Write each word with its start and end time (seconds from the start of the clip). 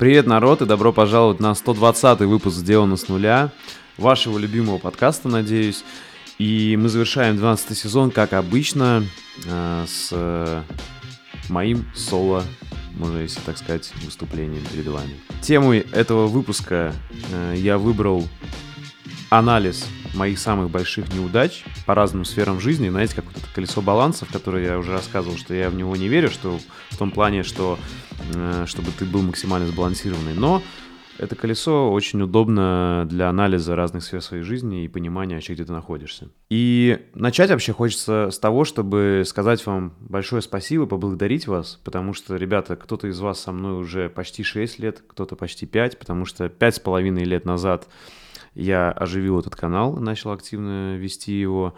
Привет, 0.00 0.26
народ, 0.26 0.62
и 0.62 0.64
добро 0.64 0.94
пожаловать 0.94 1.40
на 1.40 1.54
120 1.54 2.20
выпуск 2.20 2.56
«Сделано 2.56 2.96
с 2.96 3.08
нуля», 3.08 3.50
вашего 3.98 4.38
любимого 4.38 4.78
подкаста, 4.78 5.28
надеюсь. 5.28 5.84
И 6.38 6.74
мы 6.80 6.88
завершаем 6.88 7.36
12 7.36 7.76
сезон, 7.76 8.10
как 8.10 8.32
обычно, 8.32 9.04
э, 9.44 9.84
с 9.86 10.08
э, 10.10 10.62
моим 11.50 11.84
соло, 11.94 12.42
можно 12.94 13.18
если 13.18 13.40
так 13.40 13.58
сказать, 13.58 13.92
выступлением 14.02 14.64
перед 14.72 14.86
вами. 14.86 15.20
Темой 15.42 15.80
этого 15.92 16.28
выпуска 16.28 16.94
э, 17.30 17.56
я 17.58 17.76
выбрал 17.76 18.26
анализ 19.28 19.84
моих 20.14 20.38
самых 20.38 20.70
больших 20.70 21.12
неудач 21.12 21.64
по 21.86 21.94
разным 21.94 22.24
сферам 22.24 22.60
жизни. 22.60 22.88
Знаете, 22.88 23.14
как 23.16 23.26
вот 23.26 23.36
это 23.36 23.46
колесо 23.54 23.80
баланса, 23.80 24.24
в 24.24 24.32
которое 24.32 24.64
я 24.64 24.78
уже 24.78 24.92
рассказывал, 24.92 25.36
что 25.36 25.54
я 25.54 25.70
в 25.70 25.74
него 25.74 25.94
не 25.96 26.08
верю, 26.08 26.30
что 26.30 26.58
в 26.90 26.96
том 26.96 27.10
плане, 27.10 27.42
что 27.42 27.78
Э, 28.34 28.64
чтобы 28.66 28.90
ты 28.92 29.04
был 29.04 29.22
максимально 29.22 29.66
сбалансированный. 29.66 30.34
Но 30.34 30.62
это 31.18 31.36
колесо 31.36 31.92
очень 31.92 32.22
удобно 32.22 33.06
для 33.08 33.28
анализа 33.28 33.76
разных 33.76 34.02
сфер 34.04 34.22
своей 34.22 34.42
жизни 34.42 34.84
и 34.84 34.88
понимания 34.88 35.34
вообще, 35.34 35.54
где 35.54 35.64
ты 35.64 35.72
находишься. 35.72 36.28
И 36.48 37.06
начать 37.14 37.50
вообще 37.50 37.72
хочется 37.72 38.30
с 38.30 38.38
того, 38.38 38.64
чтобы 38.64 39.24
сказать 39.26 39.64
вам 39.66 39.94
большое 40.00 40.42
спасибо, 40.42 40.86
поблагодарить 40.86 41.46
вас, 41.46 41.78
потому 41.84 42.14
что, 42.14 42.36
ребята, 42.36 42.76
кто-то 42.76 43.08
из 43.08 43.20
вас 43.20 43.40
со 43.40 43.52
мной 43.52 43.80
уже 43.80 44.08
почти 44.08 44.42
6 44.42 44.78
лет, 44.78 45.02
кто-то 45.06 45.36
почти 45.36 45.66
5, 45.66 45.98
потому 45.98 46.24
что 46.24 46.46
5,5 46.46 47.24
лет 47.24 47.44
назад 47.44 47.88
я 48.54 48.90
оживил 48.90 49.38
этот 49.40 49.56
канал, 49.56 49.96
начал 49.96 50.32
активно 50.32 50.96
вести 50.96 51.32
его, 51.32 51.74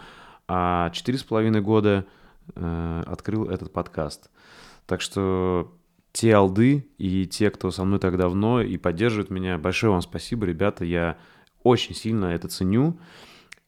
а 0.48 0.90
4,5 0.90 1.60
года 1.60 2.06
э, 2.54 3.02
открыл 3.06 3.48
этот 3.48 3.72
подкаст. 3.72 4.30
Так 4.86 5.00
что 5.00 5.72
те 6.12 6.34
алды 6.34 6.86
и 6.98 7.26
те, 7.26 7.50
кто 7.50 7.70
со 7.70 7.84
мной 7.84 7.98
так 7.98 8.16
давно 8.16 8.60
и 8.60 8.76
поддерживают 8.76 9.30
меня. 9.30 9.58
Большое 9.58 9.92
вам 9.92 10.02
спасибо, 10.02 10.46
ребята. 10.46 10.84
Я 10.84 11.16
очень 11.62 11.94
сильно 11.94 12.26
это 12.26 12.48
ценю. 12.48 12.98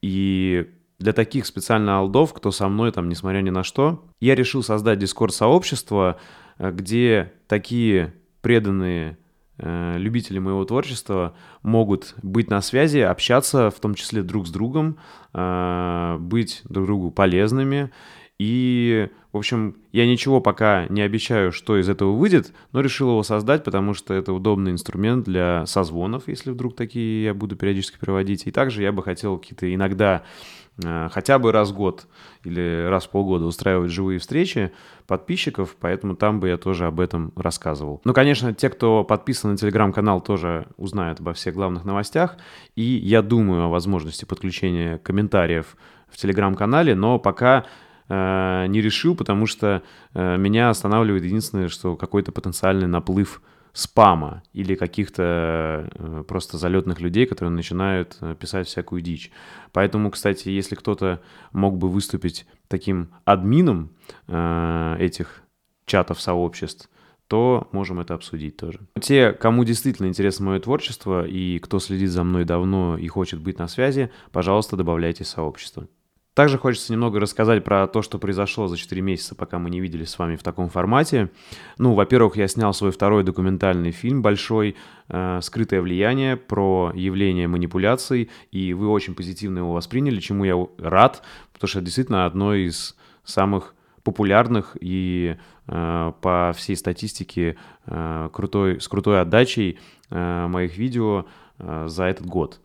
И 0.01 0.69
для 0.99 1.13
таких 1.13 1.45
специально 1.45 1.97
алдов, 1.97 2.33
кто 2.33 2.51
со 2.51 2.67
мной 2.67 2.91
там, 2.91 3.09
несмотря 3.09 3.41
ни 3.41 3.49
на 3.49 3.63
что, 3.63 4.05
я 4.19 4.35
решил 4.35 4.63
создать 4.63 4.99
дискорд-сообщество, 4.99 6.19
э, 6.57 6.71
где 6.71 7.33
такие 7.47 8.13
преданные 8.41 9.17
любители 9.57 10.39
моего 10.39 10.65
творчества 10.65 11.33
могут 11.61 12.15
быть 12.21 12.49
на 12.49 12.61
связи, 12.61 12.99
общаться, 12.99 13.71
в 13.71 13.79
том 13.79 13.95
числе 13.95 14.21
друг 14.21 14.47
с 14.47 14.51
другом, 14.51 14.97
э, 15.33 16.17
быть 16.19 16.61
друг 16.65 16.85
другу 16.87 17.11
полезными 17.11 17.91
и, 18.37 19.07
в 19.31 19.37
общем, 19.37 19.77
я 19.93 20.05
ничего 20.05 20.41
пока 20.41 20.87
не 20.89 21.01
обещаю, 21.01 21.53
что 21.53 21.79
из 21.79 21.87
этого 21.87 22.11
выйдет, 22.11 22.51
но 22.73 22.81
решил 22.81 23.09
его 23.11 23.23
создать, 23.23 23.63
потому 23.63 23.93
что 23.93 24.13
это 24.13 24.33
удобный 24.33 24.71
инструмент 24.71 25.23
для 25.23 25.65
созвонов, 25.65 26.27
если 26.27 26.51
вдруг 26.51 26.75
такие 26.75 27.23
я 27.23 27.33
буду 27.33 27.55
периодически 27.55 27.97
проводить. 27.97 28.45
И 28.45 28.51
также 28.51 28.81
я 28.83 28.91
бы 28.91 29.03
хотел 29.03 29.37
какие-то 29.37 29.73
иногда 29.73 30.23
э, 30.23 30.64
хотя 30.81 31.39
бы 31.39 31.51
раз 31.51 31.71
в 31.71 31.73
год 31.73 32.07
или 32.43 32.85
раз 32.89 33.05
в 33.05 33.09
полгода 33.09 33.45
устраивать 33.45 33.91
живые 33.91 34.19
встречи 34.19 34.71
подписчиков, 35.07 35.75
поэтому 35.79 36.15
там 36.15 36.39
бы 36.39 36.49
я 36.49 36.57
тоже 36.57 36.85
об 36.85 36.99
этом 36.99 37.31
рассказывал. 37.35 38.01
Ну, 38.03 38.13
конечно, 38.13 38.53
те, 38.53 38.69
кто 38.69 39.03
подписан 39.03 39.51
на 39.51 39.57
телеграм-канал, 39.57 40.21
тоже 40.21 40.67
узнают 40.77 41.19
обо 41.19 41.33
всех 41.33 41.53
главных 41.53 41.85
новостях, 41.85 42.37
и 42.75 42.83
я 42.83 43.21
думаю 43.21 43.63
о 43.63 43.69
возможности 43.69 44.25
подключения 44.25 44.97
комментариев 44.97 45.77
в 46.09 46.17
телеграм-канале, 46.17 46.95
но 46.95 47.19
пока 47.19 47.65
э, 48.09 48.65
не 48.67 48.81
решил, 48.81 49.15
потому 49.15 49.45
что 49.45 49.81
э, 50.13 50.37
меня 50.37 50.69
останавливает 50.69 51.23
единственное, 51.23 51.67
что 51.67 51.95
какой-то 51.95 52.31
потенциальный 52.31 52.87
наплыв 52.87 53.41
спама 53.75 54.41
или 54.53 54.73
каких-то 54.75 55.89
э, 55.93 56.23
просто 56.25 56.57
залетных 56.57 57.01
людей, 57.01 57.25
которые 57.25 57.51
начинают 57.51 58.17
э, 58.21 58.33
писать 58.39 58.67
всякую 58.67 59.01
дичь. 59.01 59.31
Поэтому, 59.73 60.11
кстати, 60.11 60.47
если 60.47 60.75
кто-то 60.75 61.21
мог 61.51 61.77
бы 61.77 61.89
выступить 61.89 62.47
таким 62.69 63.09
админом 63.25 63.91
э, 64.27 64.95
этих 64.99 65.43
чатов 65.85 66.21
сообществ, 66.21 66.89
то 67.27 67.67
можем 67.73 67.99
это 67.99 68.13
обсудить 68.13 68.55
тоже. 68.55 68.79
Те, 69.01 69.33
кому 69.33 69.65
действительно 69.65 70.07
интересно 70.07 70.45
мое 70.45 70.61
творчество 70.61 71.27
и 71.27 71.59
кто 71.59 71.79
следит 71.79 72.11
за 72.11 72.23
мной 72.23 72.45
давно 72.45 72.97
и 72.97 73.07
хочет 73.09 73.41
быть 73.41 73.59
на 73.59 73.67
связи, 73.67 74.09
пожалуйста, 74.31 74.77
добавляйте 74.77 75.25
сообщество. 75.25 75.89
Также 76.35 76.57
хочется 76.57 76.91
немного 76.91 77.21
рассказать 77.21 77.63
про 77.63 77.87
то, 77.87 78.01
что 78.01 78.19
произошло 78.19 78.67
за 78.67 78.75
4 78.75 79.01
месяца, 79.01 79.35
пока 79.35 79.57
мы 79.57 79.69
не 79.69 79.79
виделись 79.79 80.09
с 80.09 80.19
вами 80.19 80.35
в 80.35 80.43
таком 80.43 80.69
формате. 80.69 81.31
Ну, 81.77 81.93
во-первых, 81.93 82.35
я 82.35 82.49
снял 82.49 82.73
свой 82.73 82.91
второй 82.91 83.23
документальный 83.23 83.91
фильм 83.91 84.21
большой 84.21 84.75
э, 85.07 85.39
«Скрытое 85.41 85.81
влияние» 85.81 86.35
про 86.35 86.91
явление 86.93 87.47
манипуляций, 87.47 88.29
и 88.51 88.73
вы 88.73 88.89
очень 88.89 89.15
позитивно 89.15 89.59
его 89.59 89.71
восприняли, 89.71 90.19
чему 90.19 90.43
я 90.43 90.55
рад, 90.77 91.23
потому 91.53 91.69
что 91.69 91.79
это 91.79 91.85
действительно 91.85 92.25
одно 92.25 92.53
из 92.53 92.97
самых 93.23 93.73
популярных 94.03 94.75
и 94.81 95.37
э, 95.67 96.11
по 96.19 96.53
всей 96.53 96.75
статистике 96.75 97.55
э, 97.85 98.29
крутой, 98.33 98.81
с 98.81 98.89
крутой 98.89 99.21
отдачей 99.21 99.79
э, 100.09 100.47
моих 100.47 100.77
видео 100.77 101.25
за 101.57 102.03
этот 102.03 102.25
год. 102.25 102.59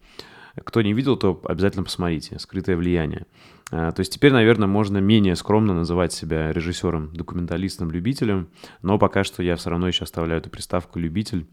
Кто 0.56 0.82
не 0.82 0.92
видел, 0.92 1.16
то 1.16 1.40
обязательно 1.44 1.84
посмотрите 1.84 2.38
«Скрытое 2.38 2.76
влияние». 2.76 3.26
Э, 3.70 3.92
то 3.94 4.00
есть 4.00 4.12
теперь, 4.12 4.32
наверное, 4.32 4.68
можно 4.68 4.98
менее 4.98 5.36
скромно 5.36 5.74
называть 5.74 6.12
себя 6.12 6.52
режиссером, 6.52 7.14
документалистом, 7.14 7.90
любителем, 7.90 8.48
но 8.82 8.98
пока 8.98 9.24
что 9.24 9.42
я 9.42 9.56
все 9.56 9.70
равно 9.70 9.88
еще 9.88 10.04
оставляю 10.04 10.40
эту 10.40 10.50
приставку 10.50 10.98
«любитель», 10.98 11.46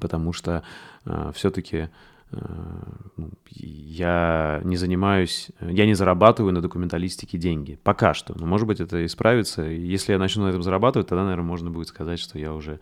потому 0.00 0.32
что 0.32 0.62
э, 1.04 1.32
все-таки 1.34 1.88
э, 2.30 2.36
ну, 3.16 3.30
я 3.50 4.60
не 4.64 4.76
занимаюсь, 4.76 5.50
я 5.60 5.86
не 5.86 5.94
зарабатываю 5.94 6.52
на 6.52 6.62
документалистике 6.62 7.38
деньги. 7.38 7.78
Пока 7.82 8.14
что. 8.14 8.34
Но, 8.38 8.46
может 8.46 8.66
быть, 8.66 8.80
это 8.80 9.04
исправится. 9.04 9.62
Если 9.62 10.12
я 10.12 10.18
начну 10.18 10.44
на 10.44 10.48
этом 10.48 10.62
зарабатывать, 10.62 11.08
тогда, 11.08 11.24
наверное, 11.24 11.44
можно 11.44 11.70
будет 11.70 11.88
сказать, 11.88 12.20
что 12.20 12.38
я 12.38 12.54
уже 12.54 12.80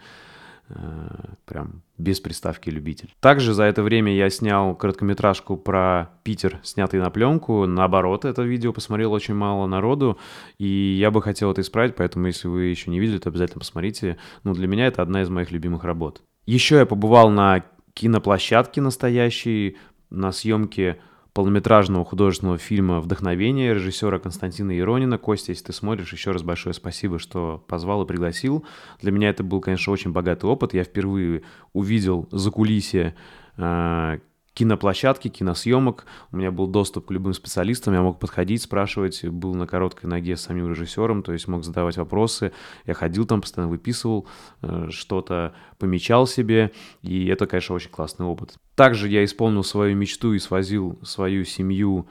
прям 1.45 1.83
без 1.99 2.21
приставки 2.21 2.71
любитель. 2.71 3.15
Также 3.21 3.55
за 3.55 3.65
это 3.65 3.83
время 3.83 4.15
я 4.15 4.31
снял 4.31 4.75
короткометражку 4.75 5.57
про 5.57 6.11
Питер, 6.23 6.61
снятый 6.63 7.01
на 7.01 7.11
пленку. 7.11 7.67
Наоборот, 7.67 8.25
это 8.25 8.43
видео 8.43 8.73
посмотрел 8.73 9.13
очень 9.13 9.35
мало 9.35 9.67
народу, 9.67 10.19
и 10.59 10.97
я 10.99 11.11
бы 11.11 11.23
хотел 11.23 11.51
это 11.51 11.61
исправить, 11.61 11.97
поэтому 11.97 12.27
если 12.27 12.49
вы 12.49 12.65
еще 12.65 12.91
не 12.91 13.01
видели, 13.01 13.19
то 13.19 13.29
обязательно 13.29 13.61
посмотрите. 13.61 14.17
Ну, 14.45 14.55
для 14.55 14.67
меня 14.67 14.87
это 14.87 15.03
одна 15.03 15.23
из 15.23 15.29
моих 15.29 15.51
любимых 15.51 15.85
работ. 15.85 16.23
Еще 16.47 16.77
я 16.77 16.87
побывал 16.87 17.31
на 17.31 17.65
киноплощадке 17.95 18.81
настоящей, 18.81 19.77
на 20.11 20.33
съемке 20.33 20.99
полнометражного 21.41 22.05
художественного 22.05 22.59
фильма 22.59 23.01
«Вдохновение» 23.01 23.73
режиссера 23.73 24.19
Константина 24.19 24.79
Иронина. 24.79 25.17
Костя, 25.17 25.53
если 25.53 25.65
ты 25.65 25.73
смотришь, 25.73 26.13
еще 26.13 26.33
раз 26.33 26.43
большое 26.43 26.75
спасибо, 26.75 27.19
что 27.19 27.65
позвал 27.67 28.03
и 28.03 28.07
пригласил. 28.07 28.67
Для 29.01 29.11
меня 29.11 29.31
это 29.31 29.43
был, 29.43 29.63
конечно, 29.63 29.91
очень 29.91 30.13
богатый 30.13 30.45
опыт. 30.45 30.75
Я 30.75 30.85
впервые 30.85 31.41
увидел 31.73 32.29
за 32.31 32.51
кулисье 32.51 33.15
э, 33.57 34.19
киноплощадки, 34.55 35.29
киносъемок. 35.29 36.07
У 36.33 36.37
меня 36.37 36.51
был 36.51 36.67
доступ 36.67 37.07
к 37.07 37.11
любым 37.11 37.33
специалистам, 37.35 37.95
я 37.95 38.03
мог 38.03 38.19
подходить, 38.19 38.63
спрашивать, 38.63 39.25
был 39.25 39.55
на 39.55 39.67
короткой 39.67 40.11
ноге 40.11 40.37
с 40.37 40.43
самим 40.43 40.69
режиссером, 40.69 41.23
то 41.23 41.33
есть 41.33 41.49
мог 41.49 41.65
задавать 41.65 41.97
вопросы. 41.97 42.53
Я 42.85 42.95
ходил 42.95 43.27
там, 43.27 43.41
постоянно 43.41 43.71
выписывал, 43.71 44.27
э, 44.63 44.89
что-то 44.91 45.55
помечал 45.79 46.27
себе, 46.27 46.73
и 47.03 47.27
это, 47.27 47.47
конечно, 47.47 47.75
очень 47.75 47.91
классный 47.91 48.27
опыт. 48.27 48.55
Также 48.75 49.09
я 49.09 49.25
исполнил 49.25 49.65
свою 49.65 49.97
мечту 49.97 50.33
и 50.33 50.39
свозил 50.39 50.99
свою 51.03 51.45
семью 51.45 52.09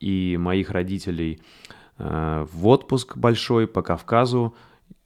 и 0.00 0.36
моих 0.38 0.70
родителей 0.70 1.40
э, 1.98 2.46
в 2.50 2.66
отпуск 2.66 3.16
большой 3.16 3.66
по 3.66 3.82
Кавказу. 3.82 4.54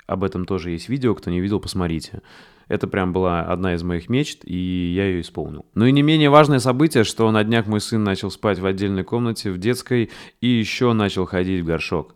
Об 0.07 0.23
этом 0.23 0.45
тоже 0.45 0.71
есть 0.71 0.89
видео, 0.89 1.15
кто 1.15 1.31
не 1.31 1.41
видел, 1.41 1.59
посмотрите. 1.59 2.23
Это 2.69 2.89
прям 2.89 3.13
была 3.13 3.43
одна 3.43 3.75
из 3.75 3.83
моих 3.85 4.09
мечт, 4.09 4.41
и 4.45 4.93
я 4.95 5.07
ее 5.07 5.21
исполнил. 5.21 5.67
Ну 5.75 5.85
и 5.85 5.93
не 5.93 6.03
менее 6.03 6.31
важное 6.31 6.59
событие, 6.59 7.05
что 7.05 7.31
на 7.31 7.45
днях 7.45 7.67
мой 7.67 7.81
сын 7.81 8.03
начал 8.03 8.31
спать 8.31 8.59
в 8.59 8.67
отдельной 8.67 9.05
комнате 9.05 9.53
в 9.53 9.59
детской 9.59 10.11
и 10.41 10.49
еще 10.49 10.93
начал 10.93 11.27
ходить 11.27 11.63
в 11.63 11.67
горшок. 11.67 12.15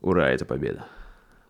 Ура, 0.00 0.28
это 0.28 0.44
победа. 0.44 0.86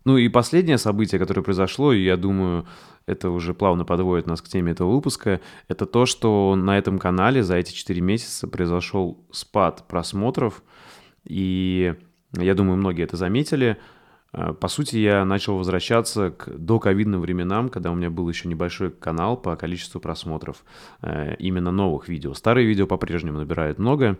Ну 0.05 0.17
и 0.17 0.29
последнее 0.29 0.77
событие, 0.77 1.19
которое 1.19 1.41
произошло, 1.41 1.91
и 1.91 2.01
я 2.01 2.15
думаю, 2.15 2.65
это 3.05 3.29
уже 3.29 3.53
плавно 3.53 3.83
подводит 3.83 4.25
нас 4.25 4.41
к 4.41 4.47
теме 4.47 4.71
этого 4.71 4.89
выпуска, 4.89 5.41
это 5.67 5.85
то, 5.85 6.05
что 6.05 6.55
на 6.55 6.77
этом 6.77 6.97
канале 6.97 7.43
за 7.43 7.57
эти 7.57 7.73
4 7.73 7.99
месяца 7.99 8.47
произошел 8.47 9.27
спад 9.31 9.85
просмотров, 9.89 10.63
и 11.25 11.93
я 12.37 12.55
думаю, 12.55 12.77
многие 12.77 13.03
это 13.03 13.17
заметили– 13.17 13.77
по 14.31 14.67
сути, 14.67 14.97
я 14.97 15.25
начал 15.25 15.57
возвращаться 15.57 16.29
к 16.29 16.49
доковидным 16.55 17.21
временам, 17.21 17.69
когда 17.69 17.91
у 17.91 17.95
меня 17.95 18.11
был 18.11 18.29
еще 18.29 18.47
небольшой 18.47 18.91
канал 18.91 19.37
по 19.37 19.55
количеству 19.55 19.99
просмотров 19.99 20.63
э, 21.01 21.35
именно 21.39 21.71
новых 21.71 22.07
видео. 22.07 22.33
Старые 22.35 22.67
видео 22.67 22.85
по-прежнему 22.85 23.39
набирают 23.39 23.79
много. 23.79 24.19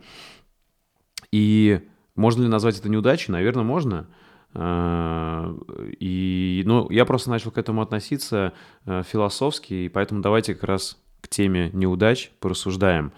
И 1.32 1.88
можно 2.16 2.42
ли 2.42 2.48
назвать 2.48 2.80
это 2.80 2.90
неудачей? 2.90 3.32
Наверное, 3.32 3.64
можно. 3.64 4.08
Э, 4.56 5.56
и, 6.00 6.64
ну, 6.66 6.90
я 6.90 7.06
просто 7.06 7.30
начал 7.30 7.52
к 7.52 7.60
этому 7.60 7.82
относиться 7.84 8.54
э, 8.86 9.04
философски, 9.04 9.74
и 9.74 9.90
поэтому 9.90 10.22
давайте 10.22 10.56
как 10.56 10.64
раз 10.64 11.00
к 11.22 11.28
теме 11.28 11.70
неудач 11.72 12.32
порассуждаем. 12.40 13.12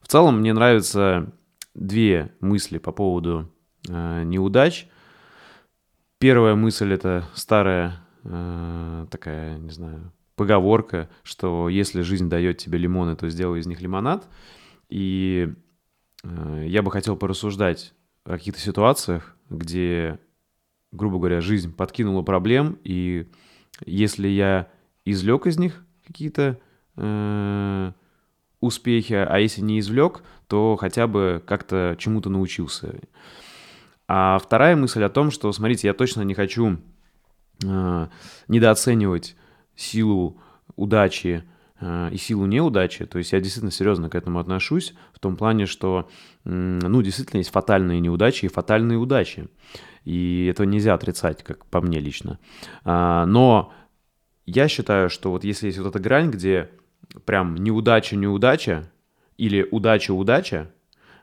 В 0.00 0.08
целом 0.08 0.38
мне 0.38 0.52
нравятся 0.52 1.32
две 1.74 2.32
мысли 2.40 2.78
по 2.78 2.92
поводу 2.92 3.50
э, 3.88 4.22
неудач. 4.24 4.86
Первая 6.22 6.54
мысль 6.54 6.92
это 6.92 7.24
старая 7.34 7.98
такая, 9.10 9.58
не 9.58 9.70
знаю, 9.70 10.12
поговорка, 10.36 11.10
что 11.24 11.68
если 11.68 12.02
жизнь 12.02 12.28
дает 12.28 12.58
тебе 12.58 12.78
лимоны, 12.78 13.16
то 13.16 13.28
сделай 13.28 13.58
из 13.58 13.66
них 13.66 13.80
лимонад. 13.80 14.28
И 14.88 15.52
я 16.22 16.82
бы 16.82 16.92
хотел 16.92 17.16
порассуждать 17.16 17.92
о 18.24 18.30
каких-то 18.30 18.60
ситуациях, 18.60 19.36
где 19.50 20.20
грубо 20.92 21.18
говоря, 21.18 21.40
жизнь 21.40 21.74
подкинула 21.74 22.22
проблем, 22.22 22.78
и 22.84 23.28
если 23.84 24.28
я 24.28 24.68
извлек 25.04 25.46
из 25.46 25.58
них 25.58 25.84
какие-то 26.06 26.60
э, 26.96 27.92
успехи, 28.60 29.14
а 29.14 29.38
если 29.38 29.62
не 29.62 29.80
извлек, 29.80 30.22
то 30.46 30.76
хотя 30.76 31.06
бы 31.06 31.42
как-то 31.44 31.96
чему-то 31.98 32.30
научился. 32.30 33.00
А 34.08 34.38
вторая 34.38 34.76
мысль 34.76 35.02
о 35.02 35.08
том, 35.08 35.30
что, 35.30 35.52
смотрите, 35.52 35.88
я 35.88 35.94
точно 35.94 36.22
не 36.22 36.34
хочу 36.34 36.78
э, 37.64 38.06
недооценивать 38.48 39.36
силу 39.74 40.40
удачи 40.76 41.44
э, 41.80 42.10
и 42.12 42.16
силу 42.16 42.46
неудачи. 42.46 43.06
То 43.06 43.18
есть 43.18 43.32
я 43.32 43.40
действительно 43.40 43.70
серьезно 43.70 44.10
к 44.10 44.14
этому 44.14 44.38
отношусь 44.38 44.94
в 45.12 45.18
том 45.18 45.36
плане, 45.36 45.66
что, 45.66 46.08
э, 46.44 46.50
ну, 46.50 47.02
действительно 47.02 47.38
есть 47.38 47.50
фатальные 47.50 48.00
неудачи 48.00 48.46
и 48.46 48.48
фатальные 48.48 48.98
удачи 48.98 49.48
и 50.04 50.48
этого 50.50 50.66
нельзя 50.66 50.94
отрицать, 50.94 51.42
как 51.42 51.64
по 51.66 51.80
мне 51.80 52.00
лично. 52.00 52.38
А, 52.84 53.24
но 53.26 53.72
я 54.46 54.68
считаю, 54.68 55.08
что 55.10 55.30
вот 55.30 55.44
если 55.44 55.66
есть 55.66 55.78
вот 55.78 55.88
эта 55.88 55.98
грань, 56.00 56.30
где 56.30 56.70
прям 57.24 57.54
неудача-неудача 57.56 58.90
или 59.36 59.66
удача-удача, 59.70 60.72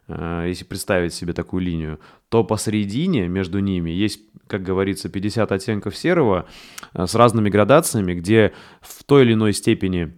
если 0.10 0.64
представить 0.66 1.14
себе 1.14 1.34
такую 1.34 1.62
линию, 1.62 2.00
то 2.30 2.44
посередине 2.44 3.28
между 3.28 3.60
ними 3.60 3.92
есть, 3.92 4.22
как 4.48 4.64
говорится, 4.64 5.10
50 5.10 5.52
оттенков 5.52 5.96
серого 5.96 6.48
а, 6.94 7.06
с 7.06 7.14
разными 7.16 7.50
градациями, 7.50 8.14
где 8.14 8.54
в 8.82 9.04
той 9.04 9.24
или 9.24 9.34
иной 9.34 9.54
степени 9.54 10.14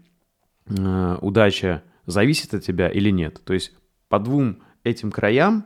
удача 1.21 1.83
зависит 2.05 2.53
от 2.53 2.63
тебя 2.63 2.87
или 2.87 3.09
нет. 3.09 3.41
То 3.43 3.53
есть 3.53 3.73
по 4.07 4.19
двум 4.19 4.59
этим 4.85 5.11
краям, 5.11 5.65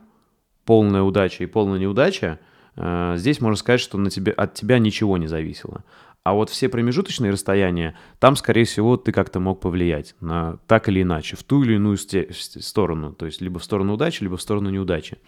полная 0.64 1.02
удача 1.02 1.44
и 1.44 1.46
полная 1.46 1.78
неудача, 1.78 2.40
Э, 2.76 3.14
здесь 3.16 3.40
можно 3.40 3.56
сказать, 3.56 3.80
что 3.80 3.98
на 3.98 4.10
тебе, 4.10 4.32
от 4.32 4.54
тебя 4.54 4.78
ничего 4.78 5.16
не 5.16 5.26
зависело. 5.26 5.84
А 6.26 6.32
вот 6.32 6.50
все 6.50 6.68
промежуточные 6.68 7.30
расстояния, 7.30 7.96
там, 8.18 8.34
скорее 8.34 8.64
всего, 8.64 8.96
ты 8.96 9.12
как-то 9.12 9.38
мог 9.38 9.60
повлиять 9.60 10.16
на 10.18 10.56
так 10.66 10.88
или 10.88 11.02
иначе, 11.02 11.36
в 11.36 11.44
ту 11.44 11.62
или 11.62 11.74
иную 11.74 11.96
сторону. 11.96 13.12
То 13.12 13.26
есть 13.26 13.40
либо 13.40 13.60
в 13.60 13.64
сторону 13.64 13.94
удачи, 13.94 14.24
либо 14.24 14.36
в 14.36 14.42
сторону 14.42 14.70
неудачи. 14.70 15.18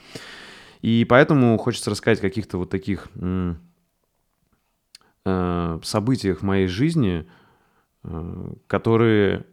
И 0.82 1.06
поэтому 1.08 1.56
хочется 1.56 1.90
рассказать 1.90 2.18
о 2.18 2.22
каких-то 2.22 2.58
вот 2.58 2.70
таких 2.70 3.06
э, 5.24 5.78
событиях 5.84 6.40
в 6.40 6.42
моей 6.42 6.66
жизни, 6.66 7.28
э, 8.02 8.52
которые 8.66 9.46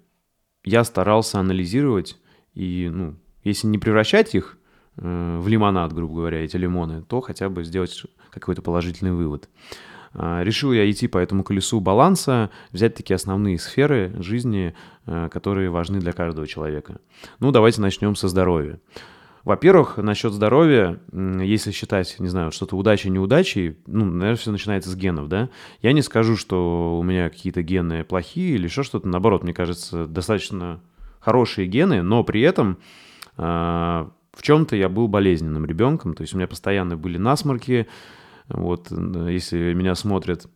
я 0.64 0.84
старался 0.84 1.40
анализировать 1.40 2.18
и, 2.56 2.90
ну, 2.92 3.18
если 3.44 3.68
не 3.68 3.78
превращать 3.78 4.34
их 4.34 4.58
Э, 4.98 5.40
в 5.40 5.48
лимонад, 5.48 5.94
грубо 5.94 6.16
говоря, 6.16 6.44
эти 6.44 6.58
лимоны, 6.58 7.02
то 7.02 7.22
хотя 7.22 7.50
бы 7.50 7.64
сделать 7.64 8.04
какой-то 8.30 8.62
положительный 8.62 9.12
вывод. 9.12 9.50
Решил 10.18 10.72
я 10.74 10.90
идти 10.90 11.08
по 11.08 11.18
этому 11.18 11.44
колесу 11.44 11.80
баланса, 11.80 12.50
взять 12.72 12.96
такие 12.96 13.16
основные 13.16 13.60
сферы 13.60 14.14
жизни, 14.20 14.74
э, 15.06 15.30
которые 15.32 15.70
важны 15.70 16.00
для 16.00 16.14
каждого 16.14 16.48
человека. 16.48 17.00
Ну, 17.40 17.52
давайте 17.52 17.82
начнем 17.82 18.16
со 18.16 18.28
здоровья. 18.28 18.80
Во-первых, 19.44 19.98
насчет 19.98 20.34
здоровья, 20.34 21.00
если 21.14 21.70
считать, 21.70 22.16
не 22.20 22.30
знаю, 22.30 22.52
что-то 22.52 22.76
удачей, 22.76 23.12
неудачей, 23.12 23.78
ну, 23.86 24.04
наверное, 24.04 24.38
все 24.38 24.52
начинается 24.52 24.90
с 24.90 24.96
генов, 24.96 25.30
да? 25.30 25.50
Я 25.84 25.94
не 25.94 26.02
скажу, 26.02 26.36
что 26.36 26.98
у 27.00 27.04
меня 27.04 27.30
какие-то 27.30 27.62
гены 27.62 28.04
плохие 28.04 28.56
или 28.56 28.64
еще 28.64 28.82
что-то. 28.82 29.08
Наоборот, 29.08 29.44
мне 29.44 29.54
кажется, 29.54 30.08
достаточно 30.08 30.80
хорошие 31.20 31.68
гены, 31.68 32.02
но 32.02 32.24
при 32.24 32.42
этом 32.42 32.80
а, 33.38 34.10
в 34.34 34.42
чем-то 34.42 34.76
я 34.76 34.90
был 34.90 35.08
болезненным 35.08 35.66
ребенком, 35.66 36.14
то 36.14 36.22
есть 36.22 36.34
у 36.34 36.38
меня 36.38 36.48
постоянно 36.48 36.98
были 36.98 37.18
насморки. 37.18 37.88
Вот, 38.48 38.92
если 38.92 39.74
меня 39.74 39.96
смотрят 39.96 40.48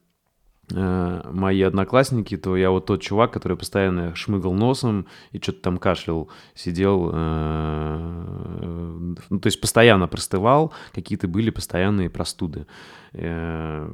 э, 0.72 1.22
мои 1.32 1.62
одноклассники, 1.62 2.38
то 2.38 2.56
я 2.56 2.70
вот 2.70 2.86
тот 2.86 3.02
чувак, 3.02 3.34
который 3.34 3.58
постоянно 3.58 4.16
шмыгал 4.16 4.54
носом 4.54 5.08
и 5.32 5.40
что-то 5.40 5.62
там 5.62 5.78
кашлял, 5.78 6.30
сидел, 6.54 7.10
э, 7.14 9.16
ну, 9.30 9.40
то 9.40 9.48
есть 9.48 9.60
постоянно 9.60 10.08
простывал, 10.08 10.74
какие-то 10.94 11.28
были 11.28 11.50
постоянные 11.50 12.10
простуды. 12.10 12.68
Э, 13.14 13.92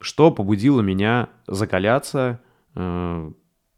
что 0.00 0.30
побудило 0.30 0.82
меня 0.82 1.30
закаляться 1.46 2.40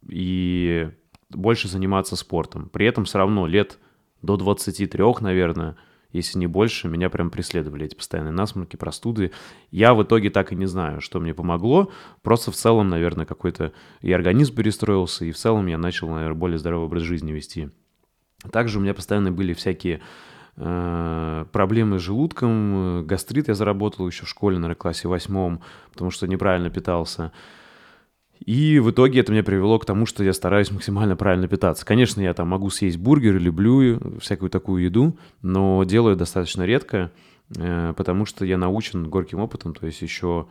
и 0.08 0.90
больше 1.31 1.69
заниматься 1.69 2.16
спортом. 2.16 2.69
При 2.69 2.87
этом 2.87 3.04
все 3.04 3.19
равно 3.19 3.46
лет 3.46 3.78
до 4.22 4.37
23, 4.37 5.04
наверное, 5.20 5.76
если 6.16 6.38
не 6.38 6.46
больше, 6.46 6.88
меня 6.88 7.10
прям 7.10 7.30
преследовали 7.30 7.86
эти 7.86 7.94
постоянные 7.94 8.32
насморки, 8.32 8.76
простуды. 8.76 9.32
Я 9.70 9.94
в 9.94 10.02
итоге 10.02 10.30
так 10.30 10.52
и 10.52 10.56
не 10.56 10.66
знаю, 10.66 11.00
что 11.00 11.20
мне 11.20 11.34
помогло. 11.34 11.90
Просто 12.22 12.50
в 12.50 12.56
целом, 12.56 12.88
наверное, 12.88 13.26
какой-то 13.26 13.72
и 14.00 14.12
организм 14.12 14.54
перестроился, 14.54 15.24
и 15.24 15.32
в 15.32 15.36
целом 15.36 15.66
я 15.66 15.78
начал, 15.78 16.08
наверное, 16.08 16.34
более 16.34 16.58
здоровый 16.58 16.86
образ 16.86 17.02
жизни 17.02 17.32
вести. 17.32 17.70
Также 18.50 18.78
у 18.78 18.82
меня 18.82 18.94
постоянно 18.94 19.32
были 19.32 19.52
всякие 19.52 20.00
э, 20.56 21.44
проблемы 21.52 21.98
с 21.98 22.02
желудком, 22.02 23.06
гастрит 23.06 23.48
я 23.48 23.54
заработал 23.54 24.06
еще 24.06 24.24
в 24.24 24.28
школе, 24.28 24.56
наверное, 24.56 24.76
классе 24.76 25.08
восьмом, 25.08 25.60
потому 25.92 26.10
что 26.10 26.26
неправильно 26.26 26.70
питался. 26.70 27.32
И 28.44 28.79
в 28.79 28.91
итоге 28.91 29.21
это 29.21 29.33
меня 29.33 29.43
привело 29.43 29.79
к 29.79 29.87
тому, 29.87 30.06
что 30.06 30.23
я 30.23 30.33
стараюсь 30.33 30.71
максимально 30.71 31.17
правильно 31.17 31.49
питаться. 31.49 31.87
Конечно, 31.87 32.21
я 32.21 32.35
там 32.35 32.49
могу 32.49 32.71
съесть 32.71 32.99
бургер, 32.99 33.38
люблю 33.38 34.19
всякую 34.21 34.50
такую 34.50 34.85
еду, 34.85 35.19
но 35.43 35.83
делаю 35.85 36.17
достаточно 36.17 36.62
редко, 36.65 37.11
э, 37.56 37.94
потому 37.97 38.27
что 38.27 38.44
я 38.44 38.59
научен 38.59 39.09
горьким 39.09 39.41
опытом, 39.41 39.75
то 39.75 39.87
есть 39.87 40.03
еще 40.03 40.49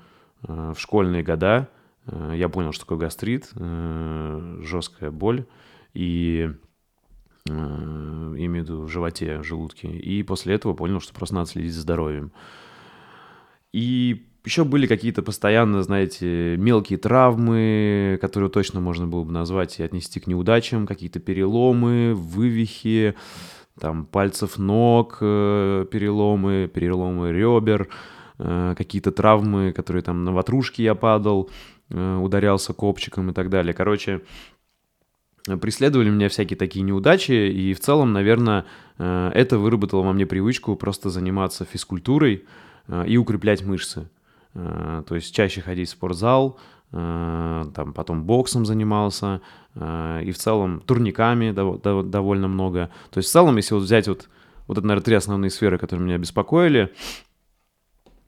э, 0.47 0.73
в 0.75 0.79
школьные 0.79 1.23
года 1.23 1.69
э, 2.07 2.33
я 2.35 2.49
понял, 2.49 2.71
что 2.71 2.85
такое 2.85 2.97
гастрит, 2.97 3.51
жесткая 3.53 5.11
боль 5.11 5.45
и 5.93 6.51
имею 7.47 8.63
в 8.63 8.67
виду 8.67 8.81
в 8.81 8.89
животе, 8.89 9.37
в 9.37 9.43
желудке. 9.43 9.87
И 9.87 10.23
после 10.23 10.55
этого 10.55 10.73
понял, 10.73 10.99
что 10.99 11.13
просто 11.13 11.35
надо 11.35 11.47
следить 11.47 11.73
за 11.73 11.81
здоровьем. 11.81 12.31
И 13.71 14.25
еще 14.45 14.63
были 14.63 14.87
какие-то 14.87 15.23
постоянно, 15.23 15.81
знаете, 15.81 16.55
мелкие 16.57 16.99
травмы, 16.99 18.17
которые 18.21 18.49
точно 18.49 18.79
можно 18.79 19.07
было 19.07 19.23
бы 19.23 19.31
назвать 19.31 19.79
и 19.79 19.83
отнести 19.83 20.19
к 20.19 20.27
неудачам, 20.27 20.85
какие-то 20.85 21.19
переломы, 21.19 22.13
вывихи, 22.13 23.15
там 23.79 24.05
пальцев 24.05 24.57
ног, 24.57 25.17
э, 25.21 25.85
переломы, 25.91 26.69
переломы 26.73 27.31
ребер, 27.31 27.89
э, 28.37 28.73
какие-то 28.77 29.11
травмы, 29.11 29.73
которые 29.73 30.03
там 30.03 30.23
на 30.23 30.31
ватрушке 30.31 30.83
я 30.83 30.95
падал, 30.95 31.49
э, 31.89 32.17
ударялся 32.17 32.73
копчиком 32.73 33.31
и 33.31 33.33
так 33.33 33.49
далее. 33.49 33.73
Короче, 33.73 34.21
преследовали 35.61 36.09
меня 36.09 36.29
всякие 36.29 36.57
такие 36.57 36.83
неудачи, 36.83 37.31
и 37.31 37.73
в 37.73 37.79
целом, 37.79 38.13
наверное, 38.13 38.65
это 38.97 39.59
выработало 39.59 40.01
во 40.01 40.11
мне 40.11 40.25
привычку 40.25 40.75
просто 40.75 41.11
заниматься 41.11 41.65
физкультурой 41.65 42.45
и 43.05 43.17
укреплять 43.17 43.63
мышцы. 43.63 44.09
Э, 44.55 45.03
то 45.05 45.15
есть 45.15 45.35
чаще 45.35 45.61
ходить 45.61 45.89
в 45.89 45.91
спортзал, 45.91 46.57
э, 46.91 47.65
там 47.75 47.93
потом 47.93 48.23
боксом 48.23 48.65
занимался, 48.65 49.41
э, 49.75 50.21
и 50.23 50.31
в 50.31 50.37
целом 50.37 50.79
турниками 50.79 51.51
довольно 51.51 52.47
много. 52.47 52.89
То 53.11 53.17
есть 53.19 53.29
в 53.29 53.31
целом, 53.33 53.57
если 53.57 53.73
вот 53.73 53.83
взять 53.83 54.07
вот, 54.07 54.29
вот 54.67 54.77
это, 54.77 54.87
наверное, 54.87 55.03
три 55.03 55.15
основные 55.15 55.51
сферы, 55.51 55.77
которые 55.77 56.05
меня 56.05 56.17
беспокоили, 56.17 56.93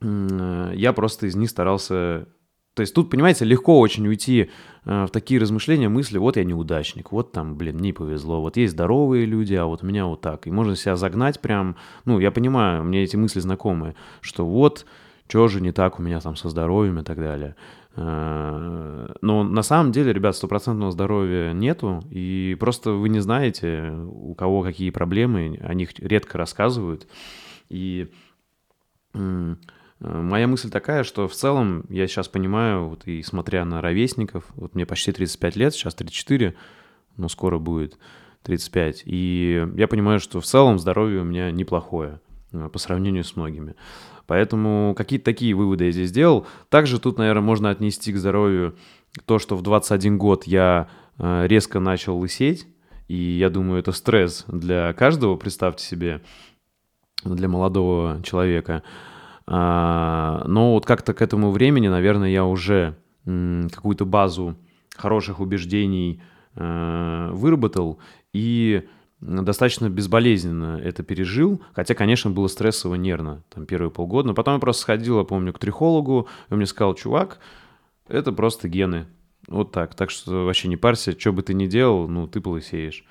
я 0.01 0.93
просто 0.93 1.25
из 1.25 1.35
них 1.35 1.49
старался... 1.49 2.27
То 2.75 2.81
есть 2.81 2.93
тут, 2.93 3.09
понимаете, 3.09 3.43
легко 3.45 3.79
очень 3.79 4.07
уйти 4.07 4.51
в 4.85 5.09
такие 5.11 5.41
размышления, 5.41 5.89
мысли, 5.89 6.19
вот 6.19 6.37
я 6.37 6.43
неудачник, 6.43 7.11
вот 7.11 7.31
там, 7.31 7.55
блин, 7.55 7.77
не 7.77 7.91
повезло, 7.93 8.39
вот 8.39 8.57
есть 8.57 8.73
здоровые 8.73 9.25
люди, 9.25 9.55
а 9.55 9.65
вот 9.65 9.81
у 9.81 9.87
меня 9.87 10.05
вот 10.05 10.21
так. 10.21 10.45
И 10.45 10.51
можно 10.51 10.75
себя 10.75 10.95
загнать 10.95 11.39
прям, 11.39 11.77
ну, 12.05 12.19
я 12.19 12.29
понимаю, 12.29 12.83
мне 12.83 13.01
эти 13.01 13.15
мысли 13.15 13.39
знакомые, 13.39 13.95
что 14.21 14.45
вот 14.45 14.85
что 15.27 15.47
же 15.47 15.61
не 15.61 15.71
так 15.71 15.99
у 15.99 16.01
меня 16.01 16.19
там 16.19 16.35
со 16.35 16.49
здоровьем 16.49 16.99
и 16.99 17.03
так 17.03 17.17
далее. 17.17 17.55
Э, 17.95 19.07
но 19.21 19.43
на 19.43 19.63
самом 19.63 19.91
деле, 19.91 20.13
ребят, 20.13 20.35
стопроцентного 20.35 20.91
здоровья 20.91 21.51
нету, 21.53 22.01
и 22.09 22.55
просто 22.59 22.91
вы 22.91 23.09
не 23.09 23.19
знаете, 23.19 23.91
у 24.05 24.35
кого 24.35 24.63
какие 24.63 24.91
проблемы, 24.91 25.59
о 25.61 25.73
них 25.73 25.97
редко 25.99 26.37
рассказывают. 26.37 27.07
И 27.69 28.07
моя 29.99 30.47
мысль 30.47 30.69
такая, 30.69 31.03
что 31.03 31.27
в 31.27 31.33
целом 31.33 31.85
я 31.89 32.07
сейчас 32.07 32.27
понимаю, 32.27 32.89
вот 32.89 33.07
и 33.07 33.23
смотря 33.23 33.65
на 33.65 33.81
ровесников, 33.81 34.45
вот 34.55 34.75
мне 34.75 34.85
почти 34.85 35.11
35 35.11 35.55
лет, 35.55 35.73
сейчас 35.73 35.95
34, 35.95 36.55
но 37.17 37.29
скоро 37.29 37.57
будет 37.57 37.97
35, 38.43 39.03
и 39.05 39.67
я 39.75 39.87
понимаю, 39.87 40.19
что 40.19 40.39
в 40.39 40.45
целом 40.45 40.79
здоровье 40.79 41.21
у 41.21 41.25
меня 41.25 41.51
неплохое 41.51 42.21
по 42.51 42.79
сравнению 42.79 43.23
с 43.23 43.35
многими. 43.35 43.75
Поэтому 44.27 44.93
какие-то 44.95 45.25
такие 45.25 45.53
выводы 45.53 45.85
я 45.85 45.91
здесь 45.91 46.09
сделал. 46.09 46.45
Также 46.69 46.99
тут, 46.99 47.17
наверное, 47.17 47.41
можно 47.41 47.69
отнести 47.69 48.13
к 48.13 48.17
здоровью 48.17 48.75
то, 49.25 49.39
что 49.39 49.55
в 49.55 49.63
21 49.63 50.17
год 50.17 50.43
я 50.45 50.89
резко 51.17 51.79
начал 51.79 52.19
лысеть, 52.19 52.67
и 53.07 53.15
я 53.15 53.49
думаю, 53.49 53.79
это 53.79 53.91
стресс 53.91 54.45
для 54.47 54.93
каждого, 54.93 55.35
представьте 55.35 55.83
себе, 55.83 56.21
для 57.23 57.47
молодого 57.47 58.21
человека. 58.23 58.83
А, 59.47 60.43
но 60.45 60.73
вот 60.73 60.85
как-то 60.85 61.13
к 61.13 61.21
этому 61.21 61.51
времени, 61.51 61.87
наверное, 61.87 62.29
я 62.29 62.45
уже 62.45 62.97
какую-то 63.25 64.05
базу 64.05 64.55
хороших 64.95 65.39
убеждений 65.39 66.21
э, 66.55 67.29
выработал 67.33 67.99
и 68.33 68.87
достаточно 69.19 69.89
безболезненно 69.89 70.79
это 70.83 71.03
пережил, 71.03 71.61
хотя, 71.73 71.95
конечно, 71.95 72.29
было 72.29 72.47
стрессово 72.47 72.95
нервно, 72.95 73.43
там, 73.49 73.65
первые 73.65 73.91
полгода, 73.91 74.27
но 74.27 74.33
потом 74.33 74.55
я 74.55 74.59
просто 74.59 74.83
сходил, 74.83 75.17
я 75.17 75.23
помню, 75.23 75.53
к 75.53 75.59
трихологу, 75.59 76.27
и 76.49 76.53
он 76.53 76.57
мне 76.57 76.67
сказал, 76.67 76.93
чувак, 76.93 77.39
это 78.07 78.31
просто 78.31 78.69
гены, 78.69 79.07
вот 79.47 79.71
так. 79.71 79.95
Так 79.95 80.11
что 80.11 80.45
вообще 80.45 80.67
не 80.67 80.77
парься, 80.77 81.17
что 81.19 81.33
бы 81.33 81.41
ты 81.41 81.53
ни 81.53 81.65
делал, 81.65 82.07
ну, 82.07 82.27
ты 82.27 82.41
полысеешь. 82.41 83.03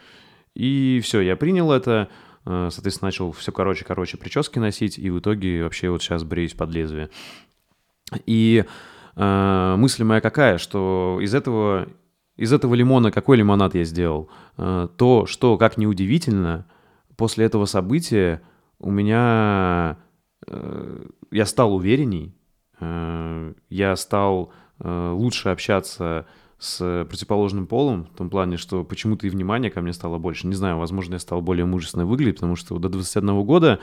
И 0.55 1.01
все, 1.03 1.21
я 1.21 1.37
принял 1.37 1.73
это, 1.73 2.09
э, 2.45 2.69
соответственно, 2.71 3.09
начал 3.09 3.33
все 3.33 3.53
короче-короче 3.53 4.17
прически 4.17 4.59
носить, 4.59 4.99
и 4.99 5.11
в 5.11 5.19
итоге 5.19 5.65
вообще 5.65 5.91
вот 5.91 6.03
сейчас 6.03 6.25
бреюсь 6.25 6.55
под 6.55 6.71
лезвие. 6.71 7.11
И 8.27 8.65
э, 9.17 9.75
мысль 9.77 10.05
моя 10.05 10.21
какая, 10.21 10.59
что 10.59 11.19
из 11.21 11.35
этого, 11.35 11.89
из 12.37 12.53
этого 12.53 12.75
лимона 12.75 13.11
какой 13.11 13.39
лимонад 13.39 13.75
я 13.75 13.85
сделал? 13.85 14.29
Э, 14.59 14.89
то, 14.97 15.27
что, 15.27 15.57
как 15.57 15.79
ни 15.79 15.87
удивительно, 15.87 16.67
после 17.17 17.47
этого 17.47 17.65
события 17.65 18.43
у 18.79 18.91
меня... 18.91 19.97
Э, 20.47 21.07
я 21.31 21.47
стал 21.47 21.75
уверенней, 21.75 22.35
э, 22.81 23.55
я 23.69 23.97
стал 23.97 24.53
лучше 24.79 25.49
общаться 25.49 26.27
с 26.59 27.07
противоположным 27.09 27.67
полом, 27.67 28.05
в 28.13 28.15
том 28.19 28.29
плане, 28.29 28.59
что 28.59 28.85
почему-то 28.85 29.27
и 29.27 29.31
внимание 29.31 29.71
ко 29.71 29.81
мне 29.81 29.95
стало 29.95 30.19
больше. 30.19 30.47
Не 30.47 30.55
знаю, 30.55 30.77
возможно, 30.77 31.15
я 31.15 31.19
стал 31.19 31.41
более 31.41 31.65
мужественно 31.65 32.05
выглядеть, 32.05 32.35
потому 32.35 32.57
что 32.57 32.79
до 32.79 32.91
21 32.91 33.43
года 33.43 33.81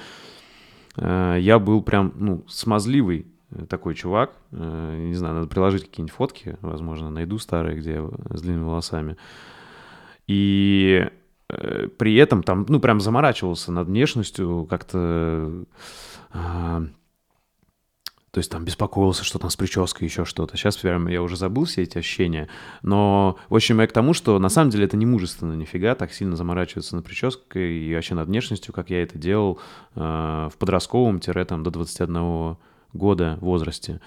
я 0.96 1.60
был 1.60 1.82
прям, 1.82 2.14
ну, 2.16 2.46
смазливый 2.48 3.33
такой 3.70 3.96
чувак. 3.96 4.34
Э, 4.52 4.98
не 5.08 5.16
знаю, 5.16 5.36
надо 5.36 5.48
приложить 5.48 5.86
какие-нибудь 5.86 6.16
фотки, 6.16 6.58
возможно, 6.62 7.10
найду 7.10 7.38
старые, 7.38 7.78
где 7.78 8.02
с 8.30 8.42
длинными 8.42 8.66
волосами. 8.66 9.18
И 10.28 11.08
э, 11.50 11.88
при 11.98 12.16
этом 12.16 12.44
там, 12.44 12.66
ну, 12.68 12.80
прям 12.80 13.02
заморачивался 13.02 13.72
над 13.72 13.88
внешностью, 13.88 14.66
как-то... 14.70 15.66
Э, 16.34 16.88
то 18.34 18.40
есть 18.40 18.50
там 18.50 18.66
беспокоился, 18.66 19.24
что 19.24 19.38
там 19.38 19.52
с 19.52 19.56
прической, 19.56 20.08
еще 20.08 20.26
что-то. 20.26 20.58
Сейчас 20.58 20.76
прям 20.78 21.08
я 21.08 21.22
уже 21.22 21.38
забыл 21.38 21.66
все 21.66 21.84
эти 21.84 22.00
ощущения. 22.00 22.50
Но, 22.82 23.38
в 23.48 23.54
общем, 23.54 23.80
я 23.80 23.86
к 23.86 23.92
тому, 23.92 24.16
что 24.16 24.40
на 24.40 24.50
самом 24.50 24.72
деле 24.72 24.86
это 24.86 24.98
не 24.98 25.06
мужественно 25.06 25.54
нифига, 25.54 25.94
так 25.94 26.12
сильно 26.12 26.36
заморачиваться 26.36 26.96
над 26.96 27.06
прической 27.06 27.78
и 27.78 27.94
вообще 27.94 28.16
над 28.16 28.28
внешностью, 28.28 28.74
как 28.74 28.90
я 28.90 29.04
это 29.04 29.20
делал 29.20 29.60
э, 29.94 30.00
в 30.52 30.58
подростковом-там 30.58 31.62
до 31.62 31.70
21 31.70 32.58
года 32.94 33.38
возрасте. 33.42 34.00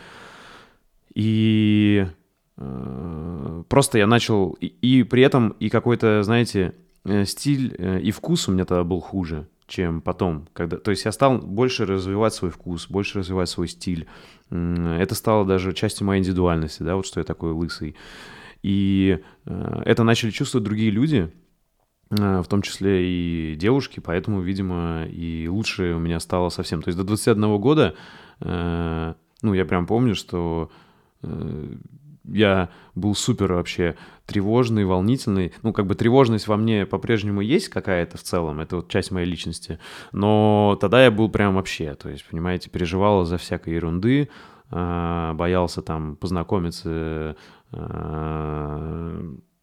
И 1.15 2.07
э, 2.57 3.63
просто 3.69 3.99
я 3.99 4.07
начал... 4.07 4.53
И, 4.61 4.67
и 4.67 5.03
при 5.03 5.23
этом 5.23 5.51
и 5.61 5.69
какой-то, 5.69 6.23
знаете, 6.23 6.75
э, 7.05 7.25
стиль 7.25 7.75
э, 7.79 8.01
и 8.01 8.11
вкус 8.11 8.49
у 8.49 8.53
меня 8.53 8.65
тогда 8.65 8.85
был 8.85 9.01
хуже 9.01 9.47
чем 9.67 10.01
потом. 10.01 10.47
Когда... 10.53 10.77
То 10.77 10.91
есть 10.91 11.05
я 11.05 11.13
стал 11.13 11.39
больше 11.39 11.87
развивать 11.87 12.35
свой 12.35 12.51
вкус, 12.51 12.89
больше 12.89 13.19
развивать 13.19 13.49
свой 13.49 13.69
стиль. 13.69 14.07
Это 14.51 15.15
стало 15.15 15.45
даже 15.45 15.73
частью 15.73 16.07
моей 16.07 16.21
индивидуальности, 16.21 16.83
да, 16.83 16.97
вот 16.97 17.07
что 17.07 17.21
я 17.21 17.25
такой 17.25 17.53
лысый. 17.53 17.97
И 18.63 19.19
э, 19.45 19.83
это 19.85 20.05
начали 20.05 20.31
чувствовать 20.31 20.65
другие 20.65 20.91
люди, 20.91 21.33
в 22.11 22.45
том 22.49 22.63
числе 22.63 23.05
и 23.05 23.57
девушки, 23.57 24.01
поэтому, 24.01 24.41
видимо, 24.41 25.07
и 25.07 25.49
лучше 25.49 25.95
у 25.95 25.99
меня 25.99 26.21
стало 26.21 26.51
совсем. 26.51 26.83
То 26.83 26.89
есть 26.89 26.99
до 26.99 27.05
21 27.05 27.59
года, 27.59 27.95
э, 28.41 29.15
ну, 29.43 29.55
я 29.55 29.65
прям 29.65 29.87
помню, 29.87 30.15
что 30.15 30.71
я 32.29 32.71
был 32.95 33.15
супер 33.15 33.53
вообще 33.53 33.97
тревожный, 34.27 34.85
волнительный. 34.85 35.53
Ну, 35.63 35.73
как 35.73 35.87
бы 35.87 35.95
тревожность 35.95 36.49
во 36.49 36.57
мне 36.57 36.87
по-прежнему 36.87 37.41
есть 37.41 37.69
какая-то 37.69 38.19
в 38.19 38.23
целом, 38.23 38.61
это 38.61 38.77
вот 38.77 38.89
часть 38.89 39.11
моей 39.11 39.27
личности. 39.27 39.79
Но 40.13 40.77
тогда 40.81 41.05
я 41.05 41.11
был 41.11 41.29
прям 41.29 41.55
вообще, 41.55 41.95
то 41.95 42.09
есть, 42.09 42.29
понимаете, 42.29 42.71
переживал 42.71 43.25
за 43.25 43.39
всякой 43.39 43.75
ерунды, 43.75 44.29
боялся 44.71 45.83
там 45.83 46.17
познакомиться 46.17 47.37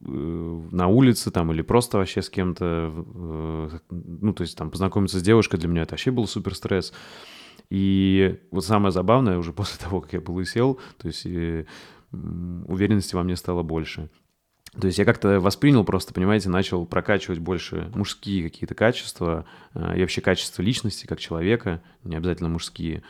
на 0.05 0.87
улице 0.87 1.31
там 1.31 1.51
или 1.51 1.61
просто 1.61 1.97
вообще 1.97 2.21
с 2.21 2.29
кем-то, 2.29 2.91
ну, 3.89 4.33
то 4.33 4.41
есть 4.41 4.57
там 4.57 4.69
познакомиться 4.69 5.19
с 5.19 5.23
девушкой 5.23 5.57
для 5.57 5.69
меня 5.69 5.83
это 5.83 5.93
вообще 5.93 6.11
был 6.11 6.27
супер 6.27 6.55
стресс. 6.55 6.93
И 7.69 8.39
вот 8.51 8.65
самое 8.65 8.91
забавное, 8.91 9.37
уже 9.37 9.53
после 9.53 9.79
того, 9.79 10.01
как 10.01 10.13
я 10.13 10.21
полысел, 10.21 10.79
то 10.97 11.07
есть 11.07 11.25
уверенности 12.11 13.15
во 13.15 13.23
мне 13.23 13.35
стало 13.35 13.63
больше. 13.63 14.09
То 14.79 14.87
есть 14.87 14.97
я 14.97 15.05
как-то 15.05 15.39
воспринял 15.39 15.83
просто, 15.83 16.13
понимаете, 16.13 16.49
начал 16.49 16.85
прокачивать 16.85 17.39
больше 17.39 17.91
мужские 17.93 18.43
какие-то 18.43 18.73
качества 18.73 19.45
э, 19.75 19.97
и 19.97 20.01
вообще 20.01 20.21
качества 20.21 20.63
личности 20.63 21.05
как 21.05 21.19
человека, 21.19 21.81
не 22.03 22.15
обязательно 22.15 22.49
мужские. 22.49 23.03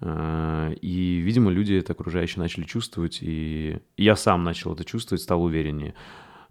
Э, 0.00 0.72
и, 0.80 1.16
видимо, 1.16 1.50
люди 1.50 1.74
это 1.74 1.92
окружающие 1.92 2.40
начали 2.40 2.64
чувствовать, 2.64 3.18
и 3.20 3.80
я 3.98 4.16
сам 4.16 4.44
начал 4.44 4.72
это 4.72 4.84
чувствовать, 4.84 5.22
стал 5.22 5.42
увереннее. 5.42 5.94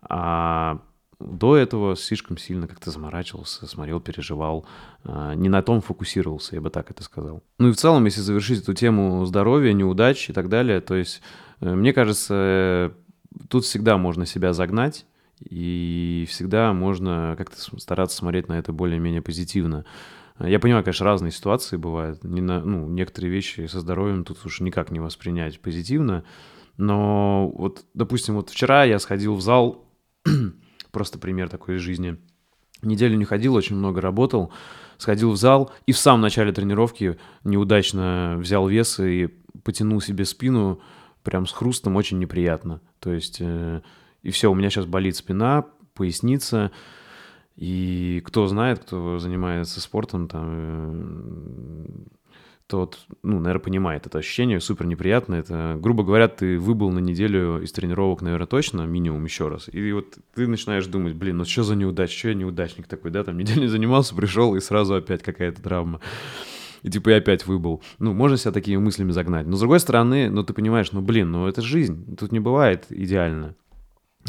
А 0.01 0.79
до 1.20 1.58
этого 1.58 1.96
слишком 1.96 2.38
сильно 2.38 2.68
как-то 2.68 2.91
заморачивался, 2.91 3.68
смотрел, 3.68 4.00
переживал, 4.00 4.65
э, 5.03 5.34
не 5.36 5.50
на 5.50 5.62
том 5.62 5.82
фокусировался, 5.82 6.56
я 6.56 6.62
бы 6.62 6.70
так 6.70 6.91
это 6.91 7.03
сказал. 7.03 7.44
Ну 7.58 7.70
и 7.70 7.72
в 7.74 7.77
целом, 7.77 8.06
если 8.06 8.22
завершить 8.22 8.62
эту 8.62 8.74
тему 8.74 9.25
здоровья, 9.25 9.74
неудач 9.74 10.29
и 10.29 10.34
так 10.34 10.48
далее, 10.48 10.79
то 10.79 10.96
есть 10.96 11.22
Э, 11.62 11.75
мне 11.75 11.94
кажется, 11.94 12.94
тут 13.50 13.65
всегда 13.65 13.98
можно 13.98 14.25
себя 14.25 14.53
загнать, 14.53 15.06
и 15.39 16.25
всегда 16.29 16.74
можно 16.74 17.36
как-то 17.38 17.58
стараться 17.79 18.18
смотреть 18.18 18.50
на 18.50 18.60
это 18.60 18.74
более-менее 18.74 19.22
позитивно. 19.22 19.86
Я 20.39 20.60
понимаю, 20.60 20.84
конечно, 20.84 21.06
разные 21.06 21.32
ситуации 21.32 21.75
бывают. 21.75 22.24
Не 22.24 22.41
на, 22.41 22.62
ну, 22.62 22.88
некоторые 22.88 23.32
вещи 23.32 23.65
со 23.68 23.82
здоровьем 23.82 24.24
тут 24.24 24.46
уж 24.46 24.62
никак 24.62 24.89
не 24.89 25.00
воспринять 25.00 25.60
позитивно. 25.60 26.24
Но 26.77 27.50
вот, 27.50 27.84
допустим, 27.94 28.36
вот 28.36 28.50
вчера 28.50 28.86
я 28.86 29.00
сходил 29.00 29.36
в 29.36 29.41
зал, 29.41 29.88
просто 30.91 31.19
пример 31.19 31.49
такой 31.49 31.77
из 31.77 31.81
жизни. 31.81 32.17
Неделю 32.81 33.17
не 33.17 33.25
ходил, 33.25 33.55
очень 33.55 33.75
много 33.75 34.01
работал. 34.01 34.51
Сходил 34.97 35.31
в 35.31 35.38
зал 35.38 35.71
и 35.85 35.91
в 35.91 35.97
самом 35.97 36.21
начале 36.21 36.51
тренировки 36.51 37.17
неудачно 37.43 38.35
взял 38.38 38.67
вес 38.67 38.99
и 38.99 39.27
потянул 39.63 40.01
себе 40.01 40.25
спину, 40.25 40.81
прям 41.23 41.45
с 41.45 41.51
хрустом 41.51 41.95
очень 41.95 42.19
неприятно. 42.19 42.81
То 42.99 43.13
есть, 43.13 43.38
э, 43.39 43.81
и 44.23 44.31
все, 44.31 44.51
у 44.51 44.55
меня 44.55 44.69
сейчас 44.69 44.85
болит 44.85 45.15
спина, 45.15 45.65
поясница, 45.93 46.71
и 47.55 48.21
кто 48.25 48.47
знает, 48.47 48.79
кто 48.79 49.19
занимается 49.19 49.81
спортом, 49.81 50.27
там, 50.27 50.47
э, 50.51 51.85
тот, 52.69 52.99
ну, 53.23 53.39
наверное, 53.39 53.63
понимает 53.63 54.05
это 54.05 54.19
ощущение, 54.19 54.59
супер 54.59 54.85
неприятно. 54.85 55.33
Это, 55.35 55.75
грубо 55.79 56.03
говоря, 56.03 56.27
ты 56.27 56.59
выбыл 56.59 56.91
на 56.91 56.99
неделю 56.99 57.63
из 57.63 57.71
тренировок, 57.71 58.21
наверное, 58.21 58.45
точно, 58.45 58.83
минимум 58.83 59.25
еще 59.25 59.47
раз. 59.47 59.69
И 59.71 59.91
вот 59.91 60.19
ты 60.35 60.45
начинаешь 60.45 60.85
думать, 60.85 61.15
блин, 61.15 61.38
ну 61.38 61.45
что 61.45 61.63
за 61.63 61.75
неудача, 61.75 62.15
что 62.15 62.27
я 62.29 62.35
неудачник 62.35 62.85
такой, 62.85 63.09
да, 63.09 63.23
там 63.23 63.39
неделю 63.39 63.61
не 63.61 63.67
занимался, 63.67 64.13
пришел, 64.13 64.55
и 64.55 64.59
сразу 64.59 64.93
опять 64.93 65.23
какая-то 65.23 65.61
травма 65.61 65.99
и 66.81 66.89
типа 66.89 67.09
я 67.09 67.17
опять 67.17 67.45
выбыл. 67.45 67.81
Ну, 67.97 68.13
можно 68.13 68.38
себя 68.38 68.53
такими 68.53 68.77
мыслями 68.77 69.11
загнать. 69.11 69.45
Но 69.45 69.57
с 69.57 69.59
другой 69.59 69.81
стороны, 69.81 70.29
ну 70.29 70.43
ты 70.43 70.53
понимаешь, 70.53 70.93
ну 70.93 71.01
блин, 71.01 71.29
ну 71.29 71.45
это 71.47 71.61
жизнь, 71.61 72.15
тут 72.15 72.31
не 72.31 72.39
бывает 72.39 72.85
идеально. 72.89 73.55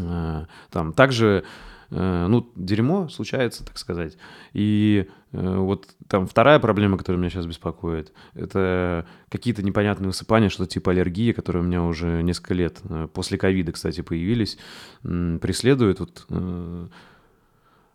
А, 0.02 0.46
там 0.70 0.92
также 0.92 1.44
э, 1.90 2.26
ну, 2.28 2.50
дерьмо 2.56 3.08
случается, 3.08 3.64
так 3.64 3.78
сказать. 3.78 4.16
И 4.52 5.08
вот 5.32 5.88
там 6.08 6.26
вторая 6.26 6.58
проблема, 6.58 6.98
которая 6.98 7.20
меня 7.20 7.30
сейчас 7.30 7.46
беспокоит, 7.46 8.12
это 8.34 9.06
какие-то 9.28 9.62
непонятные 9.62 10.08
высыпания, 10.08 10.48
что 10.48 10.66
типа 10.66 10.90
аллергии, 10.90 11.32
которые 11.32 11.62
у 11.62 11.66
меня 11.66 11.84
уже 11.84 12.22
несколько 12.22 12.54
лет 12.54 12.80
э, 12.88 13.08
после 13.12 13.38
ковида, 13.38 13.72
кстати, 13.72 14.00
появились, 14.00 14.58
преследуют. 15.02 16.00
Вот, 16.00 16.26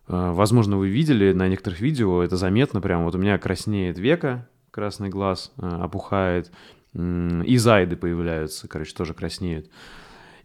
Возможно, 0.08 0.78
вы 0.78 0.88
видели 0.90 1.34
на 1.34 1.48
некоторых 1.48 1.82
видео, 1.82 2.22
это 2.22 2.38
заметно 2.38 2.80
прям. 2.80 3.06
Вот 3.06 3.16
у 3.16 3.18
меня 3.18 3.40
краснеет 3.40 3.98
века, 3.98 4.48
красный 4.70 5.10
глаз 5.10 5.52
опухает, 5.58 6.52
и 6.94 7.58
зайды 7.58 7.96
появляются, 7.96 8.68
короче, 8.68 8.94
тоже 8.94 9.16
краснеют. 9.16 9.68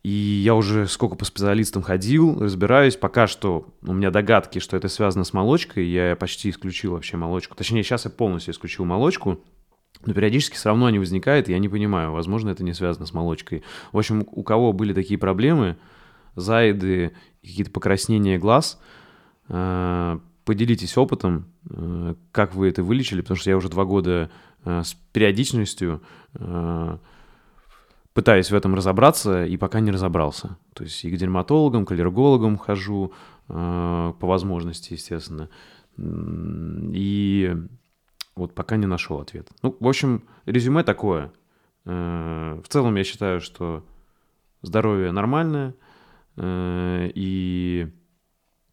И 0.02 0.08
я 0.10 0.54
уже 0.54 0.86
сколько 0.86 1.14
по 1.14 1.24
специалистам 1.26 1.82
ходил, 1.82 2.40
разбираюсь. 2.40 2.96
Пока 2.96 3.26
что 3.26 3.66
у 3.82 3.92
меня 3.92 4.10
догадки, 4.10 4.58
что 4.58 4.76
это 4.76 4.88
связано 4.88 5.24
с 5.24 5.32
молочкой. 5.34 5.86
Я 5.86 6.16
почти 6.16 6.48
исключил 6.48 6.92
вообще 6.92 7.18
молочку. 7.18 7.54
Точнее, 7.54 7.82
сейчас 7.82 8.06
я 8.06 8.10
полностью 8.10 8.54
исключил 8.54 8.86
молочку. 8.86 9.40
Но 10.06 10.14
периодически 10.14 10.54
все 10.54 10.70
равно 10.70 10.86
они 10.86 10.98
возникают, 10.98 11.48
и 11.48 11.52
я 11.52 11.58
не 11.58 11.68
понимаю, 11.68 12.12
возможно, 12.12 12.48
это 12.48 12.64
не 12.64 12.72
связано 12.72 13.04
с 13.04 13.12
молочкой. 13.12 13.62
В 13.92 13.98
общем, 13.98 14.26
у 14.32 14.42
кого 14.42 14.72
были 14.72 14.94
такие 14.94 15.18
проблемы, 15.18 15.76
зайды, 16.36 17.12
какие-то 17.42 17.70
покраснения 17.70 18.38
глаз, 18.38 18.80
э, 19.48 20.18
поделитесь 20.46 20.96
опытом, 20.96 21.52
э, 21.68 22.14
как 22.32 22.54
вы 22.54 22.68
это 22.68 22.82
вылечили, 22.82 23.20
потому 23.20 23.36
что 23.36 23.50
я 23.50 23.58
уже 23.58 23.68
два 23.68 23.84
года 23.84 24.30
э, 24.64 24.82
с 24.82 24.94
периодичностью 25.12 26.02
пытаюсь 28.14 28.50
в 28.50 28.54
этом 28.54 28.74
разобраться 28.74 29.44
и 29.44 29.56
пока 29.56 29.80
не 29.80 29.90
разобрался. 29.90 30.56
То 30.74 30.84
есть 30.84 31.04
и 31.04 31.10
к 31.10 31.16
дерматологам, 31.16 31.86
к 31.86 31.92
аллергологам 31.92 32.58
хожу 32.58 33.12
по 33.48 34.14
возможности, 34.20 34.92
естественно. 34.92 35.48
И 35.98 37.56
вот 38.36 38.54
пока 38.54 38.76
не 38.76 38.86
нашел 38.86 39.20
ответ. 39.20 39.48
Ну, 39.62 39.76
в 39.78 39.86
общем, 39.86 40.24
резюме 40.46 40.82
такое. 40.82 41.32
Э, 41.84 42.60
в 42.64 42.68
целом 42.68 42.96
я 42.96 43.04
считаю, 43.04 43.40
что 43.40 43.84
здоровье 44.62 45.12
нормальное, 45.12 45.74
э, 46.36 47.10
и 47.14 47.88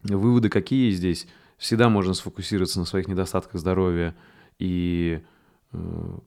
выводы 0.02 0.48
какие 0.48 0.90
здесь? 0.90 1.26
Всегда 1.58 1.88
можно 1.88 2.14
сфокусироваться 2.14 2.78
на 2.78 2.84
своих 2.84 3.08
недостатках 3.08 3.60
здоровья 3.60 4.14
и 4.58 5.20
э, 5.20 5.26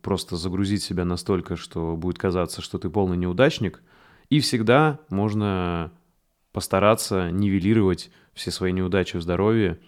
просто 0.01 0.36
загрузить 0.36 0.83
себя 0.83 1.05
настолько, 1.05 1.55
что 1.55 1.95
будет 1.95 2.17
казаться, 2.17 2.62
что 2.62 2.77
ты 2.77 2.89
полный 2.89 3.17
неудачник. 3.17 3.81
И 4.29 4.39
всегда 4.39 5.00
можно 5.10 5.91
постараться 6.51 7.31
нивелировать 7.31 8.12
все 8.33 8.51
свои 8.51 8.71
неудачи 8.71 9.17
в 9.17 9.21
здоровье. 9.21 9.79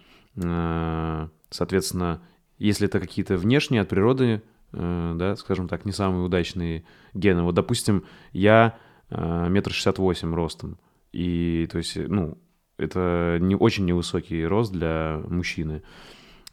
Соответственно, 1.50 2.22
если 2.58 2.88
это 2.88 3.00
какие-то 3.00 3.38
внешние 3.38 3.82
от 3.82 3.90
природы, 3.90 4.42
э, 4.72 5.14
да, 5.16 5.36
скажем 5.36 5.68
так, 5.68 5.86
не 5.86 5.92
самые 5.92 6.24
удачные 6.24 6.84
гены. 7.14 7.44
Вот, 7.44 7.56
допустим, 7.56 8.06
я 8.32 8.78
э, 9.10 9.50
метр 9.50 9.72
шестьдесят 9.72 10.00
восемь 10.00 10.34
ростом, 10.34 10.80
и, 11.12 11.68
то 11.72 11.78
есть, 11.78 11.96
ну, 11.96 12.38
это 12.78 13.38
не 13.40 13.56
очень 13.56 13.86
невысокий 13.86 14.46
рост 14.46 14.72
для 14.72 15.22
мужчины. 15.28 15.84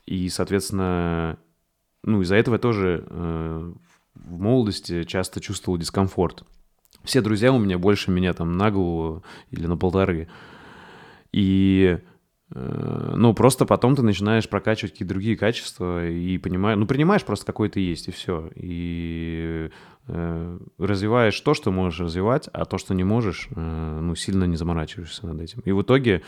И, 0.05 0.29
соответственно, 0.29 1.39
ну, 2.03 2.23
из-за 2.23 2.37
этого 2.37 2.55
я 2.55 2.59
тоже 2.59 3.05
э, 3.07 3.73
в 4.15 4.41
молодости 4.41 5.05
часто 5.05 5.41
чувствовал 5.41 5.79
дискомфорт. 5.79 6.45
Все 7.05 7.21
друзья 7.21 7.53
у 7.53 7.59
меня 7.59 7.79
больше 7.79 8.11
меня 8.11 8.33
там 8.35 8.57
на 8.57 8.71
голову 8.71 9.25
или 9.51 9.67
на 9.67 9.77
полторы. 9.77 10.29
И 11.33 11.99
Э, 12.53 13.15
ну, 13.17 13.35
просто 13.35 13.65
потом 13.65 13.95
ты 13.95 14.03
начинаешь 14.03 14.49
прокачивать 14.49 14.93
какие-то 14.93 15.15
другие 15.15 15.37
качества 15.37 16.09
и 16.09 16.37
понимаешь, 16.39 16.79
ну, 16.79 16.87
принимаешь 16.87 17.25
просто 17.25 17.47
какой 17.47 17.69
ты 17.69 17.81
есть, 17.81 18.09
и 18.09 18.13
все. 18.13 18.51
И 18.57 19.71
э, 20.09 20.59
развиваешь 20.79 21.41
то, 21.41 21.55
что 21.55 21.71
можешь 21.71 22.01
развивать, 22.01 22.49
а 22.53 22.65
то, 22.65 22.79
что 22.79 22.95
не 22.95 23.05
можешь, 23.05 23.49
э, 23.55 24.01
ну, 24.03 24.15
сильно 24.15 24.45
не 24.45 24.57
заморачиваешься 24.57 25.27
над 25.27 25.41
этим. 25.41 25.61
И 25.61 25.73
в 25.73 25.83
итоге, 25.83 26.23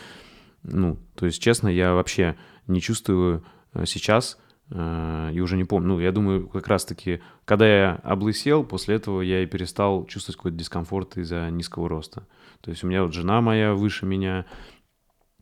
ну, 0.63 0.97
то 1.15 1.25
есть, 1.25 1.41
честно, 1.41 1.67
я 1.67 1.93
вообще 1.93 2.35
не 2.67 2.79
чувствую 2.79 3.43
э, 3.73 3.85
сейчас, 3.85 4.37
э, 4.69 5.31
и 5.33 5.39
уже 5.39 5.57
не 5.57 5.65
помню, 5.65 5.89
ну, 5.89 5.99
я 5.99 6.11
думаю, 6.11 6.47
как 6.47 6.67
раз-таки, 6.67 7.21
когда 7.45 7.67
я 7.67 7.95
облысел, 8.03 8.63
после 8.63 8.95
этого 8.95 9.21
я 9.21 9.43
и 9.43 9.45
перестал 9.45 10.05
чувствовать 10.05 10.37
какой-то 10.37 10.57
дискомфорт 10.57 11.17
из-за 11.17 11.49
низкого 11.49 11.89
роста. 11.89 12.27
То 12.61 12.71
есть 12.71 12.83
у 12.83 12.87
меня 12.87 13.03
вот 13.03 13.13
жена 13.13 13.41
моя 13.41 13.73
выше 13.73 14.05
меня, 14.05 14.45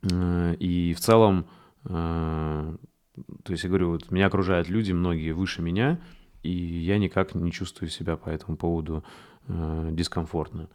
Э, 0.02 0.54
и 0.58 0.94
в 0.94 1.00
целом, 1.00 1.46
э, 1.84 2.76
то 3.44 3.52
есть 3.52 3.64
я 3.64 3.68
говорю, 3.68 3.90
вот 3.90 4.10
меня 4.10 4.26
окружают 4.26 4.68
люди, 4.68 4.92
многие 4.92 5.32
выше 5.32 5.62
меня, 5.62 6.00
и 6.42 6.50
я 6.50 6.98
никак 6.98 7.34
не 7.34 7.52
чувствую 7.52 7.88
себя 7.88 8.16
по 8.16 8.28
этому 8.28 8.56
поводу 8.56 9.04
э, 9.48 9.88
дискомфортно. 9.92 10.68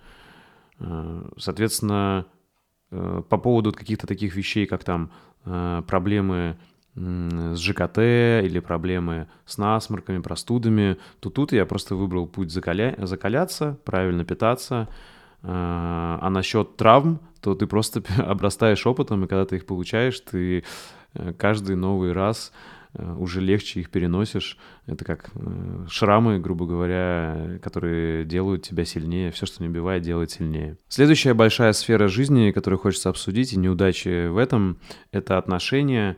Соответственно, 1.37 2.27
по 2.91 3.37
поводу 3.39 3.71
каких-то 3.71 4.05
таких 4.05 4.35
вещей, 4.35 4.67
как 4.67 4.83
там 4.83 5.11
проблемы 5.43 6.55
с 6.97 7.59
ЖКТ 7.59 7.99
или 8.43 8.59
проблемы 8.59 9.27
с 9.45 9.57
насморками, 9.57 10.19
простудами, 10.19 10.97
то 11.19 11.29
тут 11.29 11.51
я 11.51 11.65
просто 11.65 11.95
выбрал 11.95 12.27
путь 12.27 12.51
закаля... 12.51 12.95
закаляться, 12.97 13.77
правильно 13.85 14.25
питаться, 14.25 14.87
а, 15.43 16.17
а 16.21 16.29
насчет 16.29 16.75
травм, 16.75 17.19
то 17.41 17.53
ты 17.53 17.67
просто 17.67 18.03
обрастаешь 18.17 18.85
опытом, 18.87 19.23
и 19.23 19.27
когда 19.27 19.45
ты 19.45 19.57
их 19.57 19.65
получаешь, 19.65 20.19
ты 20.19 20.63
э, 21.13 21.33
каждый 21.33 21.75
новый 21.75 22.13
раз 22.13 22.51
э, 22.93 23.13
уже 23.13 23.41
легче 23.41 23.81
их 23.81 23.91
переносишь. 23.91 24.57
Это 24.87 25.05
как 25.05 25.29
э, 25.35 25.85
шрамы, 25.89 26.39
грубо 26.39 26.65
говоря, 26.65 27.59
которые 27.61 28.25
делают 28.25 28.63
тебя 28.63 28.85
сильнее. 28.85 29.31
Все, 29.31 29.45
что 29.45 29.61
не 29.61 29.69
убивает, 29.69 30.01
делает 30.01 30.31
сильнее. 30.31 30.77
Следующая 30.87 31.35
большая 31.35 31.73
сфера 31.73 32.07
жизни, 32.07 32.51
которую 32.51 32.79
хочется 32.79 33.09
обсудить, 33.09 33.53
и 33.53 33.59
неудачи 33.59 34.27
в 34.27 34.37
этом, 34.37 34.79
это 35.11 35.37
отношения. 35.37 36.17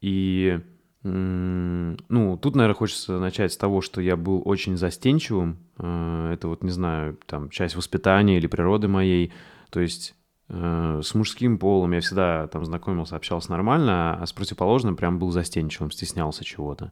И 0.00 0.60
ну, 1.08 2.36
тут, 2.42 2.56
наверное, 2.56 2.74
хочется 2.74 3.20
начать 3.20 3.52
с 3.52 3.56
того, 3.56 3.80
что 3.80 4.00
я 4.00 4.16
был 4.16 4.42
очень 4.44 4.76
застенчивым. 4.76 5.58
Э, 5.78 6.32
это 6.32 6.48
вот, 6.48 6.64
не 6.64 6.70
знаю, 6.70 7.16
там, 7.26 7.48
часть 7.48 7.76
воспитания 7.76 8.38
или 8.38 8.48
природы 8.48 8.88
моей. 8.88 9.32
То 9.70 9.78
есть 9.78 10.16
э, 10.48 11.00
с 11.04 11.14
мужским 11.14 11.58
полом 11.58 11.92
я 11.92 12.00
всегда 12.00 12.48
там 12.48 12.64
знакомился, 12.64 13.14
общался 13.14 13.52
нормально, 13.52 14.14
а 14.20 14.26
с 14.26 14.32
противоположным 14.32 14.96
прям 14.96 15.20
был 15.20 15.30
застенчивым, 15.30 15.92
стеснялся 15.92 16.44
чего-то. 16.44 16.90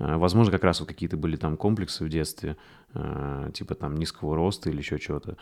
Э, 0.00 0.16
возможно, 0.16 0.50
как 0.50 0.64
раз 0.64 0.80
вот 0.80 0.88
какие-то 0.88 1.16
были 1.16 1.36
там 1.36 1.56
комплексы 1.56 2.04
в 2.04 2.08
детстве, 2.08 2.56
типа 3.52 3.74
там 3.76 3.94
низкого 3.96 4.34
роста 4.34 4.70
или 4.70 4.78
еще 4.78 4.98
чего-то. 4.98 5.36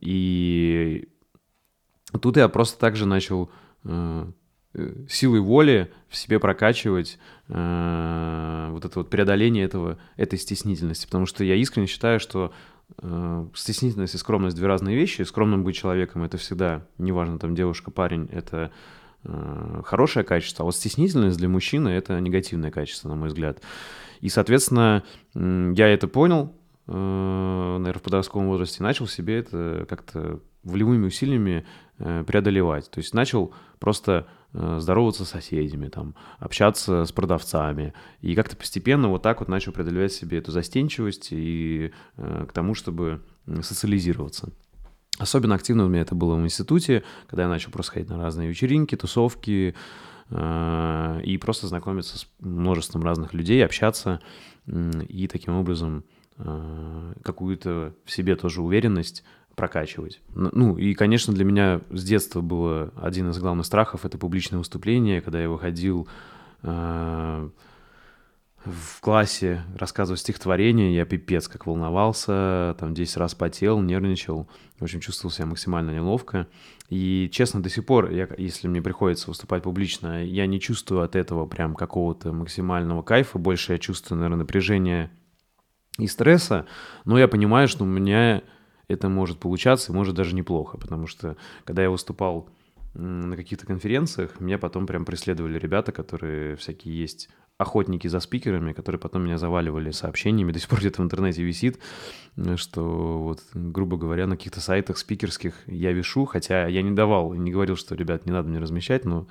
И 0.00 1.08
тут 2.22 2.36
я 2.36 2.48
просто 2.48 2.78
также 2.78 3.04
начал 3.04 3.50
силой 5.08 5.40
воли 5.40 5.90
в 6.08 6.16
себе 6.16 6.38
прокачивать 6.38 7.18
э, 7.48 8.68
вот 8.70 8.84
это 8.84 8.98
вот 8.98 9.10
преодоление 9.10 9.64
этого, 9.64 9.98
этой 10.16 10.38
стеснительности. 10.38 11.06
Потому 11.06 11.26
что 11.26 11.44
я 11.44 11.54
искренне 11.54 11.86
считаю, 11.86 12.18
что 12.18 12.52
э, 13.00 13.46
стеснительность 13.54 14.14
и 14.14 14.18
скромность 14.18 14.56
две 14.56 14.66
разные 14.66 14.96
вещи. 14.96 15.22
Скромным 15.22 15.64
быть 15.64 15.76
человеком 15.76 16.22
это 16.22 16.38
всегда, 16.38 16.86
неважно, 16.96 17.38
там 17.38 17.54
девушка, 17.54 17.90
парень, 17.90 18.28
это 18.32 18.70
э, 19.24 19.82
хорошее 19.84 20.24
качество, 20.24 20.62
а 20.62 20.66
вот 20.66 20.76
стеснительность 20.76 21.38
для 21.38 21.48
мужчины 21.48 21.90
это 21.90 22.18
негативное 22.20 22.70
качество, 22.70 23.08
на 23.08 23.16
мой 23.16 23.28
взгляд. 23.28 23.60
И, 24.20 24.30
соответственно, 24.30 25.04
я 25.34 25.88
это 25.88 26.08
понял, 26.08 26.54
э, 26.86 26.92
наверное, 26.92 28.00
в 28.00 28.02
подростковом 28.02 28.48
возрасте, 28.48 28.82
начал 28.82 29.06
себе 29.06 29.38
это 29.38 29.86
как-то 29.88 30.40
волевыми 30.64 31.06
усилиями 31.06 31.66
э, 31.98 32.24
преодолевать. 32.26 32.90
То 32.90 32.98
есть 32.98 33.14
начал 33.14 33.52
просто 33.78 34.26
Э, 34.26 34.37
здороваться 34.52 35.24
с 35.24 35.28
соседями, 35.30 35.88
там, 35.88 36.14
общаться 36.38 37.04
с 37.04 37.12
продавцами. 37.12 37.92
И 38.22 38.34
как-то 38.34 38.56
постепенно 38.56 39.08
вот 39.08 39.22
так 39.22 39.40
вот 39.40 39.48
начал 39.48 39.72
преодолевать 39.72 40.12
себе 40.12 40.38
эту 40.38 40.52
застенчивость 40.52 41.28
и 41.32 41.92
э, 42.16 42.46
к 42.48 42.52
тому, 42.52 42.74
чтобы 42.74 43.22
социализироваться. 43.62 44.50
Особенно 45.18 45.54
активно 45.54 45.84
у 45.84 45.88
меня 45.88 46.02
это 46.02 46.14
было 46.14 46.34
в 46.34 46.40
институте, 46.40 47.02
когда 47.26 47.42
я 47.42 47.48
начал 47.48 47.70
просто 47.70 47.92
ходить 47.92 48.08
на 48.08 48.16
разные 48.16 48.48
вечеринки, 48.48 48.96
тусовки, 48.96 49.74
э, 50.30 51.20
и 51.24 51.36
просто 51.36 51.66
знакомиться 51.66 52.18
с 52.18 52.26
множеством 52.40 53.02
разных 53.02 53.34
людей, 53.34 53.64
общаться, 53.64 54.20
и 54.66 55.28
таким 55.28 55.56
образом 55.56 56.04
какую-то 56.36 57.94
в 58.04 58.12
себе 58.12 58.36
тоже 58.36 58.62
уверенность 58.62 59.24
прокачивать. 59.58 60.20
Ну, 60.34 60.78
и, 60.78 60.94
конечно, 60.94 61.34
для 61.34 61.44
меня 61.44 61.80
с 61.90 62.04
детства 62.04 62.40
было 62.40 62.92
один 62.96 63.28
из 63.28 63.38
главных 63.38 63.66
страхов— 63.66 64.04
это 64.04 64.16
публичное 64.16 64.58
выступление, 64.58 65.20
когда 65.20 65.42
я 65.42 65.50
выходил 65.50 66.08
э, 66.62 67.48
в 68.64 69.00
классе 69.00 69.64
рассказывать 69.76 70.20
стихотворение, 70.20 70.94
я 70.94 71.04
пипец 71.04 71.48
как 71.48 71.66
волновался, 71.66 72.76
там 72.78 72.94
10 72.94 73.16
раз 73.16 73.34
потел, 73.34 73.80
нервничал, 73.80 74.48
в 74.78 74.84
общем, 74.84 75.00
чувствовал 75.00 75.32
себя 75.32 75.46
максимально 75.46 75.90
неловко. 75.90 76.46
И, 76.88 77.28
честно, 77.32 77.60
до 77.60 77.68
сих 77.68 77.84
пор, 77.84 78.10
я, 78.10 78.28
если 78.38 78.68
мне 78.68 78.80
приходится 78.80 79.28
выступать 79.28 79.64
публично, 79.64 80.24
я 80.24 80.46
не 80.46 80.60
чувствую 80.60 81.02
от 81.02 81.16
этого 81.16 81.46
прям 81.46 81.74
какого-то 81.74 82.32
максимального 82.32 83.02
кайфа, 83.02 83.38
больше 83.38 83.72
я 83.72 83.78
чувствую, 83.78 84.18
наверное, 84.18 84.38
напряжение 84.38 85.10
и 85.98 86.06
стресса, 86.06 86.66
но 87.04 87.18
я 87.18 87.26
понимаю, 87.26 87.66
что 87.66 87.82
у 87.82 87.88
меня 87.88 88.42
это 88.88 89.08
может 89.08 89.38
получаться 89.38 89.92
и 89.92 89.94
может 89.94 90.14
даже 90.14 90.34
неплохо, 90.34 90.78
потому 90.78 91.06
что 91.06 91.36
когда 91.64 91.82
я 91.82 91.90
выступал 91.90 92.48
на 92.94 93.36
каких-то 93.36 93.66
конференциях, 93.66 94.40
меня 94.40 94.58
потом 94.58 94.86
прям 94.86 95.04
преследовали 95.04 95.58
ребята, 95.58 95.92
которые 95.92 96.56
всякие 96.56 96.98
есть 96.98 97.28
охотники 97.58 98.06
за 98.06 98.20
спикерами, 98.20 98.72
которые 98.72 99.00
потом 99.00 99.24
меня 99.24 99.36
заваливали 99.36 99.90
сообщениями, 99.90 100.52
до 100.52 100.58
сих 100.58 100.68
пор 100.68 100.80
где-то 100.80 101.02
в 101.02 101.04
интернете 101.04 101.42
висит, 101.42 101.78
что 102.56 103.18
вот, 103.22 103.42
грубо 103.52 103.96
говоря, 103.96 104.26
на 104.26 104.36
каких-то 104.36 104.60
сайтах 104.60 104.96
спикерских 104.98 105.54
я 105.66 105.92
вишу, 105.92 106.24
хотя 106.24 106.66
я 106.66 106.82
не 106.82 106.92
давал, 106.92 107.34
не 107.34 107.50
говорил, 107.50 107.76
что, 107.76 107.94
ребят, 107.94 108.26
не 108.26 108.32
надо 108.32 108.48
мне 108.48 108.58
размещать, 108.58 109.04
но 109.04 109.26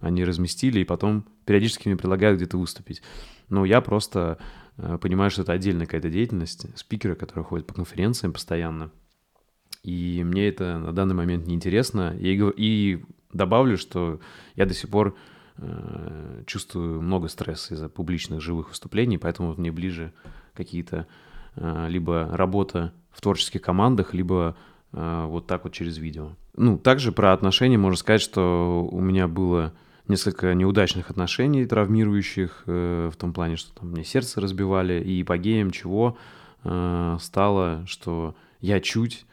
они 0.00 0.24
разместили, 0.24 0.80
и 0.80 0.84
потом 0.84 1.24
периодически 1.44 1.88
мне 1.88 1.96
предлагают 1.96 2.38
где-то 2.38 2.58
выступить. 2.58 3.02
Но 3.48 3.64
я 3.64 3.80
просто 3.80 4.38
э, 4.40 4.42
понимаю, 4.76 5.30
что 5.30 5.42
это 5.42 5.52
отдельная 5.52 5.86
какая-то 5.86 6.10
деятельность, 6.10 6.66
спикеры, 6.78 7.14
которые 7.14 7.44
ходят 7.44 7.66
по 7.66 7.74
конференциям 7.74 8.32
постоянно, 8.32 8.90
и 9.86 10.24
мне 10.24 10.48
это 10.48 10.78
на 10.78 10.92
данный 10.92 11.14
момент 11.14 11.46
неинтересно. 11.46 12.14
И, 12.18 12.36
и 12.56 13.04
добавлю, 13.32 13.78
что 13.78 14.18
я 14.56 14.66
до 14.66 14.74
сих 14.74 14.90
пор 14.90 15.16
э, 15.58 16.42
чувствую 16.44 17.00
много 17.00 17.28
стресса 17.28 17.74
из-за 17.74 17.88
публичных 17.88 18.40
живых 18.40 18.70
выступлений, 18.70 19.16
поэтому 19.16 19.54
мне 19.56 19.70
ближе 19.70 20.12
какие-то 20.54 21.06
э, 21.54 21.86
либо 21.88 22.28
работа 22.32 22.92
в 23.12 23.20
творческих 23.20 23.62
командах, 23.62 24.12
либо 24.12 24.56
э, 24.92 25.24
вот 25.26 25.46
так 25.46 25.62
вот 25.62 25.72
через 25.72 25.98
видео. 25.98 26.32
Ну, 26.56 26.78
также 26.78 27.12
про 27.12 27.32
отношения 27.32 27.78
можно 27.78 27.96
сказать, 27.96 28.22
что 28.22 28.88
у 28.90 29.00
меня 29.00 29.28
было 29.28 29.72
несколько 30.08 30.54
неудачных 30.54 31.10
отношений, 31.10 31.66
травмирующих, 31.66 32.64
э, 32.66 33.10
в 33.12 33.16
том 33.16 33.32
плане, 33.32 33.56
что 33.56 33.72
там 33.74 33.90
мне 33.90 34.04
сердце 34.04 34.40
разбивали, 34.40 35.02
и 35.02 35.22
по 35.24 35.38
геям 35.38 35.70
чего 35.70 36.16
э, 36.64 37.16
стало, 37.20 37.84
что 37.86 38.34
я 38.60 38.80
чуть 38.80 39.26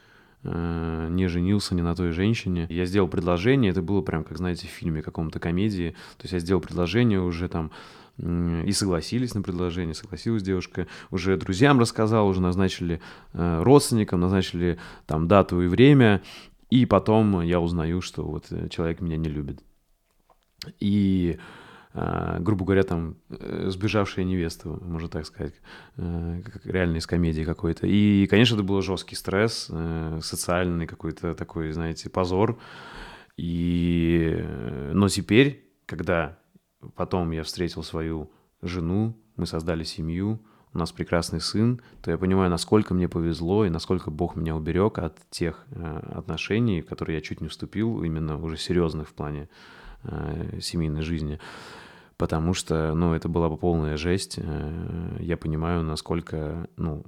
Э, 0.45 1.07
не 1.09 1.27
женился 1.27 1.73
ни 1.73 1.81
на 1.81 1.95
той 1.95 2.11
женщине. 2.11 2.67
Я 2.69 2.85
сделал 2.85 3.07
предложение, 3.07 3.71
это 3.71 3.81
было 3.81 4.01
прям, 4.01 4.25
как, 4.25 4.37
знаете, 4.37 4.67
в 4.67 4.71
фильме 4.71 5.01
каком-то 5.01 5.39
комедии. 5.39 5.91
То 6.17 6.23
есть 6.23 6.33
я 6.33 6.39
сделал 6.39 6.61
предложение 6.61 7.21
уже 7.21 7.47
там, 7.47 7.71
и 8.17 8.71
согласились 8.73 9.33
на 9.33 9.41
предложение, 9.41 9.95
согласилась 9.95 10.43
девушка, 10.43 10.87
уже 11.09 11.35
друзьям 11.37 11.79
рассказал, 11.79 12.27
уже 12.27 12.41
назначили 12.41 13.01
родственникам, 13.33 14.19
назначили 14.19 14.77
там 15.07 15.27
дату 15.27 15.61
и 15.61 15.67
время, 15.67 16.21
и 16.69 16.85
потом 16.85 17.41
я 17.41 17.59
узнаю, 17.59 18.01
что 18.01 18.23
вот 18.23 18.45
человек 18.69 19.01
меня 19.01 19.17
не 19.17 19.29
любит. 19.29 19.63
И 20.79 21.39
а, 21.95 22.39
грубо 22.39 22.65
говоря, 22.65 22.83
там, 22.83 23.17
э, 23.29 23.67
сбежавшая 23.69 24.25
невеста, 24.25 24.67
можно 24.67 25.09
так 25.09 25.27
сказать, 25.27 25.53
э, 25.97 26.41
как 26.43 26.65
реально 26.65 26.97
из 26.97 27.05
комедии 27.05 27.43
какой-то. 27.43 27.85
И, 27.85 28.25
конечно, 28.27 28.55
это 28.55 28.63
был 28.63 28.81
жесткий 28.81 29.15
стресс, 29.15 29.67
э, 29.69 30.19
социальный 30.23 30.87
какой-то 30.87 31.35
такой, 31.35 31.71
знаете, 31.71 32.09
позор. 32.09 32.57
И... 33.37 34.43
Но 34.93 35.07
теперь, 35.07 35.69
когда 35.85 36.39
потом 36.95 37.29
я 37.31 37.43
встретил 37.43 37.83
свою 37.83 38.31
жену, 38.63 39.15
мы 39.35 39.45
создали 39.45 39.83
семью, 39.83 40.43
у 40.73 40.79
нас 40.79 40.91
прекрасный 40.91 41.41
сын, 41.41 41.79
то 42.01 42.09
я 42.09 42.17
понимаю, 42.17 42.49
насколько 42.49 42.95
мне 42.95 43.07
повезло 43.07 43.65
и 43.65 43.69
насколько 43.69 44.09
Бог 44.09 44.35
меня 44.35 44.55
уберег 44.55 44.97
от 44.97 45.17
тех 45.29 45.67
отношений, 46.15 46.81
в 46.81 46.87
которые 46.87 47.17
я 47.17 47.21
чуть 47.21 47.41
не 47.41 47.47
вступил, 47.47 48.03
именно 48.03 48.41
уже 48.41 48.57
серьезных 48.57 49.09
в 49.09 49.13
плане 49.13 49.49
семейной 50.59 51.01
жизни 51.01 51.39
потому 52.17 52.53
что, 52.53 52.93
ну, 52.93 53.13
это 53.13 53.27
была 53.27 53.49
бы 53.49 53.57
полная 53.57 53.97
жесть. 53.97 54.35
Э, 54.37 55.17
я 55.19 55.35
понимаю, 55.35 55.83
насколько, 55.83 56.69
ну, 56.77 57.05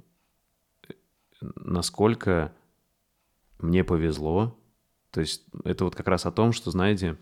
насколько 1.40 2.52
мне 3.58 3.84
повезло. 3.84 4.58
То 5.10 5.20
есть 5.20 5.46
это 5.64 5.84
вот 5.84 5.94
как 5.94 6.08
раз 6.08 6.26
о 6.26 6.32
том, 6.32 6.52
что, 6.52 6.70
знаете, 6.70 7.16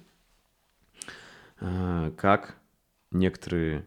э, 1.61 2.13
как 2.17 2.57
некоторые 3.11 3.87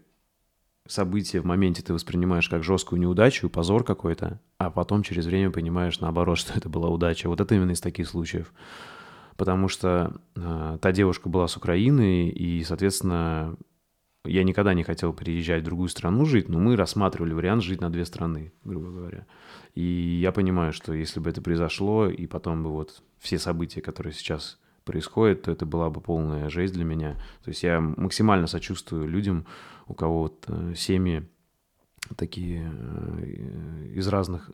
события 0.86 1.42
в 1.42 1.46
моменте 1.46 1.82
ты 1.82 1.94
воспринимаешь 1.94 2.48
как 2.48 2.64
жесткую 2.64 3.02
неудачу, 3.02 3.50
позор 3.50 3.84
какой-то, 3.84 4.40
а 4.58 4.72
потом 4.72 5.04
через 5.04 5.26
время 5.26 5.52
понимаешь 5.52 6.00
наоборот, 6.00 6.38
что 6.40 6.58
это 6.58 6.70
была 6.70 6.90
удача. 6.90 7.28
Вот 7.28 7.42
это 7.42 7.56
именно 7.56 7.72
из 7.72 7.82
таких 7.82 8.08
случаев. 8.08 8.54
Потому 9.38 9.68
что 9.68 10.20
э, 10.36 10.78
та 10.82 10.92
девушка 10.92 11.30
была 11.30 11.48
с 11.48 11.56
Украины, 11.58 12.28
и, 12.30 12.64
соответственно, 12.64 13.56
я 14.26 14.44
никогда 14.44 14.74
не 14.74 14.84
хотел 14.84 15.14
переезжать 15.14 15.62
в 15.62 15.66
другую 15.66 15.90
страну 15.90 16.26
жить, 16.26 16.50
но 16.50 16.60
мы 16.60 16.76
рассматривали 16.76 17.34
вариант 17.34 17.64
жить 17.64 17.80
на 17.80 17.90
две 17.90 18.04
страны, 18.06 18.52
грубо 18.64 18.90
говоря. 18.90 19.26
И 19.76 20.20
я 20.22 20.32
понимаю, 20.32 20.74
что 20.74 20.94
если 20.94 21.20
бы 21.20 21.30
это 21.30 21.42
произошло, 21.42 22.08
и 22.08 22.26
потом 22.26 22.64
бы 22.64 22.72
вот 22.72 23.04
все 23.20 23.38
события, 23.38 23.82
которые 23.82 24.14
сейчас 24.14 24.60
происходят, 24.84 25.44
то 25.44 25.52
это 25.52 25.66
была 25.66 25.90
бы 25.90 26.02
полная 26.02 26.50
жесть 26.50 26.74
для 26.74 26.86
меня. 26.86 27.14
То 27.44 27.50
есть 27.50 27.62
я 27.62 27.80
максимально 27.80 28.48
сочувствую 28.48 29.08
людям, 29.08 29.46
у 29.88 29.94
кого 29.94 30.22
вот 30.22 30.46
э, 30.48 30.74
семьи 30.76 31.28
такие 32.16 32.72
э, 32.74 33.92
из 33.94 34.08
разных 34.08 34.52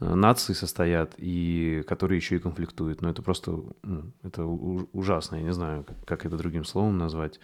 наций 0.00 0.54
состоят, 0.54 1.14
и 1.18 1.82
которые 1.86 2.18
еще 2.18 2.36
и 2.36 2.40
конфликтуют. 2.40 3.02
Но 3.02 3.10
это 3.10 3.22
просто, 3.22 3.58
ну, 3.82 4.12
это 4.22 4.44
ужасно, 4.44 5.36
я 5.36 5.42
не 5.42 5.52
знаю, 5.52 5.86
как 6.04 6.24
это 6.26 6.36
другим 6.36 6.64
словом 6.64 6.98
назвать. 6.98 7.40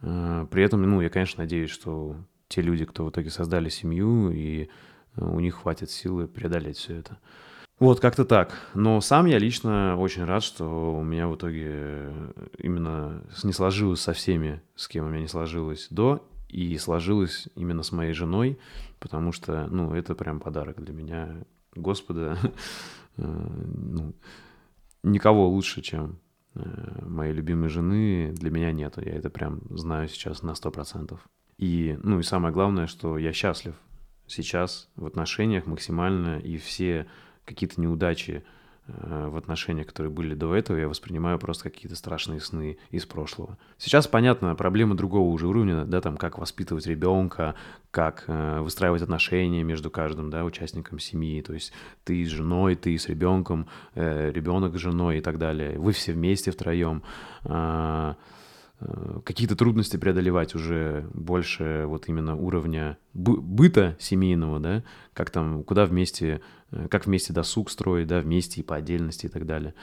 Э, 0.00 0.46
при 0.50 0.62
этом, 0.62 0.82
ну, 0.82 1.00
я, 1.00 1.10
конечно, 1.10 1.42
надеюсь, 1.42 1.70
что 1.70 2.16
те 2.48 2.62
люди, 2.62 2.84
кто 2.84 3.04
в 3.04 3.10
итоге 3.10 3.30
создали 3.30 3.68
семью, 3.68 4.30
и 4.30 4.68
э, 5.16 5.24
у 5.24 5.40
них 5.40 5.56
хватит 5.56 5.90
силы 5.90 6.26
преодолеть 6.26 6.78
все 6.78 6.96
это. 6.96 7.18
Вот, 7.78 8.00
как-то 8.00 8.24
так. 8.24 8.58
Но 8.74 9.00
сам 9.00 9.26
я 9.26 9.38
лично 9.38 9.96
очень 9.96 10.24
рад, 10.24 10.42
что 10.42 10.96
у 10.96 11.04
меня 11.04 11.28
в 11.28 11.36
итоге 11.36 12.12
именно 12.58 13.22
не 13.44 13.52
сложилось 13.52 14.00
со 14.00 14.12
всеми, 14.14 14.62
с 14.74 14.88
кем 14.88 15.06
у 15.06 15.08
меня 15.08 15.20
не 15.20 15.28
сложилось 15.28 15.86
до, 15.90 16.26
и 16.48 16.76
сложилось 16.78 17.48
именно 17.54 17.82
с 17.82 17.92
моей 17.92 18.14
женой, 18.14 18.58
потому 18.98 19.32
что, 19.32 19.68
ну, 19.70 19.94
это 19.94 20.14
прям 20.14 20.40
подарок 20.40 20.82
для 20.82 20.92
меня, 20.92 21.44
Господа. 21.74 22.38
Э, 23.20 23.24
ну, 23.24 24.14
никого 25.02 25.48
лучше, 25.48 25.82
чем 25.82 26.20
Э, 26.58 27.04
моей 27.06 27.32
любимой 27.32 27.68
жены 27.68 28.32
для 28.32 28.50
меня 28.50 28.72
нету. 28.72 29.00
Я 29.04 29.12
это 29.12 29.30
прям 29.30 29.60
знаю 29.70 30.08
сейчас 30.08 30.42
на 30.42 30.54
сто 30.54 30.70
процентов. 30.70 31.20
И, 31.56 31.98
ну 32.02 32.18
и 32.18 32.22
самое 32.22 32.52
главное, 32.52 32.86
что 32.86 33.18
я 33.18 33.32
счастлив 33.32 33.74
сейчас 34.26 34.88
в 34.96 35.06
отношениях 35.06 35.66
максимально, 35.66 36.38
и 36.38 36.56
все 36.56 37.06
какие-то 37.44 37.80
неудачи, 37.80 38.44
в 38.88 39.36
отношениях, 39.36 39.86
которые 39.86 40.10
были 40.10 40.34
до 40.34 40.54
этого, 40.54 40.76
я 40.76 40.88
воспринимаю 40.88 41.38
просто 41.38 41.64
какие-то 41.64 41.96
страшные 41.96 42.40
сны 42.40 42.78
из 42.90 43.04
прошлого. 43.04 43.58
Сейчас 43.76 44.06
понятно, 44.06 44.54
проблемы 44.54 44.94
другого 44.94 45.28
уже 45.28 45.46
уровня, 45.46 45.84
да, 45.84 46.00
там, 46.00 46.16
как 46.16 46.38
воспитывать 46.38 46.86
ребенка, 46.86 47.54
как 47.90 48.24
э, 48.26 48.60
выстраивать 48.60 49.02
отношения 49.02 49.62
между 49.62 49.90
каждым, 49.90 50.30
да, 50.30 50.44
участником 50.44 50.98
семьи, 50.98 51.42
то 51.42 51.52
есть 51.54 51.72
ты 52.04 52.24
с 52.24 52.28
женой, 52.28 52.74
ты 52.76 52.96
с 52.96 53.08
ребенком, 53.08 53.68
э, 53.94 54.30
ребенок 54.30 54.76
с 54.76 54.78
женой 54.78 55.18
и 55.18 55.20
так 55.20 55.38
далее, 55.38 55.78
вы 55.78 55.92
все 55.92 56.12
вместе 56.12 56.50
втроем, 56.50 57.02
э, 57.44 57.48
э, 57.50 58.14
какие-то 59.24 59.56
трудности 59.56 59.96
преодолевать 59.96 60.54
уже 60.54 61.08
больше 61.12 61.84
вот 61.86 62.08
именно 62.08 62.36
уровня 62.36 62.96
бы 63.12 63.40
быта 63.40 63.96
семейного, 63.98 64.60
да, 64.60 64.84
как 65.14 65.30
там, 65.30 65.64
куда 65.64 65.84
вместе 65.84 66.40
Э, 66.70 66.88
как 66.88 67.06
вместе 67.06 67.32
досуг 67.32 67.70
строить, 67.70 68.06
да, 68.06 68.20
вместе 68.20 68.60
и 68.60 68.64
по 68.64 68.76
отдельности 68.76 69.26
и 69.26 69.28
так 69.28 69.46
далее. 69.46 69.74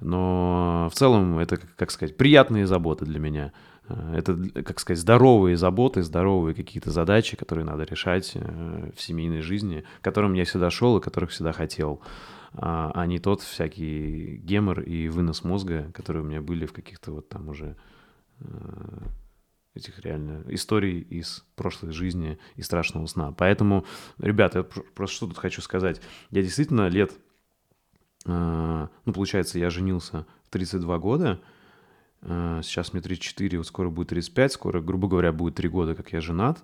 Но 0.00 0.88
в 0.90 0.96
целом 0.96 1.38
это, 1.38 1.58
как 1.76 1.90
сказать, 1.90 2.16
приятные 2.16 2.66
заботы 2.66 3.04
для 3.04 3.18
меня. 3.18 3.52
Э, 3.88 4.14
это, 4.16 4.36
как 4.62 4.80
сказать, 4.80 5.00
здоровые 5.00 5.56
заботы, 5.56 6.02
здоровые 6.02 6.54
какие-то 6.54 6.90
задачи, 6.90 7.36
которые 7.36 7.64
надо 7.64 7.84
решать 7.84 8.32
э, 8.34 8.90
в 8.96 9.00
семейной 9.00 9.42
жизни, 9.42 9.84
к 10.00 10.04
которым 10.04 10.34
я 10.34 10.44
всегда 10.44 10.70
шел 10.70 10.98
и 10.98 11.02
которых 11.02 11.30
всегда 11.30 11.52
хотел, 11.52 12.00
а, 12.54 12.92
а 12.94 13.06
не 13.06 13.18
тот 13.18 13.40
всякий 13.40 14.36
гемор 14.36 14.80
и 14.80 15.08
вынос 15.08 15.42
мозга, 15.42 15.90
которые 15.94 16.22
у 16.22 16.26
меня 16.26 16.42
были 16.42 16.66
в 16.66 16.72
каких-то 16.72 17.12
вот 17.12 17.28
там 17.28 17.48
уже 17.48 17.76
этих 19.74 19.98
реально 20.00 20.44
историй 20.48 21.00
из 21.00 21.44
прошлой 21.56 21.92
жизни 21.92 22.38
и 22.56 22.62
страшного 22.62 23.06
сна. 23.06 23.32
Поэтому, 23.32 23.86
ребята, 24.18 24.58
я 24.58 24.64
просто 24.64 25.16
что 25.16 25.26
тут 25.26 25.38
хочу 25.38 25.62
сказать. 25.62 26.00
Я 26.30 26.42
действительно 26.42 26.88
лет, 26.88 27.12
э, 28.26 28.88
ну, 29.04 29.12
получается, 29.12 29.58
я 29.58 29.70
женился 29.70 30.26
в 30.44 30.50
32 30.50 30.98
года, 30.98 31.40
э, 32.20 32.60
сейчас 32.62 32.92
мне 32.92 33.00
34, 33.00 33.58
вот 33.58 33.66
скоро 33.66 33.88
будет 33.88 34.08
35, 34.08 34.52
скоро, 34.52 34.80
грубо 34.80 35.08
говоря, 35.08 35.32
будет 35.32 35.54
3 35.54 35.68
года, 35.68 35.94
как 35.94 36.12
я 36.12 36.20
женат. 36.20 36.62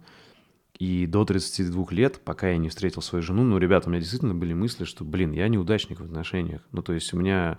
И 0.79 1.07
до 1.07 1.25
32 1.25 1.87
лет, 1.91 2.21
пока 2.25 2.51
я 2.51 2.59
не 2.59 2.69
встретил 2.69 3.03
свою 3.03 3.23
жену, 3.23 3.43
ну, 3.43 3.59
ребята, 3.59 3.89
у 3.89 3.91
меня 3.91 4.01
действительно 4.01 4.35
были 4.35 4.53
мысли, 4.53 4.85
что, 4.85 5.03
блин, 5.03 5.33
я 5.33 5.49
неудачник 5.49 5.99
в 5.99 6.05
отношениях. 6.05 6.63
Ну, 6.73 6.83
то 6.83 6.93
есть 6.93 7.13
у 7.15 7.17
меня 7.17 7.59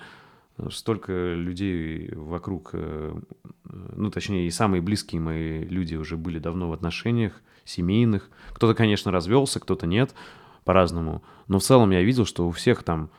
столько 0.71 1.33
людей 1.33 2.09
вокруг, 2.13 2.71
э, 2.73 3.15
ну, 3.63 4.11
точнее, 4.11 4.47
и 4.47 4.51
самые 4.51 4.81
близкие 4.81 5.21
мои 5.21 5.63
люди 5.63 5.95
уже 5.95 6.17
были 6.17 6.39
давно 6.39 6.69
в 6.69 6.73
отношениях 6.73 7.41
семейных. 7.65 8.29
Кто-то, 8.51 8.73
конечно, 8.73 9.11
развелся, 9.11 9.59
кто-то 9.59 9.87
нет, 9.87 10.13
по-разному. 10.63 11.23
Но 11.47 11.59
в 11.59 11.63
целом 11.63 11.91
я 11.91 12.01
видел, 12.01 12.25
что 12.25 12.47
у 12.47 12.51
всех 12.51 12.83
там 12.83 13.09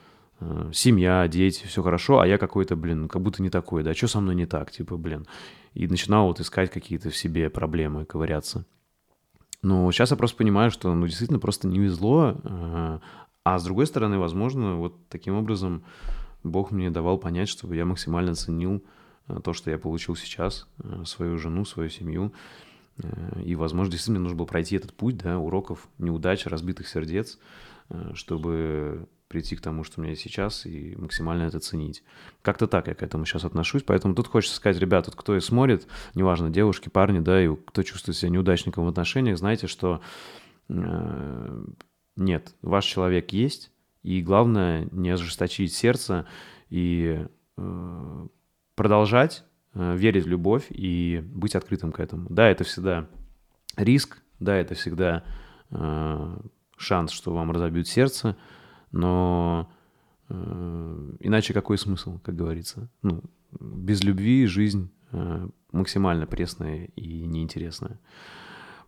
э, 0.40 0.70
семья, 0.72 1.26
дети, 1.28 1.66
все 1.66 1.82
хорошо, 1.82 2.20
а 2.20 2.26
я 2.26 2.38
какой-то, 2.38 2.76
блин, 2.76 3.08
как 3.08 3.22
будто 3.22 3.42
не 3.42 3.50
такой, 3.50 3.82
да, 3.82 3.94
что 3.94 4.08
со 4.08 4.20
мной 4.20 4.34
не 4.34 4.46
так, 4.46 4.70
типа, 4.70 4.96
блин. 4.96 5.26
И 5.74 5.86
начинал 5.86 6.26
вот 6.26 6.40
искать 6.40 6.70
какие-то 6.70 7.10
в 7.10 7.16
себе 7.16 7.48
проблемы, 7.50 8.04
ковыряться. 8.04 8.66
Но 9.62 9.90
сейчас 9.92 10.10
я 10.10 10.16
просто 10.16 10.36
понимаю, 10.38 10.70
что, 10.70 10.92
ну, 10.94 11.06
действительно 11.06 11.38
просто 11.38 11.68
не 11.68 11.78
везло, 11.78 12.36
э, 12.42 12.98
а 13.44 13.58
с 13.58 13.64
другой 13.64 13.86
стороны, 13.86 14.18
возможно, 14.18 14.76
вот 14.76 15.08
таким 15.08 15.34
образом 15.34 15.82
Бог 16.42 16.70
мне 16.70 16.90
давал 16.90 17.18
понять, 17.18 17.48
чтобы 17.48 17.76
я 17.76 17.84
максимально 17.84 18.34
ценил 18.34 18.84
э, 19.28 19.40
то, 19.42 19.52
что 19.52 19.70
я 19.70 19.78
получил 19.78 20.16
сейчас, 20.16 20.66
э, 20.82 21.04
свою 21.04 21.38
жену, 21.38 21.64
свою 21.64 21.88
семью. 21.88 22.32
И, 23.42 23.54
возможно, 23.54 23.92
действительно 23.92 24.18
мне 24.18 24.24
нужно 24.24 24.36
было 24.36 24.46
пройти 24.46 24.76
этот 24.76 24.92
путь, 24.92 25.16
да, 25.16 25.38
уроков, 25.38 25.88
неудач, 25.96 26.44
разбитых 26.44 26.86
сердец, 26.86 27.38
чтобы 28.12 29.08
прийти 29.30 29.54
к 29.54 29.60
тому, 29.60 29.84
что 29.84 30.00
у 30.00 30.02
меня 30.02 30.10
есть 30.10 30.22
сейчас, 30.22 30.66
и 30.66 30.96
максимально 30.96 31.44
это 31.44 31.60
ценить. 31.60 32.02
Как-то 32.42 32.66
так 32.66 32.88
я 32.88 32.94
к 32.94 33.02
этому 33.02 33.24
сейчас 33.24 33.44
отношусь, 33.44 33.84
поэтому 33.84 34.14
тут 34.14 34.26
хочется 34.26 34.56
сказать, 34.56 34.82
ребят, 34.82 35.06
вот 35.06 35.14
кто 35.14 35.36
и 35.36 35.40
смотрит, 35.40 35.86
неважно, 36.16 36.50
девушки, 36.50 36.88
парни, 36.88 37.20
да, 37.20 37.42
и 37.42 37.48
кто 37.54 37.84
чувствует 37.84 38.18
себя 38.18 38.30
неудачником 38.30 38.84
в 38.84 38.88
отношениях, 38.88 39.38
знаете, 39.38 39.68
что 39.68 40.00
э, 40.68 41.64
нет, 42.16 42.54
ваш 42.60 42.84
человек 42.84 43.32
есть, 43.32 43.70
и 44.02 44.22
главное 44.22 44.88
не 44.92 45.10
ожесточить 45.10 45.74
сердце 45.74 46.26
и 46.68 47.26
э, 47.56 48.26
продолжать 48.74 49.44
э, 49.74 49.96
верить 49.96 50.24
в 50.24 50.28
любовь 50.28 50.66
и 50.70 51.22
быть 51.24 51.54
открытым 51.54 51.92
к 51.92 52.00
этому. 52.00 52.26
Да, 52.30 52.48
это 52.48 52.64
всегда 52.64 53.08
риск, 53.76 54.22
да, 54.38 54.56
это 54.56 54.74
всегда 54.74 55.24
э, 55.70 56.36
шанс, 56.76 57.10
что 57.10 57.34
вам 57.34 57.50
разобьют 57.50 57.88
сердце, 57.88 58.36
но 58.90 59.70
э, 60.28 61.14
иначе 61.20 61.52
какой 61.52 61.76
смысл, 61.76 62.18
как 62.20 62.36
говорится? 62.36 62.90
Ну, 63.02 63.22
без 63.60 64.02
любви 64.02 64.46
жизнь 64.46 64.90
э, 65.12 65.48
максимально 65.72 66.26
пресная 66.26 66.86
и 66.96 67.26
неинтересная. 67.26 68.00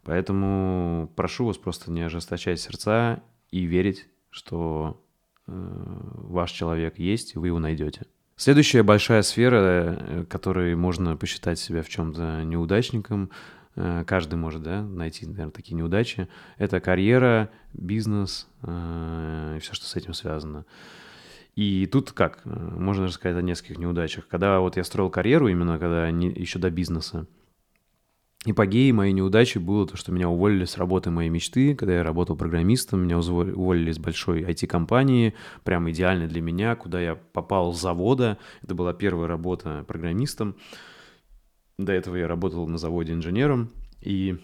Поэтому 0.04 1.12
прошу 1.14 1.46
вас 1.46 1.58
просто 1.58 1.90
не 1.92 2.02
ожесточать 2.02 2.60
сердца 2.60 3.22
и 3.50 3.64
верить, 3.64 4.08
что 4.30 5.01
ваш 5.46 6.52
человек 6.52 6.98
есть, 6.98 7.34
вы 7.34 7.48
его 7.48 7.58
найдете. 7.58 8.06
Следующая 8.36 8.82
большая 8.82 9.22
сфера, 9.22 9.56
э, 9.56 10.24
которой 10.28 10.74
можно 10.74 11.16
посчитать 11.16 11.58
себя 11.58 11.82
в 11.82 11.88
чем-то 11.88 12.42
неудачником, 12.44 13.30
Э, 13.74 14.04
каждый 14.06 14.34
может 14.34 14.62
да, 14.62 14.82
найти, 14.82 15.26
наверное, 15.26 15.52
такие 15.52 15.74
неудачи. 15.74 16.28
Это 16.58 16.80
карьера, 16.80 17.50
бизнес 17.72 18.48
э, 18.62 19.54
и 19.56 19.60
все, 19.60 19.72
что 19.74 19.86
с 19.86 19.96
этим 19.96 20.14
связано. 20.14 20.66
И 21.54 21.86
тут 21.86 22.12
как? 22.12 22.40
Э, 22.44 22.50
можно 22.50 23.06
рассказать 23.06 23.38
о 23.38 23.42
нескольких 23.42 23.78
неудачах. 23.78 24.28
Когда 24.28 24.60
вот 24.60 24.76
я 24.76 24.84
строил 24.84 25.10
карьеру, 25.10 25.48
именно 25.48 25.78
когда 25.78 26.10
не, 26.10 26.28
еще 26.28 26.58
до 26.58 26.70
бизнеса, 26.70 27.26
Ипогеей 28.44 28.90
моей 28.90 29.12
неудачи 29.12 29.58
было 29.58 29.86
то, 29.86 29.96
что 29.96 30.10
меня 30.10 30.28
уволили 30.28 30.64
с 30.64 30.76
работы 30.76 31.10
моей 31.10 31.30
мечты, 31.30 31.76
когда 31.76 31.94
я 31.94 32.02
работал 32.02 32.36
программистом, 32.36 33.04
меня 33.04 33.18
уволили 33.18 33.90
из 33.92 34.00
большой 34.00 34.42
IT-компании, 34.42 35.34
прям 35.62 35.88
идеальной 35.90 36.26
для 36.26 36.40
меня, 36.40 36.74
куда 36.74 37.00
я 37.00 37.14
попал 37.14 37.72
с 37.72 37.80
завода. 37.80 38.38
Это 38.62 38.74
была 38.74 38.94
первая 38.94 39.28
работа 39.28 39.84
программистом. 39.86 40.56
До 41.78 41.92
этого 41.92 42.16
я 42.16 42.26
работал 42.26 42.66
на 42.66 42.78
заводе 42.78 43.12
инженером, 43.12 43.70
и 44.00 44.36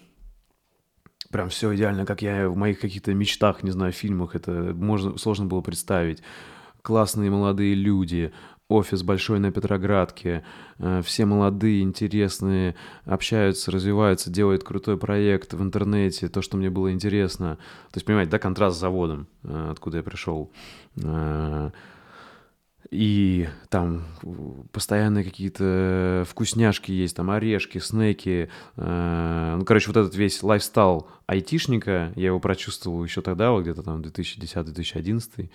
прям 1.32 1.48
все 1.48 1.74
идеально, 1.74 2.06
как 2.06 2.22
я 2.22 2.48
в 2.48 2.56
моих 2.56 2.78
каких-то 2.78 3.12
мечтах, 3.14 3.64
не 3.64 3.72
знаю, 3.72 3.92
фильмах, 3.92 4.36
это 4.36 4.74
можно, 4.76 5.18
сложно 5.18 5.46
было 5.46 5.60
представить. 5.60 6.22
Классные 6.82 7.30
молодые 7.30 7.74
люди, 7.74 8.32
офис 8.68 9.02
большой 9.02 9.38
на 9.40 9.50
Петроградке, 9.50 10.44
э, 10.78 11.02
все 11.02 11.24
молодые, 11.24 11.82
интересные, 11.82 12.74
общаются, 13.04 13.70
развиваются, 13.70 14.30
делают 14.30 14.62
крутой 14.62 14.98
проект 14.98 15.54
в 15.54 15.62
интернете, 15.62 16.28
то, 16.28 16.42
что 16.42 16.56
мне 16.58 16.68
было 16.68 16.92
интересно. 16.92 17.56
То 17.90 17.96
есть, 17.96 18.06
понимаете, 18.06 18.30
да, 18.30 18.38
контраст 18.38 18.76
с 18.76 18.80
заводом, 18.80 19.26
э, 19.42 19.68
откуда 19.70 19.98
я 19.98 20.02
пришел. 20.02 20.52
Э, 21.02 21.70
и 22.90 23.48
там 23.68 24.04
постоянные 24.72 25.22
какие-то 25.22 26.24
вкусняшки 26.28 26.90
есть, 26.90 27.16
там 27.16 27.30
орешки, 27.30 27.78
снеки. 27.78 28.48
Ну, 28.76 29.62
короче, 29.66 29.88
вот 29.88 29.98
этот 29.98 30.14
весь 30.14 30.42
лайфстайл 30.42 31.06
айтишника, 31.26 32.12
я 32.16 32.28
его 32.28 32.40
прочувствовал 32.40 33.04
еще 33.04 33.20
тогда, 33.20 33.50
вот 33.50 33.62
где-то 33.62 33.82
там 33.82 34.00
2010-2011. 34.00 35.50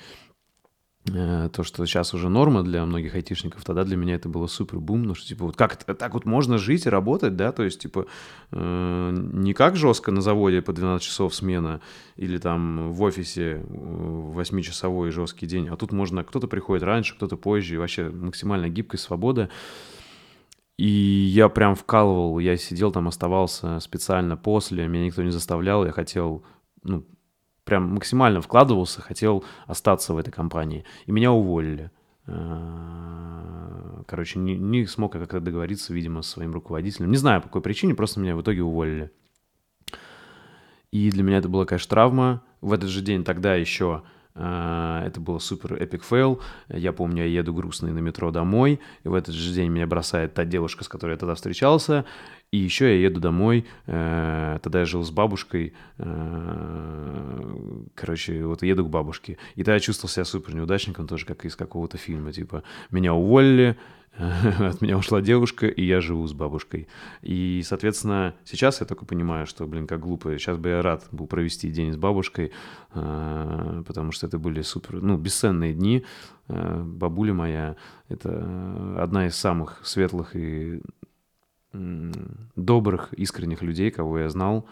Э, 1.12 1.50
то, 1.52 1.64
что 1.64 1.86
сейчас 1.86 2.14
уже 2.14 2.30
норма 2.30 2.64
для 2.64 2.86
многих 2.86 3.14
айтишников, 3.14 3.66
тогда 3.66 3.84
для 3.84 3.98
меня 3.98 4.16
это 4.16 4.30
было 4.30 4.48
супер 4.48 4.80
бум, 4.80 5.04
ну 5.04 5.16
что 5.16 5.28
типа 5.28 5.46
вот 5.46 5.58
как 5.58 5.76
так 5.84 6.14
вот 6.14 6.24
можно 6.24 6.58
жить 6.58 6.86
и 6.86 6.90
работать, 6.90 7.36
да, 7.36 7.52
то 7.52 7.64
есть 7.64 7.82
типа 7.82 8.06
э, 8.52 9.12
не 9.14 9.54
как 9.54 9.76
жестко 9.76 10.12
на 10.12 10.22
заводе 10.22 10.62
по 10.62 10.72
12 10.72 11.06
часов 11.06 11.36
смена 11.36 11.82
или 12.16 12.38
там 12.38 12.94
в 12.94 13.02
офисе 13.02 13.66
8-часовой 13.68 15.12
жесткий 15.12 15.46
день, 15.46 15.68
а 15.68 15.76
тут 15.76 15.92
можно, 15.92 16.24
кто-то 16.24 16.48
приходит 16.48 16.84
раньше, 16.84 17.16
кто-то 17.16 17.36
позже, 17.36 17.76
и 17.76 17.78
вообще 17.78 18.10
максимальная 18.10 18.70
гибкость, 18.70 19.04
свобода. 19.04 19.50
И 20.78 20.88
я 20.88 21.50
прям 21.50 21.76
вкалывал, 21.76 22.40
я 22.40 22.56
сидел 22.56 22.94
там, 22.94 23.10
оставался 23.10 23.80
специально 23.82 24.38
после, 24.38 24.88
меня 24.88 25.06
никто 25.06 25.22
не 25.22 25.32
заставлял, 25.32 25.86
я 25.86 25.92
хотел, 25.92 26.44
ну, 26.82 27.06
прям 27.64 27.94
максимально 27.94 28.42
вкладывался, 28.42 29.02
хотел 29.02 29.44
остаться 29.68 30.14
в 30.14 30.18
этой 30.18 30.32
компании. 30.32 30.86
И 31.06 31.12
меня 31.12 31.32
уволили. 31.32 31.92
Э, 32.28 34.04
короче, 34.08 34.40
не, 34.40 34.58
не 34.58 34.86
смог 34.86 35.16
я 35.16 35.22
как-то 35.22 35.40
договориться, 35.40 35.94
видимо, 35.94 36.22
с 36.22 36.30
своим 36.30 36.54
руководителем. 36.54 37.12
Не 37.12 37.18
знаю, 37.18 37.42
по 37.42 37.48
какой 37.48 37.62
причине, 37.62 37.96
просто 37.96 38.20
меня 38.20 38.36
в 38.36 38.42
итоге 38.42 38.64
уволили. 38.64 39.12
И 40.92 41.10
для 41.10 41.24
меня 41.24 41.38
это 41.38 41.50
была, 41.50 41.66
конечно, 41.66 41.90
травма. 41.90 42.44
В 42.62 42.72
этот 42.72 42.90
же 42.90 43.02
день 43.02 43.24
тогда 43.24 43.56
еще 43.56 44.04
э, 44.36 45.04
это 45.06 45.20
было 45.20 45.40
супер 45.40 45.74
epic 45.74 46.04
fail. 46.04 46.42
Я 46.70 46.94
помню, 46.94 47.24
я 47.24 47.30
еду 47.30 47.54
грустный 47.54 47.92
на 47.92 48.00
метро 48.00 48.32
домой, 48.32 48.80
и 49.04 49.08
в 49.08 49.14
этот 49.14 49.34
же 49.34 49.54
день 49.54 49.72
меня 49.72 49.88
бросает 49.88 50.34
та 50.34 50.46
девушка, 50.46 50.84
с 50.84 50.88
которой 50.88 51.12
я 51.12 51.18
тогда 51.18 51.36
встречался, 51.36 52.06
и 52.54 52.58
еще 52.58 52.86
я 52.86 53.06
еду 53.08 53.20
домой, 53.20 53.66
э, 53.88 54.60
тогда 54.62 54.82
я 54.82 54.86
жил 54.86 55.04
с 55.04 55.10
бабушкой, 55.10 55.74
э, 55.98 57.86
короче, 57.96 58.46
вот 58.46 58.62
еду 58.62 58.86
к 58.86 58.90
бабушке. 58.92 59.40
И 59.56 59.64
тогда 59.64 59.74
я 59.74 59.80
чувствовал 59.80 60.12
себя 60.12 60.24
супер 60.24 60.54
неудачником, 60.54 61.08
тоже 61.08 61.26
как 61.26 61.46
из 61.46 61.56
какого-то 61.56 61.98
фильма, 61.98 62.32
типа, 62.32 62.62
меня 62.92 63.16
уволили, 63.16 63.76
от 64.20 64.82
меня 64.82 65.00
ушла 65.00 65.20
девушка, 65.22 65.66
и 65.66 65.84
я 65.84 66.00
живу 66.00 66.28
с 66.28 66.34
бабушкой. 66.34 66.88
И, 67.24 67.64
соответственно, 67.66 68.36
сейчас 68.46 68.82
я 68.82 68.86
только 68.86 69.06
понимаю, 69.06 69.48
что, 69.48 69.66
блин, 69.66 69.88
как 69.88 70.02
глупо. 70.02 70.38
Сейчас 70.38 70.60
бы 70.60 70.70
я 70.70 70.84
рад 70.84 71.08
был 71.12 71.26
провести 71.26 71.72
день 71.72 71.92
с 71.92 71.98
бабушкой, 71.98 72.52
э, 72.94 73.84
потому 73.88 74.12
что 74.12 74.28
это 74.28 74.38
были 74.38 74.62
супер, 74.62 75.02
ну, 75.02 75.18
бесценные 75.18 75.74
дни. 75.74 76.06
Бабуля 76.48 77.34
моя— 77.34 77.78
это 78.10 79.00
одна 79.00 79.26
из 79.26 79.36
самых 79.36 79.82
светлых 79.84 80.36
и 80.36 80.82
добрых, 81.74 83.14
искренних 83.14 83.62
людей, 83.62 83.92
кого 83.92 84.20
я 84.20 84.30
знал. 84.30 84.68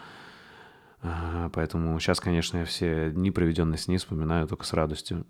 А, 1.01 1.49
поэтому 1.53 1.99
сейчас, 1.99 2.19
конечно, 2.19 2.59
я 2.59 2.65
все 2.65 3.09
дни, 3.11 3.31
проведенные 3.31 3.77
с 3.77 3.87
ней, 3.87 3.97
вспоминаю 3.97 4.47
только 4.47 4.65
с 4.65 4.73
радостью. 4.73 5.25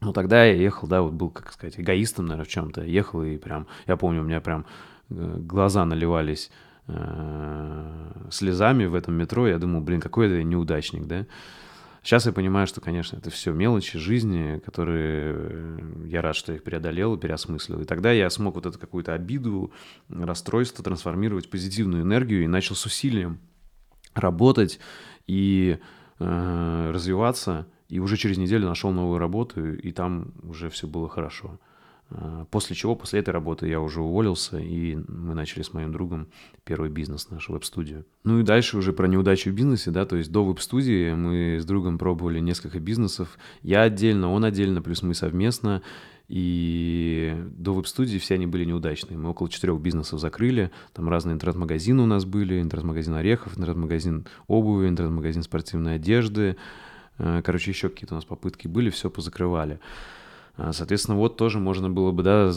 Но 0.00 0.12
тогда 0.12 0.44
я 0.44 0.54
ехал, 0.54 0.88
да, 0.88 1.02
вот 1.02 1.12
был, 1.12 1.30
как 1.30 1.52
сказать, 1.52 1.78
эгоистом, 1.78 2.26
наверное, 2.26 2.46
в 2.46 2.48
чем-то. 2.48 2.82
Ехал 2.82 3.22
и 3.22 3.36
прям, 3.36 3.66
я 3.86 3.96
помню, 3.96 4.22
у 4.22 4.24
меня 4.24 4.40
прям 4.40 4.64
э, 5.10 5.36
глаза 5.38 5.84
наливались 5.84 6.50
э, 6.86 8.26
слезами 8.30 8.86
в 8.86 8.94
этом 8.94 9.14
метро. 9.14 9.46
Я 9.46 9.58
думал, 9.58 9.82
блин, 9.82 10.00
какой 10.00 10.26
это 10.26 10.42
неудачник, 10.42 11.06
да. 11.06 11.26
Сейчас 12.02 12.24
я 12.24 12.32
понимаю, 12.32 12.66
что, 12.66 12.80
конечно, 12.80 13.16
это 13.16 13.30
все 13.30 13.52
мелочи 13.52 13.98
жизни, 13.98 14.58
которые 14.64 15.34
э, 15.34 15.78
я 16.06 16.22
рад, 16.22 16.34
что 16.34 16.52
я 16.52 16.56
их 16.56 16.64
преодолел 16.64 17.18
переосмыслил. 17.18 17.80
И 17.82 17.84
тогда 17.84 18.10
я 18.10 18.30
смог 18.30 18.54
вот 18.54 18.66
эту 18.66 18.78
какую-то 18.78 19.12
обиду, 19.12 19.72
расстройство 20.08 20.82
трансформировать 20.82 21.46
в 21.46 21.50
позитивную 21.50 22.02
энергию 22.02 22.42
и 22.42 22.46
начал 22.46 22.74
с 22.74 22.86
усилием 22.86 23.38
работать 24.14 24.80
и 25.26 25.78
э, 26.18 26.90
развиваться. 26.92 27.66
И 27.88 27.98
уже 27.98 28.16
через 28.16 28.38
неделю 28.38 28.68
нашел 28.68 28.92
новую 28.92 29.18
работу, 29.18 29.74
и 29.74 29.92
там 29.92 30.32
уже 30.42 30.70
все 30.70 30.86
было 30.86 31.08
хорошо. 31.08 31.58
А, 32.10 32.44
после 32.50 32.74
чего, 32.74 32.96
после 32.96 33.20
этой 33.20 33.30
работы 33.30 33.68
я 33.68 33.80
уже 33.80 34.00
уволился, 34.00 34.58
и 34.58 34.96
мы 35.08 35.34
начали 35.34 35.62
с 35.62 35.72
моим 35.72 35.92
другом 35.92 36.28
первый 36.64 36.90
бизнес, 36.90 37.30
нашу 37.30 37.52
веб-студию. 37.52 38.04
Ну 38.24 38.40
и 38.40 38.42
дальше 38.42 38.76
уже 38.76 38.92
про 38.92 39.06
неудачу 39.06 39.50
в 39.50 39.54
бизнесе, 39.54 39.90
да, 39.90 40.04
то 40.06 40.16
есть 40.16 40.32
до 40.32 40.44
веб-студии 40.44 41.12
мы 41.14 41.58
с 41.60 41.64
другом 41.64 41.98
пробовали 41.98 42.40
несколько 42.40 42.80
бизнесов. 42.80 43.38
Я 43.62 43.82
отдельно, 43.82 44.32
он 44.32 44.44
отдельно, 44.44 44.82
плюс 44.82 45.02
мы 45.02 45.14
совместно. 45.14 45.82
И 46.28 47.34
до 47.56 47.74
веб-студии 47.74 48.18
все 48.18 48.34
они 48.34 48.46
были 48.46 48.64
неудачные. 48.64 49.18
Мы 49.18 49.30
около 49.30 49.50
четырех 49.50 49.80
бизнесов 49.80 50.20
закрыли. 50.20 50.70
Там 50.92 51.08
разные 51.08 51.34
интернет-магазины 51.34 52.02
у 52.02 52.06
нас 52.06 52.24
были. 52.24 52.62
Интернет-магазин 52.62 53.14
орехов, 53.14 53.58
интернет-магазин 53.58 54.26
обуви, 54.46 54.88
интернет-магазин 54.88 55.42
спортивной 55.42 55.96
одежды. 55.96 56.56
Э, 57.18 57.42
короче, 57.44 57.72
еще 57.72 57.88
какие-то 57.88 58.14
у 58.14 58.18
нас 58.18 58.24
попытки 58.24 58.68
были, 58.68 58.90
все 58.90 59.10
позакрывали. 59.10 59.80
А, 60.60 60.74
соответственно, 60.74 61.16
вот 61.16 61.38
тоже 61.38 61.58
можно 61.58 61.88
было 61.88 62.12
бы, 62.12 62.22
да, 62.22 62.52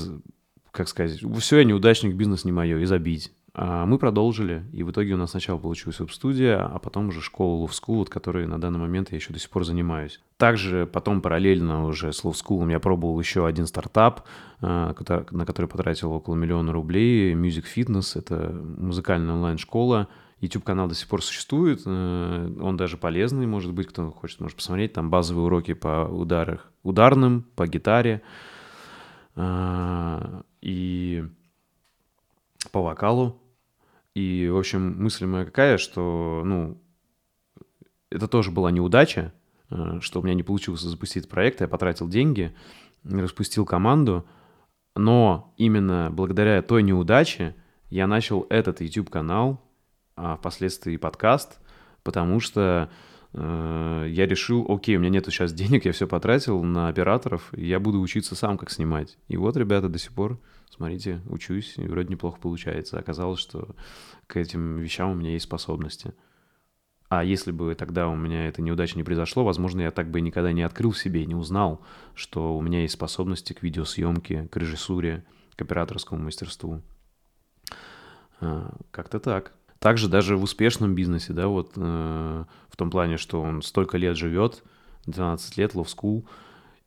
как 0.72 0.90
сказать, 0.90 1.22
все, 1.40 1.60
я 1.60 1.64
неудачник, 1.64 2.16
бизнес 2.16 2.44
не 2.44 2.52
мое, 2.52 2.80
и 2.80 2.86
забить. 2.86 3.32
А 3.54 3.86
мы 3.86 3.98
продолжили, 3.98 4.66
и 4.74 4.84
в 4.84 4.92
итоге 4.92 5.14
у 5.14 5.18
нас 5.18 5.32
сначала 5.32 5.58
получилась 5.58 6.00
веб-студия, 6.00 6.66
а 6.66 6.80
потом 6.80 7.10
уже 7.10 7.22
школа 7.22 7.66
Love 7.66 7.72
School, 7.72 8.02
от 8.02 8.10
которой 8.10 8.46
на 8.46 8.60
данный 8.60 8.80
момент 8.80 9.12
я 9.12 9.18
еще 9.18 9.32
до 9.32 9.40
сих 9.40 9.50
пор 9.50 9.64
занимаюсь. 9.64 10.20
Также 10.36 10.86
потом 10.86 11.22
параллельно 11.22 11.86
уже 11.86 12.12
с 12.12 12.26
Love 12.26 12.34
School 12.34 12.70
я 12.70 12.80
пробовал 12.82 13.18
еще 13.20 13.48
один 13.48 13.68
стартап, 13.68 14.24
а, 14.60 14.94
на 15.32 15.46
который 15.46 15.68
потратил 15.68 16.12
около 16.12 16.36
миллиона 16.36 16.74
рублей, 16.74 17.34
Music 17.36 17.66
Fitness, 17.74 18.20
это 18.20 18.52
музыкальная 18.80 19.36
онлайн-школа, 19.36 20.10
YouTube-канал 20.44 20.90
до 20.90 20.96
сих 20.96 21.08
пор 21.08 21.24
существует, 21.24 21.84
э, 21.86 22.58
он 22.62 22.76
даже 22.76 22.98
полезный, 22.98 23.48
может 23.48 23.72
быть, 23.74 23.88
кто 23.88 24.12
хочет, 24.12 24.42
может 24.42 24.58
посмотреть, 24.58 24.92
там 24.92 25.10
базовые 25.10 25.46
уроки 25.46 25.74
по 25.74 26.06
ударах, 26.06 26.72
ударным, 26.84 27.44
по 27.56 27.66
гитаре, 27.66 28.22
а, 29.36 30.44
и 30.62 31.24
по 32.72 32.82
вокалу. 32.82 33.42
И, 34.16 34.50
в 34.50 34.58
общем, 34.58 35.02
мысль 35.02 35.26
моя 35.26 35.46
какая, 35.46 35.78
что, 35.78 36.44
ну, 36.46 36.78
это 38.10 38.28
тоже 38.28 38.52
была 38.52 38.70
неудача, 38.70 39.34
э, 39.70 40.00
что 40.02 40.20
у 40.20 40.24
меня 40.24 40.34
не 40.36 40.44
получилось 40.44 40.82
запустить 40.82 41.30
проект, 41.30 41.62
я 41.62 41.70
потратил 41.70 42.10
деньги, 42.10 42.54
распустил 43.06 43.66
команду, 43.66 44.26
но 44.94 45.54
именно 45.56 46.10
благодаря 46.12 46.62
той 46.62 46.84
неудаче 46.84 47.56
я 47.90 48.08
начал 48.08 48.46
этот 48.50 48.82
YouTube-канал, 48.82 49.62
а 50.16 50.38
впоследствии 50.38 50.98
подкаст, 50.98 51.60
потому 52.04 52.40
что 52.40 52.90
э, 53.34 54.08
я 54.10 54.26
решил, 54.26 54.66
окей, 54.70 54.98
у 54.98 55.00
меня 55.00 55.10
нету 55.10 55.32
сейчас 55.32 55.54
денег, 55.54 55.86
я 55.86 55.92
все 55.92 56.08
потратил 56.08 56.64
на 56.64 56.88
операторов, 56.88 57.54
и 57.54 57.66
я 57.66 57.80
буду 57.80 58.00
учиться 58.02 58.36
сам, 58.36 58.58
как 58.58 58.72
снимать. 58.72 59.18
И 59.28 59.38
вот, 59.38 59.58
ребята, 59.58 59.90
до 59.90 59.98
сих 60.00 60.14
пор 60.14 60.40
смотрите, 60.74 61.22
учусь, 61.28 61.76
и 61.78 61.88
вроде 61.88 62.10
неплохо 62.10 62.40
получается. 62.40 62.98
Оказалось, 62.98 63.40
что 63.40 63.76
к 64.28 64.38
этим 64.38 64.78
вещам 64.78 65.12
у 65.12 65.16
меня 65.16 65.32
есть 65.32 65.46
способности. 65.46 66.14
А 67.10 67.24
если 67.24 67.52
бы 67.52 67.76
тогда 67.76 68.08
у 68.08 68.16
меня 68.16 68.48
эта 68.48 68.62
неудача 68.62 68.98
не 68.98 69.04
произошло, 69.04 69.44
возможно, 69.44 69.82
я 69.82 69.92
так 69.92 70.10
бы 70.10 70.20
никогда 70.20 70.52
не 70.52 70.64
открыл 70.64 70.92
в 70.92 70.98
себе 70.98 71.26
не 71.26 71.36
узнал, 71.36 71.82
что 72.16 72.58
у 72.58 72.62
меня 72.62 72.82
есть 72.82 72.96
способности 72.96 73.54
к 73.54 73.62
видеосъемке, 73.62 74.48
к 74.48 74.58
режиссуре, 74.58 75.24
к 75.56 75.62
операторскому 75.62 76.24
мастерству. 76.24 76.82
А, 78.40 78.74
как-то 78.90 79.20
так. 79.20 79.54
Также 79.84 80.08
даже 80.08 80.38
в 80.38 80.44
успешном 80.44 80.96
бизнесе, 80.96 81.34
да, 81.34 81.48
вот 81.48 81.74
э, 81.76 82.44
в 82.70 82.76
том 82.76 82.90
плане, 82.90 83.18
что 83.18 83.42
он 83.42 83.62
столько 83.62 83.98
лет 83.98 84.18
живет, 84.18 84.64
12 85.06 85.58
лет, 85.58 85.76
Love 85.76 85.88
School, 85.94 86.26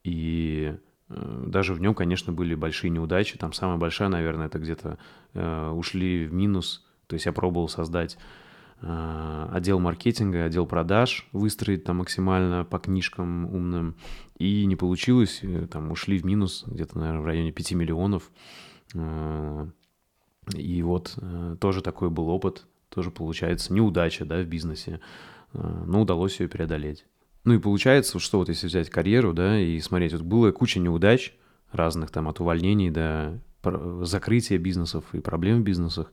и 0.02 0.76
Э, 1.08 1.44
даже 1.46 1.74
в 1.74 1.80
нем, 1.80 1.94
конечно, 1.94 2.32
были 2.32 2.54
большие 2.54 2.90
неудачи. 2.90 3.38
Там 3.38 3.52
самая 3.52 3.76
большая, 3.76 4.08
наверное, 4.08 4.46
это 4.46 4.58
где-то 4.58 4.98
э, 5.34 5.70
ушли 5.70 6.26
в 6.26 6.32
минус. 6.32 6.84
То 7.06 7.14
есть 7.14 7.26
я 7.26 7.32
пробовал 7.32 7.68
создать 7.68 8.18
э, 8.80 9.48
отдел 9.52 9.78
маркетинга, 9.78 10.44
отдел 10.44 10.66
продаж, 10.66 11.28
выстроить 11.32 11.84
там 11.84 11.98
максимально 11.98 12.64
по 12.64 12.78
книжкам 12.78 13.46
умным. 13.46 13.96
И 14.38 14.64
не 14.66 14.76
получилось, 14.76 15.40
э, 15.42 15.66
там 15.70 15.90
ушли 15.90 16.18
в 16.18 16.24
минус 16.24 16.64
где-то, 16.66 16.98
наверное, 16.98 17.22
в 17.22 17.26
районе 17.26 17.52
5 17.52 17.72
миллионов. 17.72 18.30
Э, 18.94 19.66
и 20.54 20.80
вот 20.82 21.18
тоже 21.60 21.82
такой 21.82 22.08
был 22.08 22.28
опыт, 22.28 22.66
тоже 22.96 23.10
получается 23.10 23.74
неудача, 23.74 24.24
да, 24.24 24.40
в 24.40 24.46
бизнесе. 24.46 25.00
Э, 25.52 25.82
но 25.86 26.00
удалось 26.00 26.40
ее 26.40 26.48
преодолеть. 26.48 27.04
Ну 27.44 27.52
и 27.52 27.58
получается, 27.58 28.18
что 28.18 28.38
вот 28.38 28.48
если 28.48 28.68
взять 28.68 28.88
карьеру, 28.88 29.34
да, 29.34 29.60
и 29.60 29.78
смотреть, 29.80 30.14
вот 30.14 30.22
было 30.22 30.50
куча 30.50 30.80
неудач 30.80 31.34
разных, 31.72 32.10
там, 32.10 32.26
от 32.26 32.40
увольнений 32.40 32.88
до 32.88 33.38
закрытия 34.00 34.56
бизнесов 34.56 35.04
и 35.12 35.20
проблем 35.20 35.60
в 35.60 35.64
бизнесах. 35.64 36.10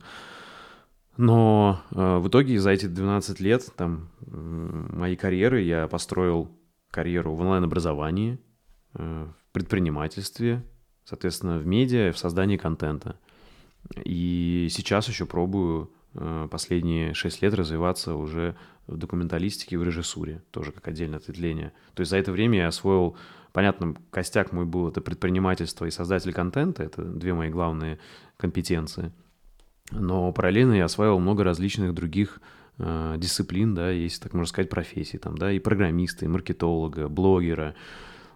Но 1.16 1.80
э, 1.90 2.18
в 2.18 2.28
итоге 2.28 2.60
за 2.60 2.70
эти 2.70 2.84
12 2.84 3.40
лет 3.40 3.66
там 3.76 4.10
моей 4.26 5.16
карьеры 5.16 5.62
я 5.62 5.88
построил 5.88 6.50
карьеру 6.90 7.34
в 7.34 7.40
онлайн-образовании, 7.40 8.38
э, 8.92 9.26
в 9.48 9.52
предпринимательстве, 9.52 10.62
соответственно, 11.04 11.58
в 11.58 11.66
медиа, 11.66 12.12
в 12.12 12.18
создании 12.18 12.58
контента. 12.58 13.18
И 14.04 14.68
сейчас 14.70 15.08
еще 15.08 15.24
пробую 15.24 15.93
последние 16.50 17.12
шесть 17.14 17.42
лет 17.42 17.54
развиваться 17.54 18.14
уже 18.14 18.56
в 18.86 18.96
документалистике 18.96 19.78
в 19.78 19.82
режиссуре, 19.82 20.42
тоже 20.50 20.72
как 20.72 20.88
отдельное 20.88 21.18
ответвление. 21.18 21.72
То 21.94 22.00
есть 22.00 22.10
за 22.10 22.18
это 22.18 22.32
время 22.32 22.58
я 22.58 22.68
освоил, 22.68 23.16
понятно, 23.52 23.94
костяк 24.10 24.52
мой 24.52 24.66
был 24.66 24.88
это 24.88 25.00
предпринимательство 25.00 25.86
и 25.86 25.90
создатель 25.90 26.32
контента, 26.32 26.82
это 26.82 27.02
две 27.02 27.32
мои 27.34 27.50
главные 27.50 27.98
компетенции. 28.36 29.12
Но 29.90 30.32
параллельно 30.32 30.74
я 30.74 30.84
осваивал 30.84 31.18
много 31.18 31.44
различных 31.44 31.94
других 31.94 32.40
э, 32.78 33.14
дисциплин, 33.18 33.74
да, 33.74 33.90
есть, 33.90 34.22
так 34.22 34.32
можно 34.34 34.48
сказать, 34.48 34.70
профессий, 34.70 35.18
там, 35.18 35.36
да, 35.36 35.52
и 35.52 35.58
программиста, 35.58 36.24
и 36.24 36.28
маркетолога, 36.28 37.08
блогера, 37.08 37.74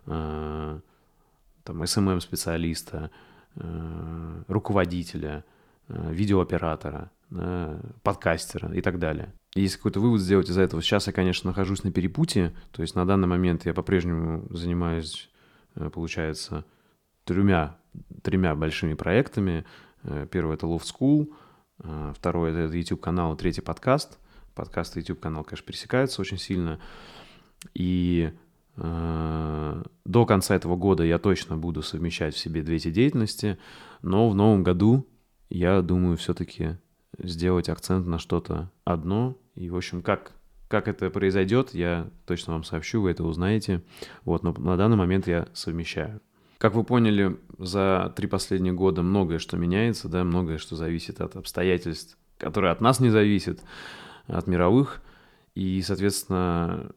э, 0.06 0.80
там, 1.64 1.82
SMM-специалиста, 1.82 3.10
э, 3.56 4.42
руководителя, 4.48 5.44
э, 5.88 6.12
видеооператора– 6.12 7.10
Э, 7.17 7.17
подкастера 8.02 8.72
и 8.72 8.80
так 8.80 8.98
далее. 8.98 9.34
Если 9.54 9.76
какой-то 9.76 10.00
вывод 10.00 10.20
сделать 10.20 10.48
из 10.48 10.58
этого, 10.58 10.82
сейчас 10.82 11.06
я, 11.06 11.12
конечно, 11.12 11.50
нахожусь 11.50 11.84
на 11.84 11.90
перепутье, 11.90 12.54
то 12.72 12.82
есть 12.82 12.94
на 12.94 13.06
данный 13.06 13.28
момент 13.28 13.66
я 13.66 13.74
по-прежнему 13.74 14.46
занимаюсь, 14.50 15.30
э, 15.74 15.90
получается, 15.90 16.64
тремя, 17.24 17.76
тремя 18.22 18.54
большими 18.54 18.94
проектами. 18.94 19.64
Э, 20.04 20.26
первый— 20.30 20.54
это 20.56 20.66
Love 20.66 20.82
School, 20.82 21.32
второй— 22.14 22.50
это 22.52 22.76
YouTube-канал, 22.76 23.36
третий— 23.36 23.60
подкаст. 23.62 24.18
Подкаст 24.54 24.96
и 24.96 25.00
YouTube-канал, 25.00 25.44
конечно, 25.44 25.66
пересекаются 25.66 26.20
очень 26.20 26.38
сильно. 26.38 26.80
И 27.74 28.32
до 28.76 30.26
конца 30.26 30.54
этого 30.54 30.76
года 30.76 31.02
я 31.02 31.18
точно 31.18 31.56
буду 31.56 31.82
совмещать 31.82 32.36
в 32.36 32.38
себе 32.38 32.62
две 32.62 32.76
эти 32.76 32.92
деятельности, 32.92 33.58
но 34.02 34.28
в 34.30 34.36
новом 34.36 34.62
году 34.62 35.08
я 35.50 35.82
думаю 35.82 36.16
все-таки 36.16 36.76
сделать 37.16 37.68
акцент 37.68 38.06
на 38.06 38.18
что-то 38.18 38.70
одно. 38.84 39.36
И, 39.54 39.70
в 39.70 39.76
общем, 39.76 40.02
как, 40.02 40.32
как 40.68 40.88
это 40.88 41.10
произойдет, 41.10 41.74
я 41.74 42.10
точно 42.26 42.54
вам 42.54 42.64
сообщу, 42.64 43.00
вы 43.00 43.10
это 43.10 43.24
узнаете. 43.24 43.82
Вот, 44.24 44.42
но 44.42 44.52
на 44.52 44.76
данный 44.76 44.96
момент 44.96 45.26
я 45.26 45.48
совмещаю. 45.52 46.20
Как 46.58 46.74
вы 46.74 46.82
поняли, 46.82 47.38
за 47.58 48.12
три 48.16 48.26
последних 48.26 48.74
года 48.74 49.02
многое 49.02 49.38
что 49.38 49.56
меняется, 49.56 50.08
да, 50.08 50.24
многое 50.24 50.58
что 50.58 50.74
зависит 50.74 51.20
от 51.20 51.36
обстоятельств, 51.36 52.18
которые 52.36 52.72
от 52.72 52.80
нас 52.80 52.98
не 52.98 53.10
зависят, 53.10 53.60
от 54.26 54.46
мировых. 54.48 55.00
И, 55.54 55.80
соответственно, 55.82 56.90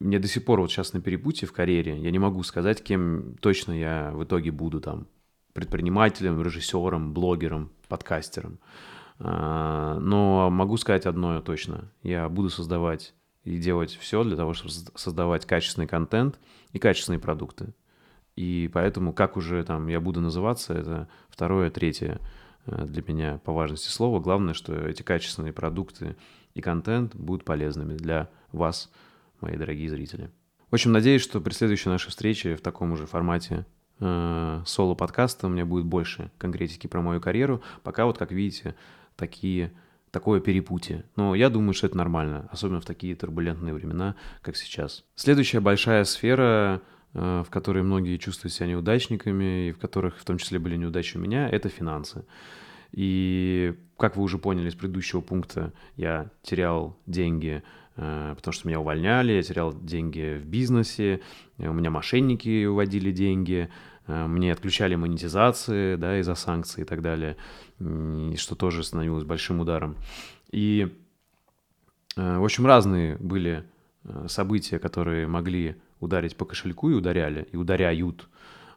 мне 0.00 0.18
до 0.18 0.28
сих 0.28 0.44
пор 0.44 0.60
вот 0.60 0.70
сейчас 0.70 0.92
на 0.92 1.00
перепутье 1.00 1.48
в 1.48 1.52
карьере, 1.52 1.98
я 1.98 2.10
не 2.10 2.18
могу 2.18 2.42
сказать, 2.42 2.82
кем 2.82 3.36
точно 3.40 3.72
я 3.72 4.12
в 4.12 4.24
итоге 4.24 4.50
буду 4.50 4.80
там, 4.80 5.06
предпринимателем, 5.54 6.42
режиссером, 6.42 7.14
блогером, 7.14 7.70
подкастером. 7.88 8.58
А, 9.18 9.98
но 10.00 10.50
могу 10.50 10.76
сказать 10.76 11.06
одно 11.06 11.40
точно. 11.40 11.90
Я 12.02 12.28
буду 12.28 12.50
создавать 12.50 13.14
и 13.44 13.58
делать 13.58 13.96
все 14.00 14.24
для 14.24 14.36
того, 14.36 14.54
чтобы 14.54 14.72
создавать 14.94 15.46
качественный 15.46 15.86
контент 15.86 16.38
и 16.72 16.78
качественные 16.78 17.20
продукты. 17.20 17.74
И 18.36 18.68
поэтому, 18.72 19.12
как 19.12 19.36
уже 19.36 19.62
там 19.64 19.86
я 19.86 20.00
буду 20.00 20.20
называться, 20.20 20.74
это 20.74 21.08
второе, 21.28 21.70
третье 21.70 22.20
э, 22.66 22.84
для 22.86 23.02
меня 23.06 23.38
по 23.44 23.52
важности 23.52 23.88
слова. 23.88 24.18
Главное, 24.18 24.54
что 24.54 24.74
эти 24.74 25.02
качественные 25.02 25.52
продукты 25.52 26.16
и 26.54 26.60
контент 26.60 27.14
будут 27.14 27.44
полезными 27.44 27.94
для 27.94 28.28
вас, 28.50 28.90
мои 29.40 29.56
дорогие 29.56 29.88
зрители. 29.88 30.30
В 30.70 30.74
общем, 30.74 30.90
надеюсь, 30.90 31.22
что 31.22 31.40
при 31.40 31.52
следующей 31.52 31.90
нашей 31.90 32.10
встрече 32.10 32.56
в 32.56 32.60
таком 32.60 32.96
же 32.96 33.06
формате 33.06 33.66
э, 34.00 34.62
соло-подкаста 34.66 35.46
у 35.46 35.50
меня 35.50 35.64
будет 35.64 35.84
больше 35.84 36.32
конкретики 36.38 36.88
про 36.88 37.00
мою 37.00 37.20
карьеру. 37.20 37.62
Пока 37.84 38.06
вот, 38.06 38.18
как 38.18 38.32
видите, 38.32 38.74
такие, 39.16 39.72
такое 40.10 40.40
перепутье. 40.40 41.04
Но 41.16 41.34
я 41.34 41.50
думаю, 41.50 41.74
что 41.74 41.86
это 41.86 41.96
нормально, 41.96 42.48
особенно 42.50 42.80
в 42.80 42.84
такие 42.84 43.14
турбулентные 43.16 43.74
времена, 43.74 44.14
как 44.42 44.56
сейчас. 44.56 45.04
Следующая 45.14 45.60
большая 45.60 46.04
сфера, 46.04 46.82
э, 47.14 47.42
в 47.46 47.50
которой 47.50 47.82
многие 47.82 48.16
чувствуют 48.16 48.52
себя 48.52 48.68
неудачниками, 48.68 49.68
и 49.68 49.72
в 49.72 49.78
которых 49.78 50.18
в 50.18 50.24
том 50.24 50.38
числе 50.38 50.58
были 50.58 50.76
неудачи 50.76 51.16
у 51.16 51.20
меня, 51.20 51.48
это 51.48 51.68
финансы. 51.68 52.24
И 52.92 53.74
как 53.98 54.16
вы 54.16 54.22
уже 54.22 54.38
поняли 54.38 54.68
из 54.68 54.74
предыдущего 54.74 55.20
пункта, 55.20 55.72
я 55.96 56.30
терял 56.42 56.96
деньги, 57.06 57.62
э, 57.96 58.34
потому 58.36 58.52
что 58.52 58.68
меня 58.68 58.80
увольняли, 58.80 59.32
я 59.32 59.42
терял 59.42 59.72
деньги 59.72 60.38
в 60.40 60.46
бизнесе, 60.46 61.20
у 61.58 61.72
меня 61.72 61.90
мошенники 61.90 62.66
уводили 62.66 63.10
деньги, 63.10 63.68
Э, 64.06 64.26
мне 64.26 64.52
отключали 64.52 64.94
монетизации, 64.94 65.96
да, 65.96 66.18
из-за 66.20 66.34
санкций 66.34 66.82
и 66.82 66.86
так 66.86 67.02
далее, 67.02 67.36
что 68.36 68.54
тоже 68.54 68.82
становилось 68.82 69.24
большим 69.24 69.60
ударом. 69.60 69.96
И, 70.50 70.88
э, 72.16 72.38
в 72.38 72.44
общем, 72.44 72.66
разные 72.66 73.16
были 73.16 73.64
э, 74.04 74.26
события, 74.28 74.78
которые 74.78 75.26
могли 75.26 75.76
ударить 76.00 76.36
по 76.36 76.44
кошельку 76.44 76.90
и 76.90 76.94
ударяли, 76.94 77.48
и 77.52 77.56
ударяют. 77.56 78.28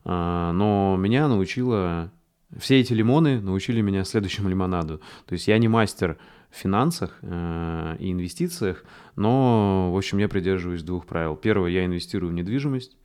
А, 0.03 0.51
но 0.53 0.95
меня 0.97 1.28
научило... 1.28 2.12
Все 2.58 2.80
эти 2.80 2.93
лимоны 2.93 3.41
научили 3.41 3.82
меня 3.82 4.05
следующему 4.05 4.47
лимонаду. 4.47 5.01
То 5.26 5.34
есть 5.34 5.49
я 5.49 5.58
не 5.58 5.68
мастер 5.68 6.18
в 6.49 6.55
финансах 6.55 7.18
э, 7.22 7.97
и 7.99 8.12
инвестициях, 8.12 8.86
но, 9.18 9.91
в 9.91 9.97
общем, 9.97 10.18
я 10.18 10.30
придерживаюсь 10.30 10.82
двух 10.82 11.05
правил. 11.05 11.36
Первое, 11.36 11.72
я 11.72 11.86
инвестирую 11.86 12.32
в 12.32 12.34
недвижимость. 12.34 12.97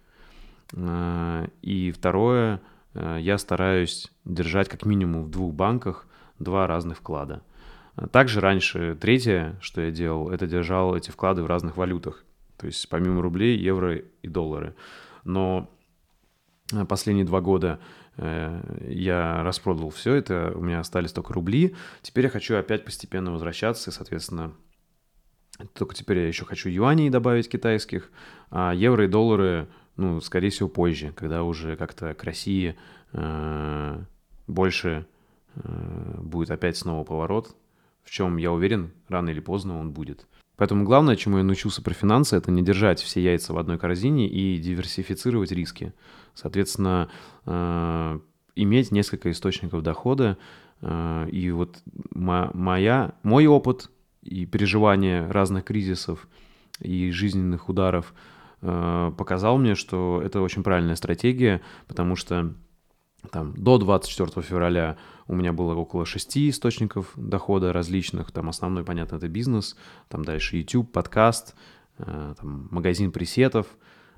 И 0.74 1.92
второе, 1.94 2.62
я 2.95 3.38
стараюсь 3.38 4.12
держать 4.24 4.68
как 4.68 4.84
минимум 4.84 5.24
в 5.24 5.30
двух 5.30 5.55
банках 5.55 6.07
два 6.38 6.66
разных 6.66 6.99
вклада. 6.99 7.43
Также 8.11 8.40
раньше 8.40 8.97
третье, 9.01 9.59
что 9.61 9.80
я 9.80 9.90
делал, 9.90 10.30
это 10.30 10.47
держал 10.47 10.97
эти 10.97 11.11
вклады 11.11 11.43
в 11.43 11.47
разных 11.47 11.76
валютах. 11.76 12.24
То 12.57 12.66
есть 12.66 12.88
помимо 12.88 13.22
рублей, 13.22 13.59
евро 13.59 13.97
и 13.97 14.28
доллары. 14.28 14.74
Но 15.24 15.70
Э, 16.72 16.84
последние 16.84 17.24
два 17.24 17.40
года 17.40 17.80
э, 18.16 18.88
я 18.88 19.43
распродал 19.43 19.90
все 19.90 20.14
это, 20.14 20.53
у 20.55 20.62
меня 20.62 20.80
остались 20.80 21.12
только 21.12 21.32
рубли. 21.32 21.74
Теперь 22.01 22.24
я 22.24 22.30
хочу 22.30 22.57
опять 22.57 22.84
постепенно 22.84 23.32
возвращаться, 23.32 23.90
и, 23.90 23.93
соответственно, 23.93 24.55
только 25.74 25.95
теперь 25.95 26.18
я 26.18 26.28
еще 26.28 26.45
хочу 26.45 26.68
юаней 26.68 27.11
добавить 27.11 27.49
китайских, 27.49 28.11
а 28.51 28.72
евро 28.74 29.05
и 29.05 29.09
доллары, 29.09 29.68
ну, 29.97 30.20
скорее 30.20 30.51
всего, 30.51 30.68
позже, 30.68 31.12
когда 31.14 31.43
уже 31.43 31.76
как-то 31.76 32.14
к 32.14 32.24
России 32.24 32.76
э, 33.12 34.03
больше 34.47 35.07
э, 35.55 36.20
будет 36.22 36.51
опять 36.51 36.76
снова 36.76 37.05
поворот, 37.05 37.55
в 38.03 38.11
чем, 38.11 38.36
я 38.36 38.53
уверен, 38.53 38.93
рано 39.09 39.30
или 39.30 39.40
поздно 39.40 39.78
он 39.78 39.93
будет. 39.93 40.26
Поэтому 40.57 40.84
главное, 40.84 41.16
чему 41.16 41.38
я 41.38 41.45
научился 41.45 41.82
про 41.82 41.95
финансы, 41.95 42.36
это 42.36 42.51
не 42.51 42.62
держать 42.62 43.01
все 43.01 43.22
яйца 43.22 43.53
в 43.53 43.59
одной 43.59 43.78
корзине 43.78 44.28
и 44.28 44.59
диверсифицировать 44.59 45.53
риски. 45.53 45.93
Соответственно, 46.34 47.11
э, 47.47 48.20
иметь 48.55 48.93
несколько 48.93 49.30
источников 49.30 49.82
дохода. 49.82 50.36
И 51.30 51.53
вот 51.55 51.80
моя, 52.11 53.14
мой 53.22 53.47
опыт 53.47 53.88
и 54.22 54.47
переживание 54.47 55.28
разных 55.28 55.64
кризисов 55.64 56.26
и 56.80 57.11
жизненных 57.12 57.68
ударов 57.68 58.14
показал 58.62 59.58
мне, 59.58 59.74
что 59.74 60.22
это 60.24 60.40
очень 60.40 60.62
правильная 60.62 60.94
стратегия, 60.94 61.60
потому 61.88 62.16
что 62.16 62.54
там, 63.30 63.54
до 63.54 63.78
24 63.78 64.42
февраля 64.42 64.96
у 65.28 65.34
меня 65.34 65.52
было 65.52 65.74
около 65.74 66.04
шести 66.04 66.50
источников 66.50 67.12
дохода 67.16 67.72
различных. 67.72 68.32
Там 68.32 68.48
основной, 68.48 68.84
понятно, 68.84 69.16
это 69.16 69.28
бизнес. 69.28 69.76
Там 70.08 70.24
дальше 70.24 70.56
YouTube, 70.56 70.90
подкаст, 70.90 71.54
э, 71.98 72.34
там, 72.38 72.68
магазин 72.70 73.12
пресетов, 73.12 73.66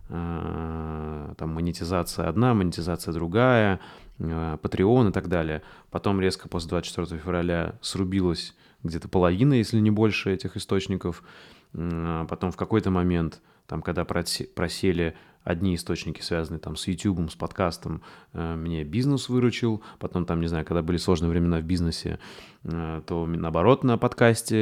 э, 0.09 1.35
там 1.37 1.51
монетизация 1.53 2.29
одна, 2.29 2.55
монетизация 2.55 3.13
другая, 3.13 3.81
э, 4.19 4.57
Patreon 4.63 5.11
и 5.11 5.13
так 5.13 5.29
далее. 5.29 5.63
Потом 5.91 6.21
резко 6.21 6.49
после 6.49 6.71
24 6.71 7.21
февраля 7.21 7.79
срубилась 7.83 8.55
где-то 8.83 9.09
половина, 9.09 9.55
если 9.55 9.81
не 9.81 9.91
больше 9.91 10.33
этих 10.33 10.57
источников. 10.57 11.23
Потом 11.73 12.53
в 12.53 12.57
какой-то 12.57 12.91
момент, 12.91 13.43
там, 13.67 13.83
когда 13.83 14.05
просели 14.05 15.15
одни 15.45 15.75
источники 15.75 16.23
связаны 16.23 16.59
там 16.59 16.75
с 16.75 16.89
YouTube, 16.89 17.31
с 17.31 17.35
подкастом, 17.35 18.03
э, 18.33 18.57
мне 18.57 18.83
бизнес 18.83 19.29
выручил, 19.29 19.83
потом 19.99 20.25
там, 20.25 20.41
не 20.41 20.47
знаю, 20.47 20.65
когда 20.65 20.83
были 20.83 20.97
сложные 20.97 21.31
времена 21.31 21.59
в 21.59 21.63
бизнесе, 21.63 22.19
э, 22.65 23.03
то 23.07 23.27
наоборот 23.27 23.85
на 23.85 23.99
подкасте 23.99 24.57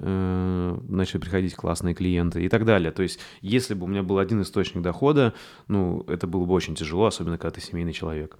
э, 0.00 0.78
начали 0.88 1.20
приходить 1.20 1.54
классные 1.54 1.94
клиенты 1.94 2.44
и 2.44 2.48
так 2.48 2.64
далее. 2.64 2.92
То 2.92 3.02
есть 3.02 3.18
если 3.40 3.74
бы 3.74 3.84
у 3.84 3.88
меня 3.88 4.04
был 4.04 4.18
один 4.18 4.40
источник 4.42 4.80
дохода, 4.80 5.34
ну, 5.66 6.04
это 6.06 6.26
было 6.26 6.44
бы 6.44 6.54
очень 6.54 6.76
тяжело, 6.76 7.06
особенно 7.06 7.36
когда 7.36 7.56
ты 7.56 7.60
семейный 7.60 7.92
человек. 7.92 8.38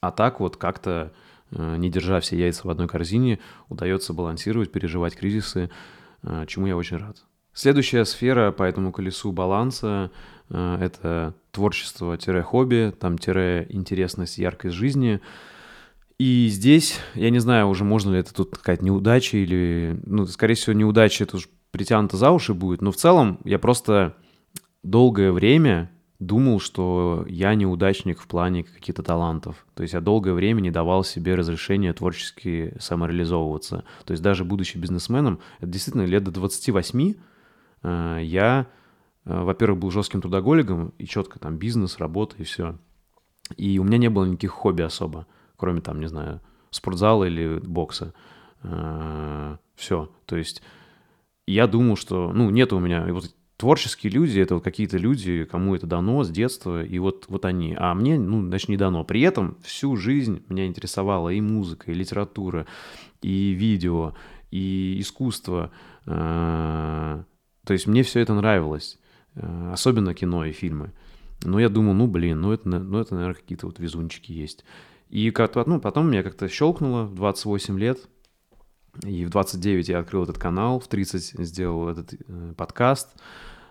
А 0.00 0.10
так 0.10 0.40
вот 0.40 0.56
как-то, 0.56 1.14
не 1.50 1.88
держа 1.88 2.20
все 2.20 2.36
яйца 2.36 2.66
в 2.66 2.70
одной 2.70 2.88
корзине, 2.88 3.38
удается 3.68 4.12
балансировать, 4.12 4.70
переживать 4.70 5.16
кризисы, 5.16 5.70
чему 6.46 6.66
я 6.66 6.76
очень 6.76 6.98
рад. 6.98 7.24
Следующая 7.54 8.04
сфера 8.04 8.52
по 8.52 8.64
этому 8.64 8.92
колесу 8.92 9.32
баланса 9.32 10.10
Э, 10.50 10.78
это 10.80 11.34
творчество-хобби, 11.52 12.92
там 12.98 13.14
интересность, 13.14 14.38
яркость 14.38 14.74
жизни. 14.74 15.20
И 16.18 16.48
здесь, 16.48 17.00
я 17.14 17.30
не 17.30 17.40
знаю, 17.40 17.68
уже 17.68 17.84
можно 17.84 18.12
ли 18.12 18.20
это 18.20 18.32
тут 18.32 18.56
какая-то 18.56 18.84
неудача 18.84 19.36
или, 19.36 20.00
ну, 20.04 20.26
скорее 20.26 20.54
всего, 20.54 20.72
неудача 20.72 21.24
это 21.24 21.36
уж 21.36 21.48
притянуто 21.70 22.16
за 22.16 22.30
уши 22.30 22.54
будет, 22.54 22.82
но 22.82 22.92
в 22.92 22.96
целом 22.96 23.40
я 23.44 23.58
просто 23.58 24.14
долгое 24.84 25.32
время 25.32 25.90
думал, 26.20 26.60
что 26.60 27.26
я 27.28 27.54
неудачник 27.56 28.20
в 28.20 28.28
плане 28.28 28.62
каких-то 28.62 29.02
талантов. 29.02 29.66
То 29.74 29.82
есть 29.82 29.94
я 29.94 30.00
долгое 30.00 30.34
время 30.34 30.60
не 30.60 30.70
давал 30.70 31.02
себе 31.02 31.34
разрешения 31.34 31.92
творчески 31.92 32.74
самореализовываться. 32.78 33.84
То 34.04 34.12
есть 34.12 34.22
даже 34.22 34.44
будучи 34.44 34.78
бизнесменом, 34.78 35.40
это 35.58 35.66
действительно 35.66 36.04
лет 36.04 36.22
до 36.22 36.30
28 36.30 37.10
э, 37.10 37.14
я 37.84 38.66
Э, 39.24 39.42
во-первых, 39.42 39.80
был 39.80 39.90
жестким 39.90 40.20
трудоголиком, 40.20 40.92
и 40.98 41.06
четко 41.06 41.38
там 41.38 41.56
бизнес, 41.56 41.98
работа 41.98 42.36
и 42.38 42.44
все. 42.44 42.78
И 43.56 43.78
у 43.78 43.84
меня 43.84 43.98
не 43.98 44.10
было 44.10 44.24
никаких 44.24 44.50
хобби 44.50 44.82
особо, 44.82 45.26
кроме 45.56 45.80
там, 45.80 46.00
не 46.00 46.08
знаю, 46.08 46.40
спортзала 46.70 47.24
или 47.24 47.58
бокса. 47.58 48.14
Э, 48.62 49.56
все. 49.74 50.10
То 50.26 50.36
есть 50.36 50.62
я 51.46 51.66
думал, 51.66 51.96
что, 51.96 52.32
ну, 52.32 52.50
нет 52.50 52.72
у 52.72 52.78
меня... 52.78 53.06
Вот 53.12 53.34
творческие 53.56 54.12
люди— 54.12 54.40
это 54.40 54.54
вот 54.56 54.64
какие-то 54.64 54.98
люди, 54.98 55.44
кому 55.44 55.74
это 55.74 55.86
дано 55.86 56.24
с 56.24 56.30
детства, 56.30 56.84
и 56.84 56.98
вот, 56.98 57.26
вот 57.28 57.44
они. 57.44 57.74
А 57.78 57.94
мне, 57.94 58.18
ну, 58.18 58.46
значит, 58.46 58.68
не 58.68 58.76
дано. 58.76 59.04
При 59.04 59.20
этом 59.20 59.56
всю 59.62 59.96
жизнь 59.96 60.42
меня 60.48 60.66
интересовала 60.66 61.28
и 61.28 61.40
музыка, 61.40 61.90
и 61.90 61.94
литература, 61.94 62.66
и 63.22 63.50
видео, 63.50 64.14
и 64.50 64.96
искусство. 64.98 65.70
То 67.64 67.72
есть 67.72 67.86
мне 67.86 68.02
все 68.02 68.20
это 68.20 68.34
нравилось. 68.34 68.98
Э, 69.34 69.70
особенно 69.72 70.14
кино 70.14 70.44
и 70.44 70.52
фильмы. 70.52 70.92
Но 71.42 71.58
я 71.58 71.68
думал, 71.68 71.94
ну 71.94 72.06
блин, 72.06 72.40
ну 72.40 72.52
это, 72.52 72.68
ну 72.68 72.98
это 72.98 73.14
наверное, 73.14 73.34
какие-то 73.34 73.66
вот 73.66 73.78
везунчики 73.78 74.32
есть. 74.32 74.64
И 75.10 75.30
как-то, 75.30 75.62
ну, 75.66 75.80
потом 75.80 76.10
меня 76.10 76.22
как-то 76.22 76.48
щелкнуло 76.48 77.04
в 77.04 77.14
28 77.14 77.78
лет, 77.78 78.08
и 79.04 79.24
в 79.24 79.30
29 79.30 79.88
я 79.88 79.98
открыл 79.98 80.24
этот 80.24 80.38
канал, 80.38 80.80
в 80.80 80.88
30 80.88 81.46
сделал 81.46 81.88
этот 81.88 82.14
э, 82.14 82.54
подкаст, 82.56 83.10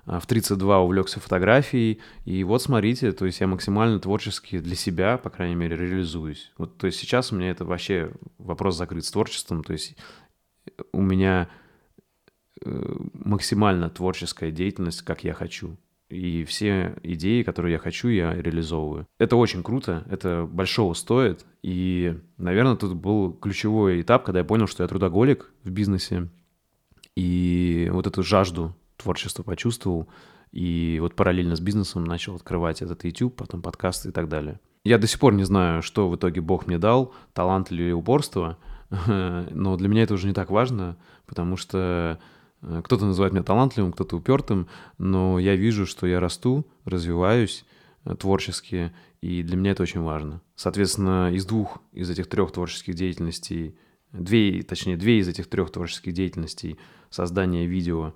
а 0.05 0.19
в 0.19 0.27
32 0.27 0.79
увлекся 0.79 1.19
фотографией, 1.19 1.99
и 2.25 2.43
вот 2.43 2.61
смотрите, 2.61 3.13
то 3.13 3.25
есть 3.25 3.39
я 3.39 3.47
максимально 3.47 3.99
творчески 3.99 4.59
для 4.59 4.75
себя, 4.75 5.17
по 5.17 5.29
крайней 5.29 5.55
мере, 5.55 5.77
реализуюсь. 5.77 6.51
Вот, 6.57 6.77
то 6.77 6.87
есть 6.87 6.99
сейчас 6.99 7.31
у 7.31 7.35
меня 7.35 7.51
это 7.51 7.65
вообще 7.65 8.11
вопрос 8.37 8.77
закрыт 8.77 9.05
с 9.05 9.11
творчеством, 9.11 9.63
то 9.63 9.73
есть 9.73 9.95
у 10.91 11.01
меня 11.01 11.49
максимально 12.66 13.89
творческая 13.89 14.51
деятельность, 14.51 15.01
как 15.01 15.24
я 15.24 15.34
хочу. 15.34 15.78
И 16.10 16.43
все 16.43 16.95
идеи, 17.01 17.41
которые 17.41 17.74
я 17.74 17.80
хочу, 17.80 18.08
я 18.08 18.34
реализовываю. 18.36 19.08
Это 19.18 19.36
очень 19.36 19.64
круто, 19.64 20.06
это 20.10 20.47
большого 20.49 20.93
стоит. 20.93 21.45
И, 21.64 22.20
наверное, 22.38 22.76
тут 22.76 22.93
был 22.95 23.34
ключевой 23.34 24.01
этап, 24.01 24.24
когда 24.24 24.39
я 24.39 24.45
понял, 24.45 24.68
что 24.68 24.84
я 24.84 24.88
трудоголик 24.88 25.51
в 25.64 25.72
бизнесе. 25.72 26.30
И 27.16 27.89
вот 27.91 28.06
эту 28.06 28.22
жажду 28.22 28.76
творчества 28.97 29.43
почувствовал. 29.43 30.08
И 30.51 30.99
вот 31.01 31.16
параллельно 31.16 31.56
с 31.56 31.62
бизнесом 31.62 32.04
начал 32.04 32.36
открывать 32.36 32.84
этот 32.84 33.04
YouTube, 33.04 33.36
потом 33.36 33.64
подкасты 33.64 34.10
и 34.10 34.12
так 34.12 34.30
далее. 34.30 34.60
Я 34.84 34.99
до 34.99 35.08
сих 35.08 35.20
пор 35.20 35.34
не 35.34 35.45
знаю, 35.45 35.82
что 35.82 36.10
в 36.10 36.16
итоге 36.16 36.41
Бог 36.41 36.68
мне 36.68 36.78
дал, 36.78 37.14
талант 37.34 37.72
или 37.72 37.91
упорство, 37.91 38.60
но 39.08 39.78
для 39.78 39.88
меня 39.88 40.04
это 40.04 40.14
уже 40.14 40.28
не 40.28 40.34
так 40.34 40.51
важно, 40.51 40.97
потому 41.26 41.58
что 41.58 42.20
Э, 42.20 42.32
кто-то 42.84 43.05
называет 43.05 43.34
меня 43.34 43.43
талантливым, 43.43 43.91
кто-то 43.91 44.18
упертым, 44.18 44.68
но 44.97 45.39
я 45.39 45.55
вижу, 45.55 45.86
что 45.86 46.07
я 46.07 46.20
расту, 46.20 46.66
развиваюсь 46.86 47.66
э, 48.05 48.16
творчески, 48.16 48.93
и 49.22 49.43
для 49.43 49.57
меня 49.57 49.72
это 49.72 49.84
очень 49.84 50.01
важно. 50.01 50.41
Соответственно, 50.55 51.32
из 51.34 51.45
двух 51.45 51.80
из 51.91 52.09
этих 52.09 52.28
трех 52.28 52.51
творческих 52.51 52.95
деятельностей, 52.95 53.78
две, 54.11 54.64
точнее, 54.64 54.97
две 54.97 55.20
из 55.20 55.28
этих 55.28 55.47
трех 55.47 55.72
творческих 55.72 56.14
деятельностей, 56.14 56.78
создание 57.09 57.66
видео 57.66 58.14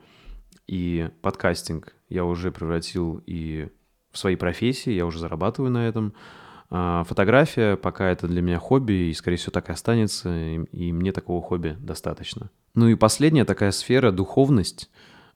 и 0.68 1.10
подкастинг, 1.22 1.94
я 2.10 2.26
уже 2.26 2.52
превратил 2.52 3.22
и 3.26 3.70
в 4.12 4.18
свои 4.18 4.36
профессии, 4.36 4.92
я 4.92 5.06
уже 5.06 5.20
зарабатываю 5.20 5.72
на 5.72 5.88
этом. 5.88 6.14
А 6.70 7.04
фотография 7.06 7.78
пока 7.78 8.10
это 8.10 8.28
для 8.28 8.42
меня 8.42 8.60
хобби, 8.60 9.10
и, 9.10 9.14
скорее 9.14 9.38
всего, 9.38 9.52
так 9.52 9.70
и 9.70 9.72
останется, 9.72 10.30
и, 10.30 10.64
и 10.72 10.92
мне 10.92 11.12
такого 11.14 11.42
хобби 11.42 11.78
достаточно. 11.80 12.50
Ну 12.74 12.88
и 12.90 12.96
последняя 12.96 13.46
такая 13.46 13.72
сфера— 13.72 14.12
духовность. 14.14 14.90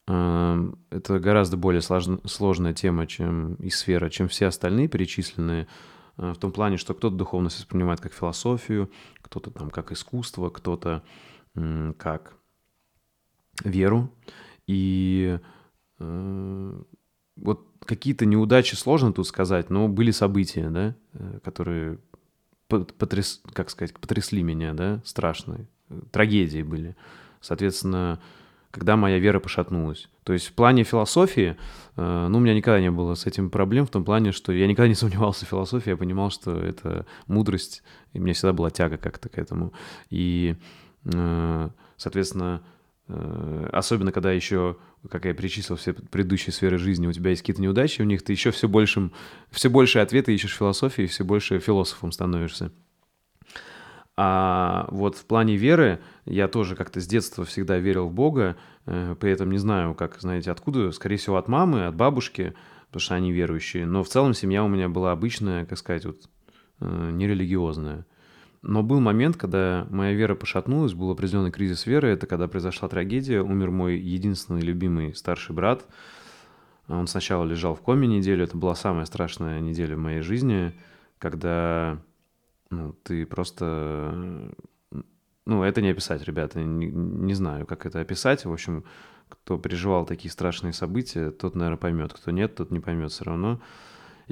Эм, 0.08 0.78
это 0.90 1.20
гораздо 1.20 1.56
более 1.58 1.82
сложная 1.82 2.74
тема, 2.74 3.08
чем 3.08 3.56
и 3.56 3.70
сфера, 3.70 4.10
чем 4.10 4.28
все 4.28 4.48
остальные 4.48 4.90
перечисленные. 4.90 5.68
Э, 6.18 6.34
в 6.34 6.38
том 6.38 6.52
плане, 6.52 6.78
что 6.78 6.94
кто-то 6.94 7.16
духовность 7.16 7.60
воспринимает 7.60 8.02
как 8.02 8.14
философию, 8.14 8.92
кто-то 9.22 9.52
там 9.52 9.70
как 9.70 9.92
искусство, 9.92 10.50
кто-то 10.50 11.04
как 11.98 12.38
веру. 13.66 14.10
И 14.68 15.38
э, 16.00 16.82
вот 17.36 17.68
какие-то 17.86 18.26
неудачи 18.26 18.76
сложно 18.76 19.14
тут 19.14 19.28
сказать, 19.28 19.70
но 19.70 19.88
были 19.88 20.12
события, 20.12 20.70
да, 20.70 20.96
э, 21.14 21.40
которые 21.44 22.00
потряс, 22.68 23.42
как 23.54 23.70
сказать, 23.70 23.94
потрясли 23.94 24.44
меня, 24.44 24.74
да, 24.74 25.02
страшные. 25.04 25.68
Трагедии 26.12 26.62
были. 26.62 26.96
Соответственно, 27.42 28.22
когда 28.72 28.96
моя 28.96 29.20
вера 29.20 29.42
пошатнулась. 29.42 30.10
То 30.24 30.32
есть 30.32 30.48
в 30.48 30.54
плане 30.54 30.84
философии, 30.84 31.58
э, 31.98 32.28
ну, 32.30 32.38
у 32.38 32.42
меня 32.42 32.54
никогда 32.54 32.80
не 32.80 32.92
было 32.92 33.16
с 33.16 33.26
этим 33.26 33.50
проблем, 33.50 33.86
в 33.86 33.90
том 33.90 34.06
плане, 34.06 34.32
что 34.32 34.54
я 34.54 34.68
никогда 34.68 34.88
не 34.88 34.96
сомневался 34.96 35.46
в 35.46 35.50
философии, 35.50 35.90
я 35.90 35.98
понимал, 35.98 36.32
что 36.32 36.56
это 36.56 37.06
мудрость, 37.28 37.84
и 38.14 38.20
у 38.20 38.22
меня 38.22 38.34
всегда 38.34 38.54
была 38.54 38.70
тяга 38.70 38.98
как-то 38.98 39.28
к 39.28 39.38
этому. 39.38 39.74
И, 40.10 40.56
э, 41.06 41.70
соответственно, 41.98 42.64
особенно 43.74 44.14
когда 44.14 44.32
еще, 44.32 44.78
как 45.10 45.26
я 45.26 45.34
перечислил 45.34 45.78
все 45.78 45.94
предыдущие 45.94 46.54
сферы 46.54 46.78
жизни, 46.78 47.08
у 47.08 47.14
тебя 47.14 47.32
есть 47.32 47.42
какие-то 47.42 47.62
неудачи, 47.62 48.02
у 48.02 48.06
них 48.06 48.24
ты 48.24 48.34
еще 48.34 48.52
все 48.52 48.68
большим, 48.68 49.12
все 49.50 49.70
больше 49.70 50.00
ответы 50.00 50.34
ищешь 50.34 50.54
в 50.54 50.58
философии, 50.58 51.08
все 51.08 51.24
больше 51.24 51.60
философом 51.60 52.12
становишься. 52.12 52.72
А 54.18 54.88
вот 54.92 55.16
в 55.16 55.26
плане 55.26 55.56
веры 55.56 56.00
я 56.26 56.48
тоже 56.48 56.76
как-то 56.76 57.00
с 57.02 57.08
детства 57.08 57.46
всегда 57.46 57.78
верил 57.78 58.08
в 58.08 58.14
Бога, 58.14 58.58
э, 58.86 59.16
при 59.20 59.32
этом 59.32 59.50
не 59.52 59.58
знаю, 59.58 59.96
как, 59.96 60.20
знаете, 60.20 60.52
откуда, 60.52 60.92
скорее 60.92 61.18
всего, 61.18 61.38
от 61.38 61.48
мамы, 61.48 61.86
от 61.86 61.96
бабушки, 61.96 62.54
потому 62.88 63.02
что 63.02 63.16
они 63.16 63.32
верующие, 63.32 63.86
но 63.86 64.04
в 64.04 64.10
целом 64.10 64.34
семья 64.34 64.64
у 64.64 64.68
меня 64.68 64.90
была 64.90 65.12
обычная, 65.12 65.66
как 65.66 65.78
сказать, 65.78 66.06
вот 66.06 66.18
э, 66.82 67.10
нерелигиозная. 67.12 68.06
Но 68.62 68.84
был 68.84 69.00
момент, 69.00 69.38
когда 69.38 69.88
моя 69.90 70.14
вера 70.14 70.36
пошатнулась, 70.36 70.94
был 70.94 71.10
определенный 71.10 71.52
кризис 71.52 71.86
веры, 71.86 72.10
это 72.10 72.28
когда 72.28 72.48
произошла 72.48 72.88
трагедия, 72.88 73.42
умер 73.42 73.72
мой 73.72 73.98
единственный 73.98 74.62
любимый 74.62 75.16
старший 75.16 75.56
брат, 75.56 75.86
он 76.88 77.08
сначала 77.08 77.44
лежал 77.44 77.74
в 77.74 77.82
коме 77.82 78.08
неделю, 78.08 78.44
это 78.44 78.58
была 78.58 78.76
самая 78.76 79.06
страшная 79.06 79.60
неделя 79.62 79.96
в 79.96 80.00
моей 80.00 80.22
жизни, 80.22 80.74
когда 81.18 82.00
ну, 82.72 82.94
ты 83.04 83.26
просто... 83.26 84.50
Ну, 85.46 85.64
это 85.64 85.82
не 85.82 85.90
описать, 85.90 86.24
ребята. 86.24 86.62
Не, 86.62 86.88
не 86.88 87.34
знаю, 87.34 87.66
как 87.66 87.86
это 87.86 88.00
описать. 88.00 88.46
В 88.46 88.54
общем, 88.54 88.86
кто 89.28 89.58
переживал 89.58 90.06
такие 90.06 90.32
страшные 90.32 90.72
события, 90.72 91.32
тот, 91.32 91.56
наверное, 91.56 91.78
поймет. 91.78 92.14
Кто 92.14 92.32
нет, 92.32 92.56
тот 92.56 92.72
не 92.72 92.80
поймет 92.80 93.12
все 93.12 93.26
равно. 93.26 93.60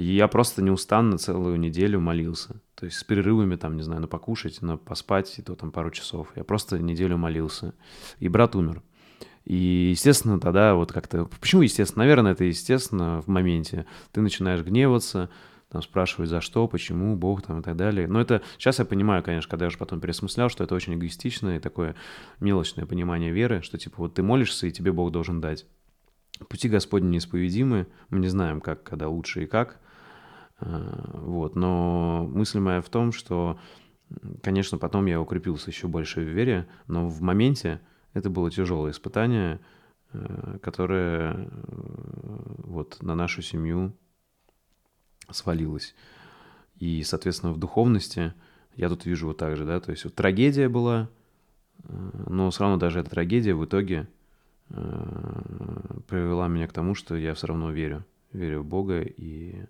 И 0.00 0.14
я 0.14 0.28
просто 0.28 0.62
неустанно 0.62 1.18
целую 1.18 1.60
неделю 1.60 2.00
молился. 2.00 2.62
То 2.74 2.86
есть 2.86 2.96
с 2.96 3.04
перерывами, 3.04 3.56
там, 3.56 3.76
не 3.76 3.82
знаю, 3.82 4.00
на 4.00 4.06
покушать, 4.06 4.62
на 4.62 4.78
поспать, 4.78 5.38
и 5.38 5.42
то 5.42 5.54
там 5.54 5.72
пару 5.72 5.90
часов. 5.90 6.28
Я 6.36 6.42
просто 6.42 6.78
неделю 6.78 7.18
молился. 7.18 7.74
И 8.18 8.28
брат 8.30 8.56
умер. 8.56 8.82
И, 9.44 9.90
естественно, 9.90 10.40
тогда 10.40 10.74
вот 10.74 10.90
как-то... 10.90 11.26
Почему 11.38 11.60
естественно? 11.60 12.04
Наверное, 12.04 12.32
это 12.32 12.44
естественно 12.44 13.20
в 13.20 13.26
моменте. 13.26 13.84
Ты 14.12 14.22
начинаешь 14.22 14.62
гневаться, 14.62 15.28
там 15.68 15.82
спрашивают, 15.82 16.30
за 16.30 16.40
что, 16.40 16.66
почему, 16.66 17.14
Бог 17.14 17.42
там 17.42 17.60
и 17.60 17.62
так 17.62 17.76
далее. 17.76 18.08
Но 18.08 18.22
это 18.22 18.40
сейчас 18.56 18.78
я 18.78 18.86
понимаю, 18.86 19.22
конечно, 19.22 19.50
когда 19.50 19.66
я 19.66 19.68
уже 19.68 19.76
потом 19.76 20.00
пересмыслял, 20.00 20.48
что 20.48 20.64
это 20.64 20.74
очень 20.74 20.94
эгоистичное 20.94 21.58
и 21.58 21.60
такое 21.60 21.94
мелочное 22.40 22.86
понимание 22.86 23.32
веры, 23.32 23.60
что 23.60 23.76
типа 23.76 23.96
вот 23.98 24.14
ты 24.14 24.22
молишься, 24.22 24.66
и 24.66 24.72
тебе 24.72 24.92
Бог 24.92 25.12
должен 25.12 25.42
дать. 25.42 25.66
Пути 26.48 26.70
Господни 26.70 27.10
неисповедимы, 27.10 27.86
мы 28.08 28.20
не 28.20 28.28
знаем, 28.28 28.62
как, 28.62 28.82
когда 28.82 29.06
лучше 29.06 29.42
и 29.42 29.46
как. 29.46 29.78
Вот, 30.60 31.56
но 31.56 32.28
мысль 32.30 32.58
моя 32.58 32.82
в 32.82 32.88
том, 32.88 33.12
что, 33.12 33.58
конечно, 34.42 34.78
потом 34.78 35.06
я 35.06 35.20
укрепился 35.20 35.70
еще 35.70 35.88
больше 35.88 36.20
в 36.20 36.28
вере, 36.28 36.68
но 36.86 37.08
в 37.08 37.22
моменте 37.22 37.80
это 38.12 38.30
было 38.30 38.50
тяжелое 38.50 38.90
испытание, 38.90 39.60
э, 40.12 40.58
которое 40.62 41.32
э, 41.32 41.48
вот 42.58 43.02
на 43.02 43.14
нашу 43.14 43.42
семью 43.42 43.92
свалилось. 45.30 45.94
И, 46.76 47.02
соответственно, 47.04 47.52
в 47.52 47.58
духовности 47.58 48.34
я 48.74 48.88
тут 48.88 49.04
вижу 49.04 49.28
вот 49.28 49.36
так 49.36 49.56
же, 49.56 49.64
да, 49.64 49.80
то 49.80 49.90
есть 49.90 50.04
вот 50.04 50.14
трагедия 50.14 50.68
была, 50.68 51.08
э, 51.84 52.10
но 52.28 52.50
все 52.50 52.64
равно 52.64 52.78
даже 52.78 53.00
эта 53.00 53.10
трагедия 53.10 53.54
в 53.54 53.64
итоге 53.64 54.08
привела 56.06 56.46
меня 56.46 56.68
к 56.68 56.72
тому, 56.72 56.94
что 56.94 57.16
я 57.16 57.34
все 57.34 57.48
равно 57.48 57.72
верю, 57.72 58.04
верю 58.32 58.62
в 58.62 58.64
Бога 58.64 59.00
и 59.00 59.64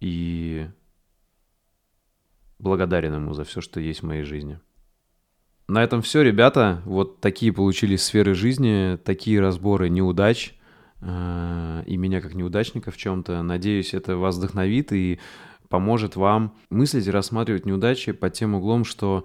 и 0.00 0.68
благодарен 2.58 3.14
ему 3.14 3.34
за 3.34 3.44
все, 3.44 3.60
что 3.60 3.80
есть 3.80 4.00
в 4.00 4.06
моей 4.06 4.22
жизни. 4.22 4.58
На 5.68 5.84
этом 5.84 6.02
все, 6.02 6.22
ребята. 6.22 6.82
Вот 6.84 7.20
такие 7.20 7.52
получились 7.52 8.02
сферы 8.02 8.34
жизни, 8.34 8.98
такие 9.04 9.40
разборы 9.40 9.88
неудач– 9.88 10.54
Э, 11.00 11.82
и 11.86 11.96
меня 11.96 12.20
как 12.20 12.34
неудачника 12.34 12.90
в 12.90 12.96
чем-то. 12.96 13.42
Надеюсь, 13.42 13.94
это 13.94 14.16
вас 14.16 14.36
вдохновит 14.36 14.92
и 14.92 15.18
поможет 15.68 16.16
вам 16.16 16.54
мыслить 16.68 17.06
и 17.06 17.10
рассматривать 17.10 17.66
неудачи 17.66 18.12
под 18.12 18.32
тем 18.32 18.54
углом, 18.54 18.84
что 18.84 19.24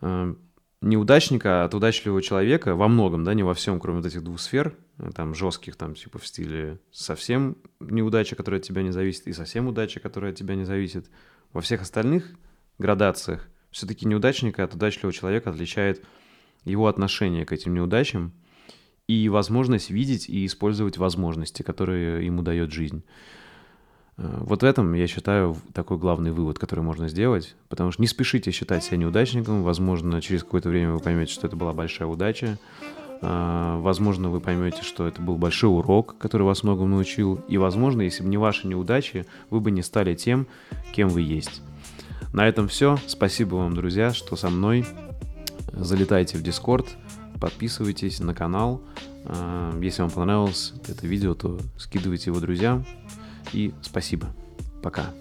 э, 0.00 0.34
неудачника 0.80 1.64
от 1.64 1.74
удачливого 1.74 2.22
человека 2.22 2.74
во 2.74 2.88
многом, 2.88 3.24
да, 3.24 3.34
не 3.34 3.42
во 3.42 3.54
всем, 3.54 3.80
кроме 3.80 3.98
вот 3.98 4.06
этих 4.06 4.22
двух 4.22 4.40
сфер, 4.40 4.76
э, 4.98 5.10
там 5.14 5.34
жестких, 5.34 5.76
там 5.76 5.94
типа 5.94 6.18
в 6.18 6.26
стиле 6.26 6.80
совсем 6.90 7.56
неудача, 7.80 8.36
которая 8.36 8.60
от 8.60 8.66
тебя 8.66 8.82
не 8.82 8.90
зависит, 8.90 9.26
и 9.26 9.32
совсем 9.32 9.66
удача, 9.66 10.00
которая 10.00 10.32
от 10.32 10.38
тебя 10.38 10.54
не 10.54 10.64
зависит. 10.64 11.10
Во 11.52 11.60
всех 11.60 11.82
остальных 11.82 12.30
градациях 12.78 13.48
все-таки 13.70 14.06
неудачника 14.06 14.64
от 14.64 14.74
удачливого 14.74 15.12
человека 15.12 15.50
отличает 15.50 16.04
его 16.64 16.86
отношение 16.88 17.44
к 17.44 17.52
этим 17.52 17.74
неудачам– 17.74 18.32
и 19.06 19.28
возможность 19.28 19.90
видеть 19.90 20.28
и 20.28 20.46
использовать 20.46 20.96
возможности, 20.96 21.62
которые 21.62 22.24
ему 22.24 22.42
дает 22.42 22.72
жизнь. 22.72 23.04
Э, 24.16 24.38
вот 24.40 24.62
в 24.62 24.64
этом, 24.64 24.92
я 24.94 25.06
считаю, 25.06 25.56
такой 25.72 25.98
главный 25.98 26.30
вывод, 26.32 26.58
который 26.58 26.80
можно 26.80 27.08
сделать, 27.08 27.54
потому 27.68 27.90
что 27.90 28.02
не 28.02 28.08
спешите 28.08 28.50
считать 28.50 28.84
себя 28.84 28.98
неудачником, 28.98 29.62
возможно, 29.62 30.20
через 30.20 30.42
какое-то 30.42 30.68
время 30.68 30.92
вы 30.92 31.00
поймете, 31.00 31.32
что 31.32 31.46
это 31.46 31.56
была 31.56 31.72
большая 31.72 32.08
удача, 32.08 32.58
э, 33.20 33.78
возможно, 33.80 34.30
вы 34.30 34.40
поймете, 34.40 34.82
что 34.82 35.06
это 35.06 35.20
был 35.20 35.36
большой 35.36 35.70
урок, 35.70 36.16
который 36.18 36.42
вас 36.42 36.62
многому 36.62 36.88
научил, 36.88 37.40
и, 37.48 37.58
возможно, 37.58 38.02
если 38.02 38.22
бы 38.22 38.28
не 38.28 38.38
ваши 38.38 38.66
неудачи, 38.66 39.26
вы 39.50 39.60
бы 39.60 39.70
не 39.70 39.82
стали 39.82 40.14
тем, 40.14 40.46
кем 40.92 41.08
вы 41.08 41.22
есть. 41.22 41.62
На 42.32 42.48
этом 42.48 42.66
все. 42.66 42.98
Спасибо 43.06 43.54
вам, 43.54 43.74
друзья, 43.74 44.12
что 44.12 44.34
со 44.34 44.50
мной. 44.50 44.84
Залетайте 45.72 46.36
в 46.36 46.42
Дискорд, 46.42 46.86
подписывайтесь 47.40 48.18
на 48.18 48.34
канал. 48.34 48.80
А, 49.24 49.72
если 49.80 50.02
вам 50.02 50.10
понравилось 50.10 50.72
это 50.88 51.06
видео, 51.06 51.34
то 51.34 51.58
скидывайте 51.76 52.30
его 52.30 52.40
друзьям. 52.40 52.84
И 53.54 53.72
спасибо. 53.82 54.34
Пока. 54.82 55.14